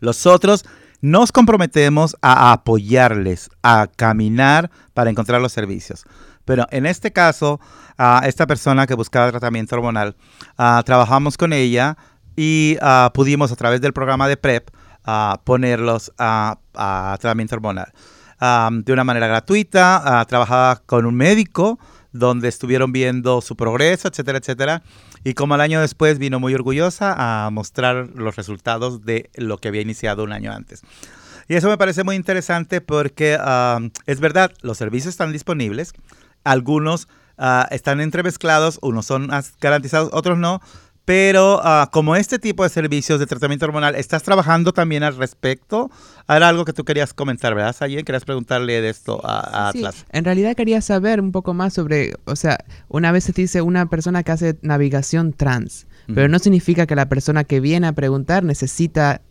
Los 0.00 0.24
otros 0.24 0.64
nos 1.00 1.32
comprometemos 1.32 2.16
a 2.22 2.52
apoyarles, 2.52 3.50
a 3.62 3.88
caminar 3.94 4.70
para 4.94 5.10
encontrar 5.10 5.40
los 5.40 5.52
servicios. 5.52 6.04
Pero 6.44 6.66
en 6.70 6.86
este 6.86 7.12
caso, 7.12 7.60
a 7.96 8.22
esta 8.26 8.46
persona 8.46 8.86
que 8.86 8.94
buscaba 8.94 9.30
tratamiento 9.30 9.76
hormonal, 9.76 10.16
ah, 10.58 10.82
trabajamos 10.84 11.36
con 11.36 11.52
ella 11.52 11.96
y 12.36 12.76
ah, 12.80 13.10
pudimos 13.14 13.52
a 13.52 13.56
través 13.56 13.80
del 13.80 13.92
programa 13.92 14.28
de 14.28 14.36
PrEP 14.36 14.70
ah, 15.04 15.40
ponerlos 15.44 16.12
a, 16.18 16.58
tratamiento 16.72 17.54
hormonal. 17.54 17.92
de 18.84 18.92
una 18.92 19.04
manera 19.04 19.26
gratuita, 19.26 20.24
trabajaba 20.28 20.82
con 20.86 21.06
un 21.06 21.14
médico 21.14 21.78
donde 22.12 22.48
estuvieron 22.48 22.92
viendo 22.92 23.40
su 23.40 23.56
progreso, 23.56 24.08
etcétera, 24.08 24.38
etcétera. 24.38 24.82
Y 25.24 25.34
como 25.34 25.54
al 25.54 25.60
año 25.60 25.80
después 25.80 26.18
vino 26.18 26.38
muy 26.38 26.54
orgullosa 26.54 27.14
a 27.16 27.50
mostrar 27.50 28.10
los 28.14 28.36
resultados 28.36 29.04
de 29.04 29.30
lo 29.34 29.58
que 29.58 29.68
había 29.68 29.80
iniciado 29.80 30.22
un 30.22 30.32
año 30.32 30.52
antes. 30.52 30.82
Y 31.48 31.56
eso 31.56 31.68
me 31.68 31.76
parece 31.76 32.04
muy 32.04 32.16
interesante 32.16 32.80
porque 32.80 33.38
es 34.06 34.20
verdad, 34.20 34.52
los 34.62 34.78
servicios 34.78 35.12
están 35.12 35.32
disponibles, 35.32 35.92
algunos 36.44 37.08
ah, 37.36 37.66
están 37.70 38.00
entremezclados, 38.00 38.78
unos 38.80 39.06
son 39.06 39.30
garantizados, 39.60 40.10
otros 40.12 40.38
no, 40.38 40.60
pero 41.04 41.60
ah, 41.62 41.90
como 41.92 42.16
este 42.16 42.38
tipo 42.38 42.62
de 42.62 42.70
servicios 42.70 43.20
de 43.20 43.26
tratamiento 43.26 43.66
hormonal, 43.66 43.94
¿estás 43.94 44.22
trabajando 44.22 44.72
también 44.72 45.02
al 45.02 45.16
respecto? 45.16 45.90
Era 46.28 46.48
algo 46.48 46.64
que 46.64 46.72
tú 46.72 46.84
querías 46.84 47.12
comentar, 47.12 47.54
¿verdad, 47.54 47.74
Sayen? 47.74 48.04
Querías 48.04 48.24
preguntarle 48.24 48.80
de 48.80 48.88
esto 48.88 49.20
a, 49.22 49.68
Atlas. 49.68 49.96
Sí, 49.96 50.04
en 50.12 50.24
realidad 50.24 50.56
quería 50.56 50.80
saber 50.80 51.20
un 51.20 51.32
poco 51.32 51.52
más 51.52 51.74
sobre, 51.74 52.14
o 52.24 52.36
sea, 52.36 52.58
una 52.88 53.12
vez 53.12 53.24
se 53.24 53.32
dice 53.32 53.60
una 53.60 53.86
persona 53.86 54.22
que 54.22 54.32
hace 54.32 54.58
navegación 54.62 55.32
trans, 55.32 55.86
pero 56.14 56.28
no 56.28 56.38
significa 56.38 56.86
que 56.86 56.94
la 56.96 57.08
persona 57.08 57.44
que 57.44 57.60
viene 57.60 57.86
a 57.86 57.92
preguntar 57.92 58.44
necesita 58.44 59.22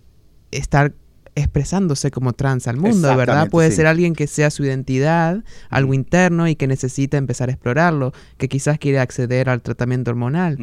estar 0.51 0.93
expresándose 1.35 2.11
como 2.11 2.33
trans 2.33 2.67
al 2.67 2.77
mundo, 2.77 3.15
¿verdad? 3.15 3.49
Puede 3.49 3.71
ser 3.71 3.87
alguien 3.87 4.13
que 4.13 4.27
sea 4.27 4.51
su 4.51 4.63
identidad, 4.63 5.43
algo 5.69 5.93
interno 5.93 6.47
y 6.47 6.55
que 6.55 6.67
necesita 6.67 7.17
empezar 7.17 7.49
a 7.49 7.53
explorarlo, 7.53 8.13
que 8.37 8.47
quizás 8.49 8.77
quiere 8.77 8.99
acceder 8.99 9.49
al 9.49 9.61
tratamiento 9.61 10.11
hormonal. 10.11 10.57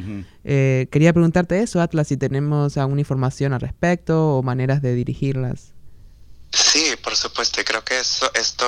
Eh, 0.45 0.89
quería 0.91 1.13
preguntarte 1.13 1.63
eso, 1.63 1.81
Atlas, 1.81 2.09
si 2.09 2.17
tenemos 2.17 2.77
alguna 2.77 3.01
información 3.01 3.53
al 3.53 3.61
respecto 3.61 4.37
o 4.37 4.43
maneras 4.43 4.83
de 4.83 4.95
dirigirlas. 4.95 5.73
Sí, 6.53 6.95
por 7.03 7.17
supuesto, 7.17 7.61
creo 7.65 7.85
que 7.85 7.99
eso, 7.99 8.31
esto 8.35 8.67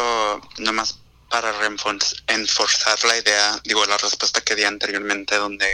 nomás 0.58 0.98
para 1.28 1.50
reforzar 1.52 2.98
la 3.08 3.16
idea, 3.16 3.60
digo, 3.64 3.84
la 3.86 3.96
respuesta 3.96 4.42
que 4.42 4.54
di 4.54 4.64
anteriormente, 4.64 5.36
donde 5.36 5.66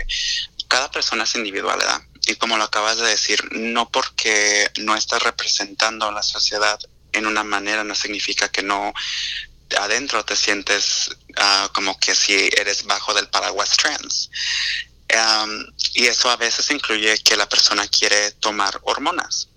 cada 0.69 0.91
persona 0.91 1.25
es 1.25 1.35
individual, 1.35 1.79
¿verdad? 1.79 2.01
Y 2.29 2.37
como 2.37 2.59
lo 2.59 2.65
acabas 2.65 2.99
de 2.99 3.09
decir, 3.09 3.43
no 3.53 3.91
porque 3.91 4.71
no 4.79 4.95
estás 4.95 5.23
representando 5.23 6.07
a 6.07 6.13
la 6.13 6.23
sociedad 6.23 6.79
en 7.13 7.27
una 7.27 7.43
manera 7.43 7.85
no 7.85 7.95
significa 7.95 8.51
que 8.51 8.63
no 8.63 8.93
adentro 9.79 10.25
te 10.25 10.37
sientes 10.37 11.11
ah, 11.37 11.71
como 11.73 11.99
que 11.99 12.15
si 12.15 12.51
eres 12.57 12.85
bajo 12.85 13.15
del 13.15 13.29
paraguas 13.29 13.77
trans. 13.77 14.31
y 15.95 16.07
eso 16.07 16.31
a 16.31 16.37
veces 16.37 16.71
incluye 16.71 17.19
que 17.19 17.37
la 17.37 17.49
persona 17.49 17.87
quiere 17.89 18.33
tomar 18.33 18.79
hormonas. 18.83 19.49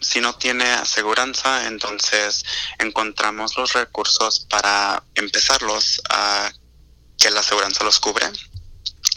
si 0.00 0.20
no 0.20 0.34
tiene 0.36 0.64
aseguranza, 0.64 1.66
entonces 1.66 2.44
encontramos 2.78 3.58
los 3.58 3.74
recursos 3.74 4.40
para 4.48 5.02
empezarlos 5.14 6.00
a 6.08 6.50
que 7.18 7.30
la 7.30 7.40
aseguranza 7.40 7.84
los 7.84 8.00
cubre 8.00 8.26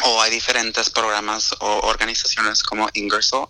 o 0.04 0.22
hay 0.22 0.32
diferentes 0.32 0.89
programas 0.89 1.54
o 1.60 1.80
organizaciones 1.88 2.64
como 2.64 2.89
Ingersoll, 2.93 3.50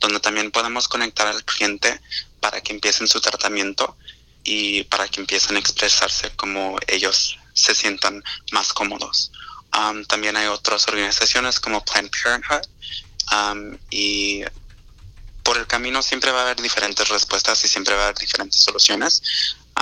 donde 0.00 0.20
también 0.20 0.50
podemos 0.50 0.88
conectar 0.88 1.26
al 1.26 1.44
cliente 1.44 2.00
para 2.40 2.60
que 2.60 2.72
empiecen 2.72 3.08
su 3.08 3.20
tratamiento 3.20 3.96
y 4.42 4.84
para 4.84 5.08
que 5.08 5.20
empiecen 5.20 5.56
a 5.56 5.60
expresarse 5.60 6.30
como 6.36 6.76
ellos 6.86 7.38
se 7.54 7.74
sientan 7.74 8.22
más 8.52 8.72
cómodos. 8.72 9.30
Um, 9.76 10.04
también 10.04 10.36
hay 10.36 10.46
otras 10.46 10.86
organizaciones 10.88 11.58
como 11.58 11.84
Planned 11.84 12.10
Parenthood 12.10 12.66
um, 13.32 13.78
y 13.90 14.42
por 15.42 15.56
el 15.58 15.66
camino 15.66 16.02
siempre 16.02 16.30
va 16.30 16.40
a 16.40 16.42
haber 16.42 16.60
diferentes 16.60 17.08
respuestas 17.08 17.64
y 17.64 17.68
siempre 17.68 17.94
va 17.94 18.02
a 18.02 18.04
haber 18.06 18.18
diferentes 18.18 18.60
soluciones, 18.60 19.22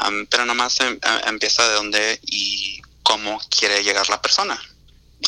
um, 0.06 0.26
pero 0.26 0.44
nomás 0.44 0.80
em, 0.80 0.98
em, 1.02 1.28
empieza 1.28 1.66
de 1.68 1.74
dónde 1.74 2.20
y 2.22 2.80
cómo 3.02 3.40
quiere 3.50 3.82
llegar 3.82 4.08
la 4.08 4.22
persona 4.22 4.60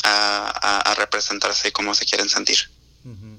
a, 0.03 0.95
representarse 0.97 1.69
y 1.69 1.71
cómo 1.71 1.93
se 1.93 2.05
quieren 2.05 2.29
sentir. 2.29 2.57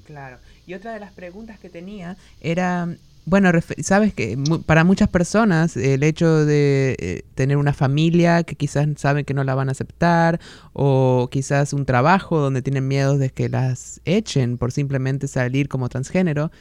Claro. 0.05 0.37
Y 0.65 0.73
otra 0.73 0.93
de 0.93 0.99
las 0.99 1.11
preguntas 1.11 1.59
que 1.59 1.69
tenía 1.69 2.15
era, 2.39 2.87
bueno, 3.25 3.51
sabes 3.81 4.13
que 4.13 4.37
para 4.65 4.83
muchas 4.85 5.09
personas 5.09 5.75
el 5.75 6.03
hecho 6.03 6.45
de 6.45 6.95
eh, 6.99 7.23
tener 7.35 7.57
una 7.57 7.73
familia 7.73 8.43
que 8.43 8.55
quizás 8.55 8.87
saben 8.95 9.25
que 9.25 9.33
no 9.33 9.43
la 9.43 9.55
van 9.55 9.67
a 9.67 9.73
aceptar 9.73 10.39
o 10.71 11.27
quizás 11.31 11.73
un 11.73 11.85
trabajo 11.85 12.39
donde 12.39 12.61
tienen 12.61 12.87
miedo 12.87 13.17
de 13.17 13.29
que 13.29 13.49
las 13.49 13.99
echen 14.05 14.57
por 14.57 14.71
simplemente 14.71 15.27
salir 15.27 15.67
como 15.67 15.89
transgénero, 15.89 16.51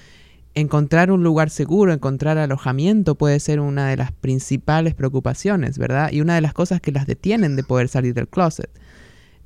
encontrar 0.56 1.12
un 1.12 1.22
lugar 1.22 1.50
seguro, 1.50 1.92
encontrar 1.92 2.38
alojamiento 2.38 3.14
puede 3.14 3.38
ser 3.38 3.60
una 3.60 3.88
de 3.88 3.98
las 3.98 4.10
principales 4.10 4.94
preocupaciones, 4.94 5.78
¿verdad? 5.78 6.10
Y 6.10 6.22
una 6.22 6.34
de 6.34 6.40
las 6.40 6.54
cosas 6.54 6.80
que 6.80 6.92
las 6.92 7.06
detienen 7.06 7.56
de 7.56 7.62
poder 7.62 7.88
salir 7.88 8.14
del 8.14 8.26
closet. 8.26 8.70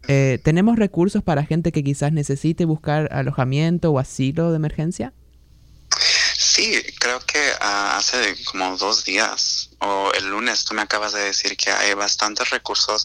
Eh, 0.09 0.38
¿Tenemos 0.42 0.76
recursos 0.76 1.22
para 1.22 1.44
gente 1.44 1.72
que 1.72 1.84
quizás 1.84 2.12
necesite 2.12 2.64
buscar 2.64 3.12
alojamiento 3.12 3.90
o 3.90 3.98
asilo 3.98 4.51
de 4.51 4.57
emergencia? 4.57 5.12
Sí, 6.36 6.82
creo 6.98 7.20
que 7.20 7.38
ah, 7.61 7.96
hace 7.96 8.34
como 8.44 8.76
dos 8.76 9.05
días 9.05 9.70
o 9.78 10.12
el 10.12 10.30
lunes 10.30 10.64
tú 10.64 10.74
me 10.74 10.82
acabas 10.82 11.12
de 11.12 11.20
decir 11.20 11.57
que 11.57 11.70
hay 11.70 11.94
bastantes 11.94 12.51
recursos 12.51 13.05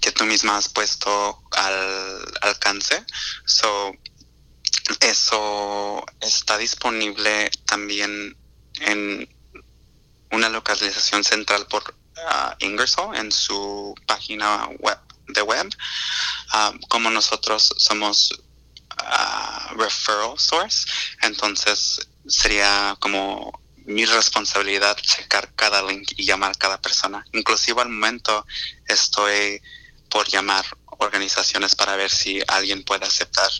que 0.00 0.12
tú 0.12 0.24
misma 0.24 0.56
has 0.56 0.68
puesto 0.68 1.42
al 1.52 2.24
alcance. 2.42 3.04
So, 3.44 3.92
eso 5.00 6.04
está 6.20 6.56
disponible 6.56 7.50
también 7.66 8.36
en 8.80 9.28
una 10.30 10.48
localización 10.48 11.24
central 11.24 11.66
por 11.66 11.82
uh, 12.16 12.64
Ingersoll 12.64 13.16
en 13.16 13.32
su 13.32 13.94
página 14.06 14.66
web 14.78 14.98
de 15.28 15.42
web, 15.42 15.68
um, 16.54 16.78
como 16.88 17.10
nosotros 17.10 17.72
somos 17.76 18.32
uh, 19.00 19.74
referral 19.76 20.38
source, 20.38 20.86
entonces 21.22 22.08
sería 22.26 22.96
como 23.00 23.52
mi 23.84 24.04
responsabilidad 24.04 24.96
checar 24.98 25.54
cada 25.54 25.82
link 25.82 26.12
y 26.16 26.24
llamar 26.24 26.50
a 26.50 26.54
cada 26.54 26.80
persona. 26.80 27.24
Inclusive 27.32 27.80
al 27.80 27.88
momento 27.88 28.46
estoy 28.86 29.62
por 30.10 30.28
llamar 30.28 30.64
organizaciones 30.98 31.74
para 31.74 31.96
ver 31.96 32.10
si 32.10 32.42
alguien 32.48 32.84
puede 32.84 33.06
aceptar 33.06 33.50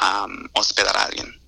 um, 0.00 0.48
hospedar 0.54 0.96
a 0.96 1.04
alguien. 1.04 1.40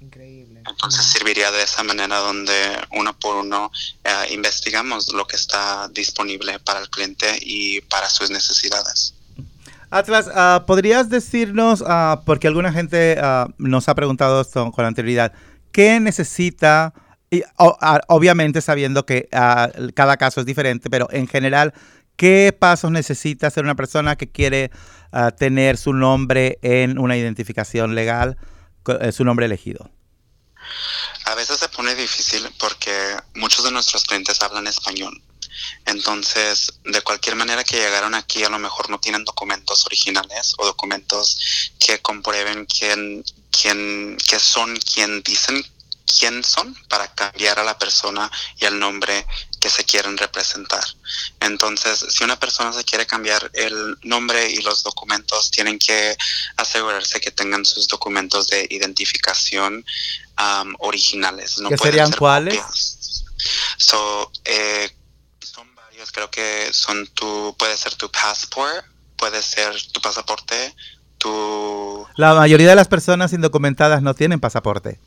Increíble. 0.00 0.43
Entonces 0.68 1.04
serviría 1.04 1.50
de 1.50 1.62
esa 1.62 1.82
manera 1.82 2.18
donde 2.18 2.52
uno 2.92 3.16
por 3.18 3.36
uno 3.36 3.70
eh, 4.02 4.10
investigamos 4.32 5.12
lo 5.12 5.26
que 5.26 5.36
está 5.36 5.88
disponible 5.88 6.58
para 6.60 6.80
el 6.80 6.88
cliente 6.88 7.26
y 7.40 7.80
para 7.82 8.08
sus 8.08 8.30
necesidades. 8.30 9.14
Atlas, 9.90 10.28
ah, 10.34 10.64
¿podrías 10.66 11.08
decirnos, 11.08 11.80
uh, 11.80 12.24
porque 12.24 12.48
alguna 12.48 12.72
gente 12.72 13.16
ah, 13.22 13.46
nos 13.58 13.88
ha 13.88 13.94
preguntado 13.94 14.40
esto 14.40 14.72
con 14.72 14.84
anterioridad, 14.84 15.32
qué 15.70 16.00
necesita, 16.00 16.94
y, 17.30 17.42
obviamente 18.08 18.60
sabiendo 18.60 19.06
que 19.06 19.28
cada 19.94 20.16
caso 20.16 20.40
es 20.40 20.46
diferente, 20.46 20.88
pero 20.90 21.08
en 21.10 21.26
general, 21.26 21.74
qué 22.16 22.56
pasos 22.56 22.90
necesita 22.90 23.48
hacer 23.48 23.64
una 23.64 23.74
persona 23.74 24.16
que 24.16 24.30
quiere 24.30 24.70
tener 25.38 25.76
su 25.76 25.92
nombre 25.92 26.58
en 26.62 26.98
una 26.98 27.16
identificación 27.16 27.94
legal, 27.94 28.36
eh, 29.00 29.12
su 29.12 29.24
nombre 29.24 29.46
elegido? 29.46 29.90
A 31.24 31.34
veces 31.34 31.58
se 31.58 31.68
pone 31.68 31.94
difícil 31.94 32.48
porque 32.58 33.16
muchos 33.34 33.64
de 33.64 33.70
nuestros 33.70 34.04
clientes 34.04 34.40
hablan 34.42 34.66
español. 34.66 35.22
Entonces, 35.86 36.72
de 36.84 37.00
cualquier 37.02 37.36
manera 37.36 37.64
que 37.64 37.76
llegaron 37.76 38.14
aquí, 38.14 38.42
a 38.42 38.48
lo 38.48 38.58
mejor 38.58 38.90
no 38.90 38.98
tienen 38.98 39.24
documentos 39.24 39.86
originales 39.86 40.54
o 40.58 40.66
documentos 40.66 41.72
que 41.78 42.00
comprueben 42.00 42.66
quién, 42.66 43.24
quién, 43.50 44.16
que 44.28 44.38
son 44.38 44.76
quien 44.76 45.22
dicen 45.22 45.64
quién 46.18 46.44
son 46.44 46.74
para 46.88 47.12
cambiar 47.14 47.58
a 47.58 47.64
la 47.64 47.78
persona 47.78 48.30
y 48.58 48.64
el 48.66 48.78
nombre 48.78 49.26
que 49.64 49.70
se 49.70 49.84
quieren 49.84 50.18
representar. 50.18 50.84
Entonces, 51.40 52.04
si 52.10 52.22
una 52.22 52.38
persona 52.38 52.70
se 52.70 52.84
quiere 52.84 53.06
cambiar 53.06 53.50
el 53.54 53.96
nombre 54.02 54.50
y 54.50 54.60
los 54.60 54.82
documentos, 54.82 55.50
tienen 55.50 55.78
que 55.78 56.18
asegurarse 56.58 57.18
que 57.18 57.30
tengan 57.30 57.64
sus 57.64 57.88
documentos 57.88 58.48
de 58.48 58.66
identificación 58.68 59.82
originales. 60.80 61.56
No 61.60 61.70
¿Qué 61.70 61.78
serían 61.78 62.12
cuáles? 62.12 62.60
So, 63.78 64.30
eh, 64.44 64.90
son 65.40 65.74
varios, 65.74 66.12
creo 66.12 66.30
que 66.30 66.68
son 66.74 67.06
tu, 67.14 67.56
puede 67.58 67.78
ser 67.78 67.94
tu 67.94 68.10
passport, 68.10 68.84
puede 69.16 69.40
ser 69.40 69.74
tu 69.92 70.02
pasaporte, 70.02 70.74
tu... 71.16 72.06
La 72.16 72.34
mayoría 72.34 72.68
de 72.68 72.74
las 72.74 72.88
personas 72.88 73.32
indocumentadas 73.32 74.02
no 74.02 74.12
tienen 74.12 74.40
pasaporte. 74.40 75.00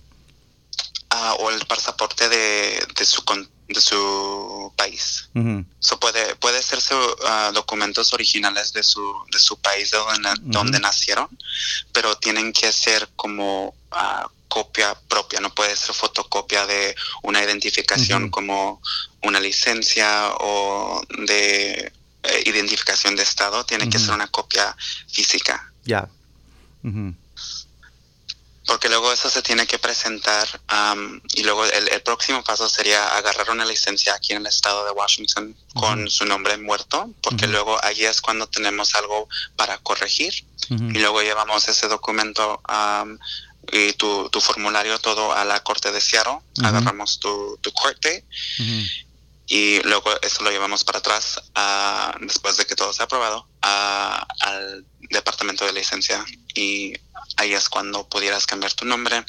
Ah, 1.19 1.33
o 1.39 1.49
el 1.49 1.65
pasaporte 1.65 2.29
de, 2.29 2.85
de 2.95 3.05
su 3.05 3.23
de 3.67 3.81
su 3.81 4.71
país. 4.75 5.29
puede 5.99 6.35
puede 6.35 6.61
ser 6.61 6.79
uh, 6.95 7.53
documentos 7.53 8.13
originales 8.13 8.71
de 8.71 8.83
su 8.83 9.01
de 9.31 9.39
su 9.39 9.57
país 9.57 9.89
de 9.89 9.97
donde, 9.97 10.29
donde 10.41 10.79
nacieron, 10.79 11.27
pero 11.91 12.15
tienen 12.17 12.53
que 12.53 12.71
ser 12.71 13.09
como 13.15 13.69
uh, 13.69 14.27
copia 14.47 14.93
propia, 15.07 15.39
no 15.39 15.49
puede 15.53 15.75
ser 15.75 15.95
fotocopia 15.95 16.67
de 16.67 16.95
una 17.23 17.43
identificación 17.43 18.29
como 18.29 18.79
una 19.23 19.39
licencia 19.39 20.33
o 20.39 21.01
de 21.25 21.91
eh, 22.23 22.43
identificación 22.45 23.15
de 23.15 23.23
estado, 23.23 23.65
tiene 23.65 23.89
que 23.89 23.97
ser 23.97 24.13
una 24.13 24.27
copia 24.27 24.75
física. 25.07 25.73
Ya 25.83 26.07
porque 28.77 28.89
luego 28.89 29.11
eso 29.11 29.27
se 29.27 29.41
tiene 29.41 29.65
que 29.65 29.79
presentar 29.79 30.47
y 31.33 31.41
luego 31.41 31.65
el, 31.65 31.99
próximo 32.03 32.43
paso 32.43 32.69
sería 32.69 33.17
agarrar 33.17 33.49
una 33.49 33.65
licencia 33.65 34.13
aquí 34.13 34.33
en 34.33 34.41
el 34.41 34.45
estado 34.45 34.85
de 34.85 34.91
Washington 34.91 35.57
con 35.73 36.07
su 36.11 36.27
nombre 36.27 36.57
muerto, 36.57 37.09
porque 37.23 37.47
luego 37.47 37.83
allí 37.83 38.05
es 38.05 38.21
cuando 38.21 38.45
tenemos 38.45 38.93
algo 38.93 39.27
para 39.55 39.79
corregir. 39.79 40.45
Y 40.69 40.99
luego 40.99 41.23
llevamos 41.23 41.67
ese 41.67 41.87
documento 41.87 42.61
y 43.71 43.93
tu, 43.93 44.29
tu, 44.29 44.41
formulario 44.41 44.99
todo 44.99 45.33
a 45.33 45.43
la 45.43 45.63
corte 45.63 45.91
de 45.91 45.99
Seattle, 45.99 46.37
agarramos 46.61 47.19
tu, 47.19 47.57
tu 47.61 47.71
court 47.71 47.95
date 47.95 48.25
y 49.47 49.81
luego 49.83 50.09
eso 50.21 50.43
lo 50.43 50.51
llevamos 50.51 50.83
para 50.83 50.99
atrás 50.99 51.41
después 52.21 52.57
de 52.57 52.65
que 52.65 52.75
todo 52.75 52.91
se 52.93 53.01
ha 53.01 53.05
aprobado 53.05 53.47
al 53.61 54.85
departamento 55.09 55.65
de 55.65 55.73
licencia. 55.73 56.23
Y 56.53 56.93
ahí 57.37 57.53
es 57.53 57.69
cuando 57.69 58.07
pudieras 58.09 58.45
cambiar 58.45 58.73
tu 58.73 58.85
nombre 58.85 59.23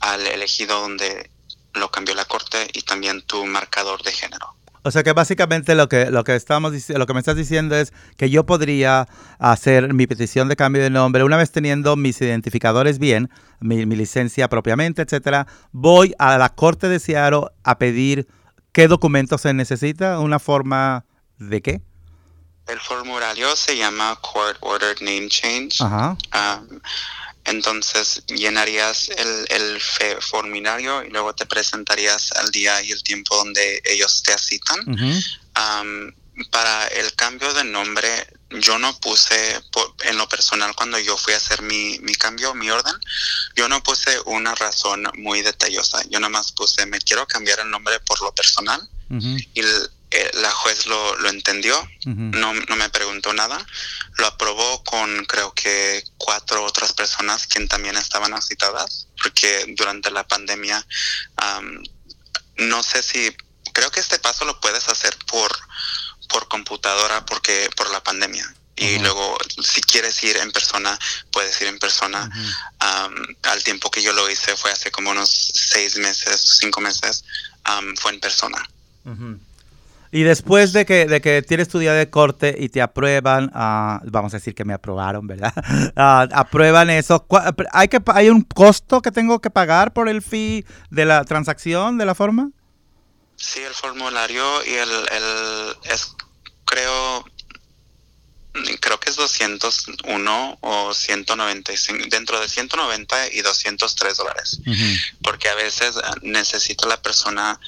al 0.00 0.26
elegido 0.28 0.80
donde 0.80 1.30
lo 1.74 1.90
cambió 1.90 2.14
la 2.14 2.24
corte 2.24 2.68
y 2.72 2.82
también 2.82 3.22
tu 3.22 3.44
marcador 3.46 4.02
de 4.02 4.12
género. 4.12 4.54
O 4.84 4.92
sea 4.92 5.02
que 5.02 5.12
básicamente 5.12 5.74
lo 5.74 5.88
que 5.88 6.10
lo 6.10 6.22
que 6.22 6.36
estamos 6.36 6.72
lo 6.88 7.06
que 7.06 7.12
me 7.12 7.18
estás 7.18 7.36
diciendo 7.36 7.74
es 7.74 7.92
que 8.16 8.30
yo 8.30 8.46
podría 8.46 9.08
hacer 9.38 9.92
mi 9.92 10.06
petición 10.06 10.48
de 10.48 10.54
cambio 10.56 10.82
de 10.82 10.88
nombre. 10.88 11.24
Una 11.24 11.36
vez 11.36 11.50
teniendo 11.50 11.96
mis 11.96 12.20
identificadores 12.20 13.00
bien, 13.00 13.28
mi, 13.60 13.86
mi 13.86 13.96
licencia 13.96 14.48
propiamente, 14.48 15.02
etcétera, 15.02 15.48
voy 15.72 16.14
a 16.18 16.38
la 16.38 16.50
corte 16.50 16.88
de 16.88 17.00
Seattle 17.00 17.48
a 17.64 17.78
pedir 17.78 18.28
qué 18.78 18.86
documentos 18.86 19.40
se 19.40 19.52
necesita, 19.54 20.20
una 20.20 20.38
forma 20.38 21.04
de 21.36 21.60
qué. 21.60 21.80
El 22.68 22.78
formulario 22.78 23.56
se 23.56 23.76
llama 23.76 24.16
Court 24.20 24.56
Ordered 24.60 25.00
Name 25.00 25.28
Change. 25.28 25.82
Ajá. 25.82 26.16
Um, 26.32 26.78
entonces 27.46 28.22
llenarías 28.28 29.08
el, 29.08 29.46
el 29.50 29.80
formulario 30.20 31.02
y 31.02 31.10
luego 31.10 31.34
te 31.34 31.44
presentarías 31.44 32.30
al 32.36 32.52
día 32.52 32.80
y 32.82 32.92
el 32.92 33.02
tiempo 33.02 33.34
donde 33.34 33.82
ellos 33.84 34.22
te 34.22 34.38
citan. 34.38 34.78
Para 36.50 36.86
el 36.88 37.12
cambio 37.14 37.52
de 37.52 37.64
nombre, 37.64 38.08
yo 38.50 38.78
no 38.78 38.98
puse, 39.00 39.60
en 40.04 40.16
lo 40.16 40.28
personal, 40.28 40.74
cuando 40.74 40.98
yo 40.98 41.16
fui 41.16 41.34
a 41.34 41.36
hacer 41.36 41.62
mi, 41.62 41.98
mi 42.00 42.14
cambio, 42.14 42.54
mi 42.54 42.70
orden, 42.70 42.94
yo 43.56 43.68
no 43.68 43.82
puse 43.82 44.18
una 44.26 44.54
razón 44.54 45.10
muy 45.14 45.42
detallosa. 45.42 46.02
Yo 46.08 46.20
nomás 46.20 46.52
puse, 46.52 46.86
me 46.86 46.98
quiero 47.00 47.26
cambiar 47.26 47.60
el 47.60 47.70
nombre 47.70 48.00
por 48.00 48.20
lo 48.22 48.32
personal. 48.34 48.80
Y 49.10 49.62
eh, 50.10 50.30
la 50.34 50.50
juez 50.50 50.86
lo, 50.86 51.16
lo 51.16 51.28
entendió, 51.28 51.76
no, 52.04 52.54
no, 52.54 52.76
me 52.76 52.88
preguntó 52.88 53.32
nada, 53.34 53.64
lo 54.16 54.26
aprobó 54.26 54.82
con 54.84 55.24
creo 55.26 55.52
que 55.52 56.02
cuatro 56.16 56.64
otras 56.64 56.94
personas 56.94 57.46
quien 57.46 57.68
también 57.68 57.96
estaban 57.96 58.40
citadas, 58.40 59.06
porque 59.22 59.66
durante 59.76 60.10
la 60.10 60.26
pandemia, 60.26 60.86
no 62.56 62.82
sé 62.82 63.02
si, 63.02 63.36
creo 63.72 63.90
que 63.90 64.00
este 64.00 64.18
paso 64.18 64.46
lo 64.46 64.60
puedes 64.60 64.88
hacer 64.88 65.14
por 65.26 65.57
computadora 66.68 67.24
porque 67.24 67.70
por 67.76 67.90
la 67.90 68.00
pandemia. 68.00 68.54
Y 68.76 69.00
luego, 69.00 69.36
si 69.60 69.80
quieres 69.80 70.22
ir 70.22 70.36
en 70.36 70.52
persona, 70.52 70.96
puedes 71.32 71.60
ir 71.60 71.66
en 71.66 71.78
persona. 71.80 72.30
al 73.42 73.64
tiempo 73.64 73.90
que 73.90 74.02
yo 74.02 74.12
lo 74.12 74.30
hice 74.30 74.56
fue 74.56 74.70
hace 74.70 74.92
como 74.92 75.10
unos 75.10 75.28
seis 75.52 75.98
meses, 75.98 76.58
cinco 76.60 76.80
meses, 76.80 77.24
fue 77.96 78.12
en 78.12 78.20
persona. 78.20 78.64
Y 80.12 80.22
después 80.22 80.72
de 80.72 80.86
que, 80.86 81.06
de 81.06 81.20
que 81.20 81.42
tienes 81.42 81.68
tu 81.68 81.80
día 81.80 81.92
de 81.92 82.08
corte 82.08 82.54
y 82.58 82.68
te 82.68 82.80
aprueban, 82.80 83.46
uh, 83.46 84.00
vamos 84.10 84.32
a 84.32 84.38
decir 84.38 84.54
que 84.54 84.64
me 84.64 84.72
aprobaron, 84.72 85.26
¿verdad? 85.26 85.52
Uh, 85.96 86.32
aprueban 86.34 86.88
eso. 86.88 87.26
¿Hay, 87.72 87.88
que, 87.88 88.00
¿Hay 88.14 88.30
un 88.30 88.42
costo 88.42 89.02
que 89.02 89.10
tengo 89.10 89.40
que 89.40 89.50
pagar 89.50 89.92
por 89.92 90.08
el 90.08 90.22
fee 90.22 90.64
de 90.90 91.04
la 91.04 91.24
transacción, 91.24 91.98
de 91.98 92.06
la 92.06 92.14
forma? 92.14 92.50
Sí, 93.36 93.60
el 93.60 93.74
formulario 93.74 94.64
y 94.64 94.74
el, 94.74 94.90
el 94.90 95.76
es, 95.92 96.14
creo, 96.68 97.24
creo 98.80 99.00
que 99.00 99.10
es 99.10 99.16
201 99.16 100.58
o 100.60 100.94
195, 100.94 102.04
dentro 102.10 102.40
de 102.40 102.48
190 102.48 103.32
y 103.32 103.40
203 103.40 104.16
dólares. 104.16 104.60
Porque 105.22 105.48
a 105.48 105.54
veces 105.54 105.94
necesita 106.22 106.86
la 106.86 107.00
persona 107.00 107.58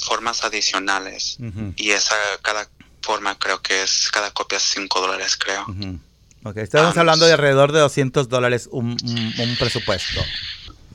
formas 0.00 0.44
adicionales. 0.44 1.36
Y 1.76 1.90
esa, 1.90 2.16
cada 2.42 2.68
forma 3.02 3.38
creo 3.38 3.60
que 3.62 3.82
es, 3.82 4.10
cada 4.10 4.30
copia 4.30 4.58
es 4.58 4.64
5 4.64 5.00
dólares, 5.00 5.36
creo. 5.36 5.66
estamos 6.56 6.96
hablando 6.96 7.26
de 7.26 7.32
alrededor 7.32 7.72
de 7.72 7.80
200 7.80 8.28
dólares 8.28 8.68
un, 8.70 8.96
presupuesto. 9.58 10.24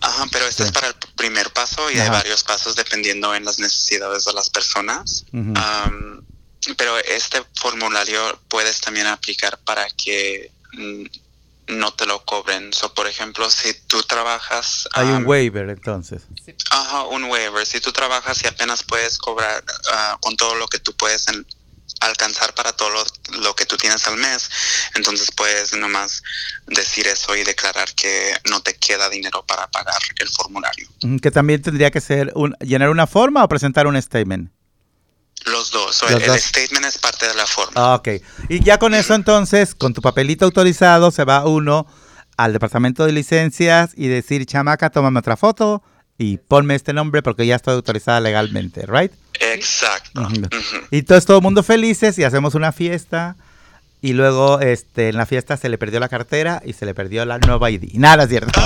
Ajá, 0.01 0.25
pero 0.31 0.45
este 0.45 0.63
es 0.63 0.71
para 0.73 0.87
el 0.87 0.95
primer 1.15 1.49
paso 1.51 1.89
y 1.89 1.97
hay 1.97 2.09
varios 2.09 2.43
pasos 2.43 2.75
dependiendo 2.75 3.33
en 3.35 3.45
las 3.45 3.59
necesidades 3.59 4.25
de 4.25 4.33
las 4.33 4.49
personas. 4.49 5.25
Pero 6.77 6.97
este 6.99 7.43
formulario 7.55 8.39
puedes 8.47 8.81
también 8.81 9.07
aplicar 9.07 9.57
para 9.59 9.87
que 9.89 10.51
mm, 10.73 11.05
no 11.67 11.93
te 11.93 12.05
lo 12.05 12.23
cobren. 12.25 12.73
So, 12.73 12.93
por 12.93 13.07
ejemplo, 13.07 13.49
si 13.49 13.73
tú 13.87 14.03
trabajas... 14.03 14.87
Hay 14.93 15.07
un 15.07 15.25
waiver 15.25 15.69
entonces. 15.69 16.23
Ajá, 16.69 17.03
un 17.03 17.25
waiver. 17.25 17.65
Si 17.65 17.79
tú 17.79 17.91
trabajas 17.91 18.43
y 18.43 18.47
apenas 18.47 18.83
puedes 18.83 19.17
cobrar 19.17 19.63
ah, 19.91 20.17
con 20.21 20.35
todo 20.35 20.55
lo 20.55 20.67
que 20.67 20.79
tú 20.79 20.93
puedes 20.95 21.25
alcanzar 22.01 22.53
para 22.53 22.73
todo 22.73 22.89
lo, 22.89 23.55
que 23.55 23.65
tú 23.65 23.77
tienes 23.77 24.05
al 24.07 24.17
mes, 24.17 24.49
entonces 24.95 25.29
puedes 25.35 25.73
nomás 25.73 26.23
decir 26.67 27.07
eso 27.07 27.35
y 27.35 27.43
declarar 27.43 27.93
que 27.93 28.33
no 28.49 28.61
te 28.61 28.75
queda 28.75 29.09
dinero 29.09 29.45
para 29.45 29.67
pagar 29.67 30.01
el 30.19 30.29
formulario. 30.29 30.87
Que 31.21 31.31
también 31.31 31.61
tendría 31.61 31.91
que 31.91 32.01
ser 32.01 32.31
un, 32.35 32.55
llenar 32.59 32.89
una 32.89 33.07
forma 33.07 33.43
o 33.43 33.47
presentar 33.47 33.87
un 33.87 34.01
statement. 34.01 34.51
Los 35.45 35.71
dos. 35.71 36.03
el, 36.09 36.39
statement 36.39 36.85
es 36.85 36.97
parte 36.97 37.27
de 37.27 37.33
la 37.35 37.45
forma. 37.45 37.73
Ah, 37.75 37.95
ok. 37.95 38.07
Y 38.49 38.63
ya 38.63 38.77
con 38.77 38.93
eso 38.93 39.13
entonces, 39.13 39.75
con 39.75 39.93
tu 39.93 40.01
papelito 40.01 40.45
autorizado, 40.45 41.11
se 41.11 41.25
va 41.25 41.45
uno 41.45 41.87
al 42.37 42.53
departamento 42.53 43.05
de 43.05 43.11
licencias 43.11 43.91
y 43.95 44.07
decir, 44.07 44.45
chamaca, 44.45 44.89
tómame 44.89 45.19
otra 45.19 45.37
foto 45.37 45.83
y 46.17 46.37
ponme 46.37 46.75
este 46.75 46.93
nombre 46.93 47.21
porque 47.21 47.45
ya 47.45 47.55
estoy 47.55 47.73
autorizada 47.73 48.19
legalmente, 48.19 48.85
¿right? 48.85 49.11
Exacto. 49.39 50.27
Y 50.91 51.03
todo, 51.03 51.19
todo 51.21 51.37
el 51.37 51.43
mundo 51.43 51.63
felices 51.63 52.17
y 52.17 52.23
hacemos 52.23 52.55
una 52.55 52.71
fiesta 52.71 53.35
y 54.03 54.11
luego 54.11 54.59
este, 54.59 55.07
en 55.07 55.15
la 55.15 55.25
fiesta 55.25 55.55
se 55.55 55.69
le 55.69 55.77
perdió 55.77 56.01
la 56.01 56.09
cartera 56.09 56.61
y 56.65 56.73
se 56.73 56.85
le 56.85 56.93
perdió 56.93 57.23
la 57.23 57.39
nueva 57.39 57.71
ID. 57.71 57.93
Nada, 57.93 58.27
¿cierto? 58.27 58.59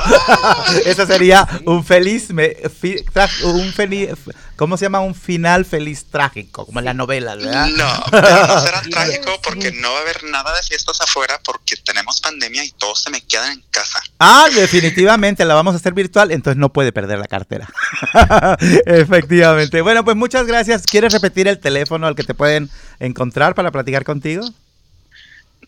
Eso 0.85 1.05
sería 1.05 1.47
un 1.65 1.85
feliz, 1.85 2.29
un 2.31 3.71
feliz, 3.71 4.09
¿cómo 4.55 4.77
se 4.77 4.85
llama? 4.85 5.01
Un 5.01 5.13
final 5.13 5.63
feliz 5.63 6.07
trágico, 6.09 6.65
como 6.65 6.79
en 6.79 6.85
la 6.85 6.95
novela, 6.95 7.35
¿verdad? 7.35 7.67
No, 7.67 8.03
pero 8.11 8.47
no 8.47 8.61
será 8.61 8.81
trágico 8.81 9.39
porque 9.43 9.71
no 9.73 9.91
va 9.91 9.99
a 9.99 10.01
haber 10.01 10.23
nada 10.23 10.55
de 10.55 10.63
fiestas 10.63 10.99
afuera 11.01 11.39
porque 11.45 11.75
tenemos 11.85 12.19
pandemia 12.19 12.65
y 12.65 12.71
todos 12.71 13.03
se 13.03 13.11
me 13.11 13.21
quedan 13.21 13.51
en 13.51 13.63
casa. 13.69 14.01
Ah, 14.17 14.47
definitivamente 14.55 15.45
la 15.45 15.53
vamos 15.53 15.75
a 15.75 15.77
hacer 15.77 15.93
virtual, 15.93 16.31
entonces 16.31 16.57
no 16.57 16.73
puede 16.73 16.91
perder 16.91 17.19
la 17.19 17.27
cartera. 17.27 17.69
Efectivamente. 18.87 19.81
Bueno, 19.81 20.03
pues 20.03 20.17
muchas 20.17 20.47
gracias. 20.47 20.87
¿Quieres 20.87 21.13
repetir 21.13 21.47
el 21.47 21.59
teléfono 21.59 22.07
al 22.07 22.15
que 22.15 22.23
te 22.23 22.33
pueden 22.33 22.71
encontrar 22.99 23.53
para 23.53 23.69
platicar 23.69 24.03
contigo? 24.03 24.43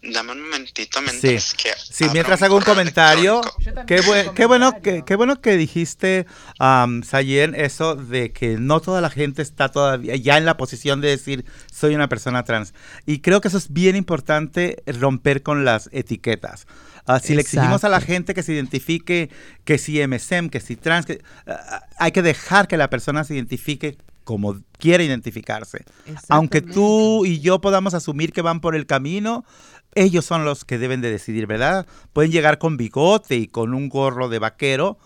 Dame 0.01 0.31
un 0.31 0.43
momentito 0.43 1.01
mientras 1.01 1.53
que. 1.53 1.71
Sí, 1.77 2.05
mientras 2.13 2.41
hago 2.41 2.55
un 2.55 2.61
comentario. 2.61 3.41
Qué, 3.85 4.01
qué, 4.33 4.45
bueno 4.45 4.81
que, 4.81 5.03
qué 5.03 5.15
bueno 5.17 5.41
que 5.41 5.57
dijiste, 5.57 6.25
um, 6.57 7.03
Sayen, 7.03 7.53
eso 7.53 7.95
de 7.95 8.31
que 8.31 8.57
no 8.57 8.79
toda 8.79 9.01
la 9.01 9.09
gente 9.09 9.41
está 9.41 9.69
todavía 9.69 10.15
ya 10.15 10.37
en 10.37 10.45
la 10.45 10.55
posición 10.55 11.01
de 11.01 11.09
decir 11.09 11.43
soy 11.69 11.95
una 11.95 12.07
persona 12.07 12.43
trans. 12.43 12.73
Y 13.05 13.19
creo 13.19 13.41
que 13.41 13.49
eso 13.49 13.57
es 13.57 13.73
bien 13.73 13.97
importante 13.97 14.81
romper 14.87 15.43
con 15.43 15.65
las 15.65 15.89
etiquetas. 15.91 16.65
Uh, 17.05 17.19
si 17.21 17.35
le 17.35 17.41
exigimos 17.41 17.83
a 17.83 17.89
la 17.89 17.99
gente 17.99 18.33
que 18.33 18.43
se 18.43 18.53
identifique, 18.53 19.29
que 19.65 19.77
si 19.77 20.05
MSM, 20.05 20.47
que 20.47 20.61
si 20.61 20.77
trans, 20.77 21.05
que, 21.05 21.21
uh, 21.45 21.51
hay 21.97 22.13
que 22.13 22.21
dejar 22.21 22.69
que 22.69 22.77
la 22.77 22.89
persona 22.89 23.25
se 23.25 23.33
identifique 23.33 23.97
como 24.29 24.61
quiere 24.77 25.05
identificarse. 25.05 25.85
Aunque 26.27 26.61
tú 26.61 27.25
y 27.25 27.39
yo 27.39 27.61
podamos 27.61 27.95
asumir 27.95 28.31
que 28.31 28.43
van 28.43 28.61
por 28.61 28.75
el 28.75 28.85
camino, 28.85 29.43
ellos 29.95 30.25
son 30.25 30.45
los 30.45 30.65
que 30.65 30.77
deben 30.77 31.01
de 31.01 31.11
decidir, 31.11 31.47
¿verdad? 31.47 31.85
Pueden 32.13 32.31
llegar 32.31 32.57
con 32.57 32.77
bigote 32.77 33.35
y 33.35 33.47
con 33.47 33.73
un 33.73 33.89
gorro 33.89 34.29
de 34.29 34.39
vaquero, 34.39 34.97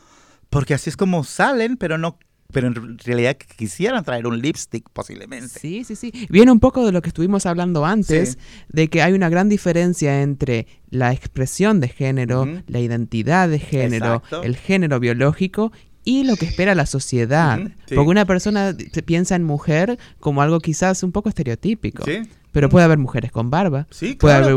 porque 0.50 0.74
así 0.74 0.90
es 0.90 0.98
como 0.98 1.24
salen, 1.24 1.78
pero 1.78 1.98
no 1.98 2.18
pero 2.54 2.68
en 2.68 3.00
realidad 3.00 3.36
quisieran 3.36 4.04
traer 4.06 4.28
un 4.28 4.40
lipstick 4.40 4.88
posiblemente. 4.94 5.60
Sí, 5.60 5.84
sí, 5.84 5.96
sí. 5.96 6.14
Viene 6.30 6.52
un 6.52 6.60
poco 6.60 6.86
de 6.86 6.92
lo 6.92 7.02
que 7.02 7.10
estuvimos 7.10 7.48
hablando 7.48 7.84
antes, 7.84 8.38
de 8.70 8.90
que 8.90 9.02
hay 9.02 9.14
una 9.14 9.28
gran 9.28 9.50
diferencia 9.50 10.22
entre 10.22 10.68
la 10.92 11.12
expresión 11.12 11.80
de 11.80 11.90
género, 11.90 12.48
la 12.68 12.80
identidad 12.80 13.50
de 13.50 13.58
género, 13.58 14.22
el 14.44 14.56
género 14.56 15.00
biológico 15.00 15.72
y 16.04 16.24
lo 16.24 16.36
que 16.36 16.46
espera 16.46 16.76
la 16.76 16.86
sociedad. 16.86 17.60
Porque 17.88 18.10
una 18.10 18.26
persona 18.26 18.76
piensa 19.06 19.36
en 19.36 19.44
mujer 19.44 19.98
como 20.20 20.42
algo 20.42 20.60
quizás 20.60 21.04
un 21.04 21.12
poco 21.12 21.30
estereotípico. 21.30 22.04
Sí. 22.06 22.24
Pero 22.52 22.70
puede 22.70 22.86
haber 22.86 23.00
mujeres 23.00 23.32
con 23.32 23.50
barba, 23.50 23.88
sí, 23.90 24.14
puede, 24.14 24.36
haber, 24.36 24.56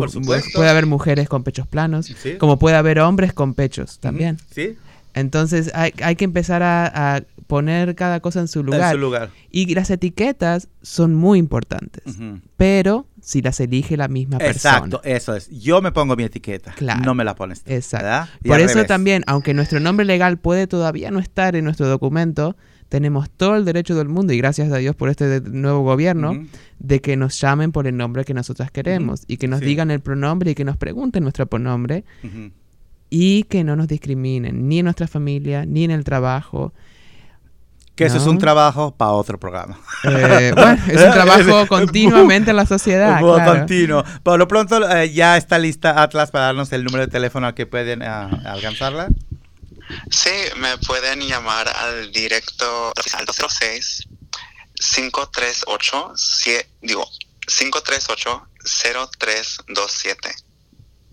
puede 0.55 0.69
haber 0.69 0.85
mujeres 0.85 1.31
con 1.31 1.43
pechos 1.45 1.67
planos, 1.67 2.15
como 2.39 2.59
puede 2.59 2.77
haber 2.77 2.99
hombres 2.99 3.33
con 3.33 3.55
pechos 3.55 4.01
también. 4.01 4.37
Sí. 4.51 4.77
Entonces 5.17 5.71
hay, 5.75 5.93
hay 6.03 6.15
que 6.15 6.27
empezar 6.27 6.63
a, 6.63 7.25
poner 7.47 7.95
cada 7.95 8.19
cosa 8.21 8.41
en 8.41 8.49
su 8.49 8.65
lugar. 8.65 8.83
En 8.83 8.91
su 8.93 8.99
lugar. 8.99 9.31
Y 9.51 9.73
las 9.73 9.89
etiquetas 9.91 10.69
son 10.83 11.15
muy 11.15 11.39
importantes, 11.39 12.17
pero 12.57 13.07
si 13.23 13.41
las 13.41 13.61
elige 13.61 13.97
la 13.97 14.09
misma 14.09 14.39
persona. 14.39 14.79
Exacto, 14.79 15.01
eso 15.05 15.35
es. 15.37 15.49
Yo 15.51 15.81
me 15.81 15.93
pongo 15.93 16.17
mi 16.17 16.25
etiqueta, 16.25 16.73
claro. 16.73 17.03
no 17.05 17.15
me 17.15 17.23
la 17.23 17.37
pones 17.37 17.63
Exacto. 17.67 18.33
Por 18.45 18.61
eso 18.61 18.85
también, 18.85 19.23
aunque 19.29 19.55
nuestro 19.55 19.79
nombre 19.79 20.05
legal 20.05 20.39
puede 20.39 20.67
todavía 20.67 21.11
no 21.13 21.21
estar 21.21 21.55
en 21.55 21.65
nuestro 21.65 21.87
documento, 21.87 22.57
tenemos 22.89 23.31
todo 23.31 23.57
el 23.57 23.65
derecho 23.65 23.95
del 23.95 24.09
mundo, 24.09 24.33
y 24.33 24.39
gracias 24.39 24.73
a 24.73 24.77
Dios 24.79 24.97
por 24.97 25.09
este 25.09 25.41
nuevo 25.41 25.83
gobierno, 25.83 26.47
de 26.81 27.01
que 27.01 27.17
nos 27.17 27.41
llamen 27.41 27.71
por 27.71 27.87
el 27.87 27.97
nombre 27.97 28.25
que 28.25 28.35
nosotras 28.35 28.73
queremos 28.73 29.23
y 29.29 29.37
que 29.37 29.47
nos 29.47 29.61
digan 29.61 29.93
el 29.93 30.01
pronombre 30.01 30.51
y 30.51 30.55
que 30.57 30.65
nos 30.65 30.77
pregunten 30.77 31.23
nuestro 31.23 31.47
pronombre 31.47 32.05
y 33.11 33.45
que 33.45 33.65
no 33.65 33.77
nos 33.77 33.89
discriminen 33.89 34.69
ni 34.69 34.81
en 34.81 34.85
nuestra 34.85 35.07
familia 35.07 35.65
ni 35.67 35.85
en 35.85 35.91
el 35.91 36.05
trabajo. 36.05 36.73
Que 37.95 38.05
eso 38.05 38.19
es 38.19 38.27
un 38.27 38.39
trabajo 38.39 38.95
para 38.95 39.13
otro 39.13 39.41
programa. 39.41 39.81
Eh, 40.05 40.53
bueno, 40.55 40.83
es 40.87 41.01
un 41.01 41.11
trabajo 41.13 41.67
continuamente 41.67 42.51
en 42.51 42.57
la 42.57 42.67
sociedad. 42.67 43.21
continuo. 43.21 44.05
Por 44.23 44.39
lo 44.39 44.47
pronto 44.47 44.87
eh, 44.91 45.11
ya 45.13 45.39
está 45.39 45.59
lista 45.59 46.03
Atlas 46.03 46.31
para 46.31 46.47
darnos 46.47 46.71
el 46.73 46.85
número 46.85 47.07
de 47.07 47.11
teléfono 47.11 47.47
al 47.47 47.55
que 47.55 47.65
pueden 47.65 48.03
uh, 48.03 48.29
alcanzarla. 48.45 49.09
Sí, 50.11 50.31
me 50.59 50.77
pueden 50.79 51.21
llamar 51.21 51.69
al 51.69 52.13
directo 52.13 52.93
al 53.17 53.25
206 53.25 54.09
538 54.79 56.13
digo 56.83 57.09
538 57.47 58.49
0327. 58.67 60.35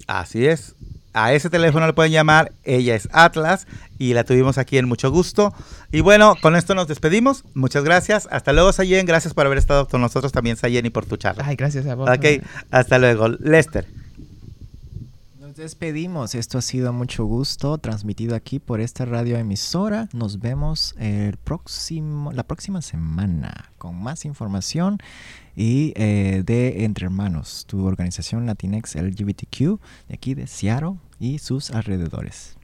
Así 0.07 0.47
es. 0.47 0.72
A 1.13 1.33
ese 1.33 1.49
teléfono 1.49 1.85
le 1.87 1.93
pueden 1.93 2.11
llamar. 2.11 2.51
Ella 2.63 2.95
es 2.95 3.07
Atlas 3.11 3.67
y 3.97 4.13
la 4.13 4.23
tuvimos 4.23 4.57
aquí 4.57 4.77
en 4.77 4.87
mucho 4.87 5.11
gusto. 5.11 5.53
Y 5.91 6.01
bueno, 6.01 6.35
con 6.41 6.55
esto 6.55 6.75
nos 6.75 6.87
despedimos. 6.87 7.43
Muchas 7.53 7.83
gracias. 7.83 8.27
Hasta 8.31 8.53
luego, 8.53 8.73
Sayen. 8.73 9.05
Gracias 9.05 9.33
por 9.33 9.45
haber 9.45 9.57
estado 9.57 9.87
con 9.87 10.01
nosotros 10.01 10.31
también, 10.31 10.57
Sayen, 10.57 10.85
y 10.85 10.89
por 10.89 11.05
tu 11.05 11.17
charla. 11.17 11.43
Ay, 11.47 11.55
gracias 11.55 11.85
a 11.87 11.95
vos. 11.95 12.09
Ok, 12.09 12.43
hasta 12.71 12.97
luego. 12.99 13.27
Lester 13.29 13.85
despedimos. 15.61 16.35
Esto 16.35 16.57
ha 16.57 16.61
sido 16.61 16.93
mucho 16.93 17.25
gusto 17.25 17.77
transmitido 17.77 18.35
aquí 18.35 18.59
por 18.59 18.81
esta 18.81 19.05
radio 19.05 19.37
emisora. 19.37 20.09
Nos 20.13 20.39
vemos 20.39 20.95
el 20.97 21.37
próximo, 21.37 22.31
la 22.31 22.43
próxima 22.43 22.81
semana 22.81 23.71
con 23.77 24.01
más 24.01 24.25
información 24.25 24.97
y 25.55 25.93
eh, 25.95 26.43
de 26.45 26.85
Entre 26.85 27.05
Hermanos, 27.05 27.65
tu 27.67 27.85
organización 27.85 28.45
Latinex 28.45 28.95
LGBTQ 28.95 29.79
de 30.07 30.13
aquí 30.13 30.33
de 30.33 30.47
Seattle 30.47 30.95
y 31.23 31.39
sus 31.39 31.71
alrededores. 31.71 32.57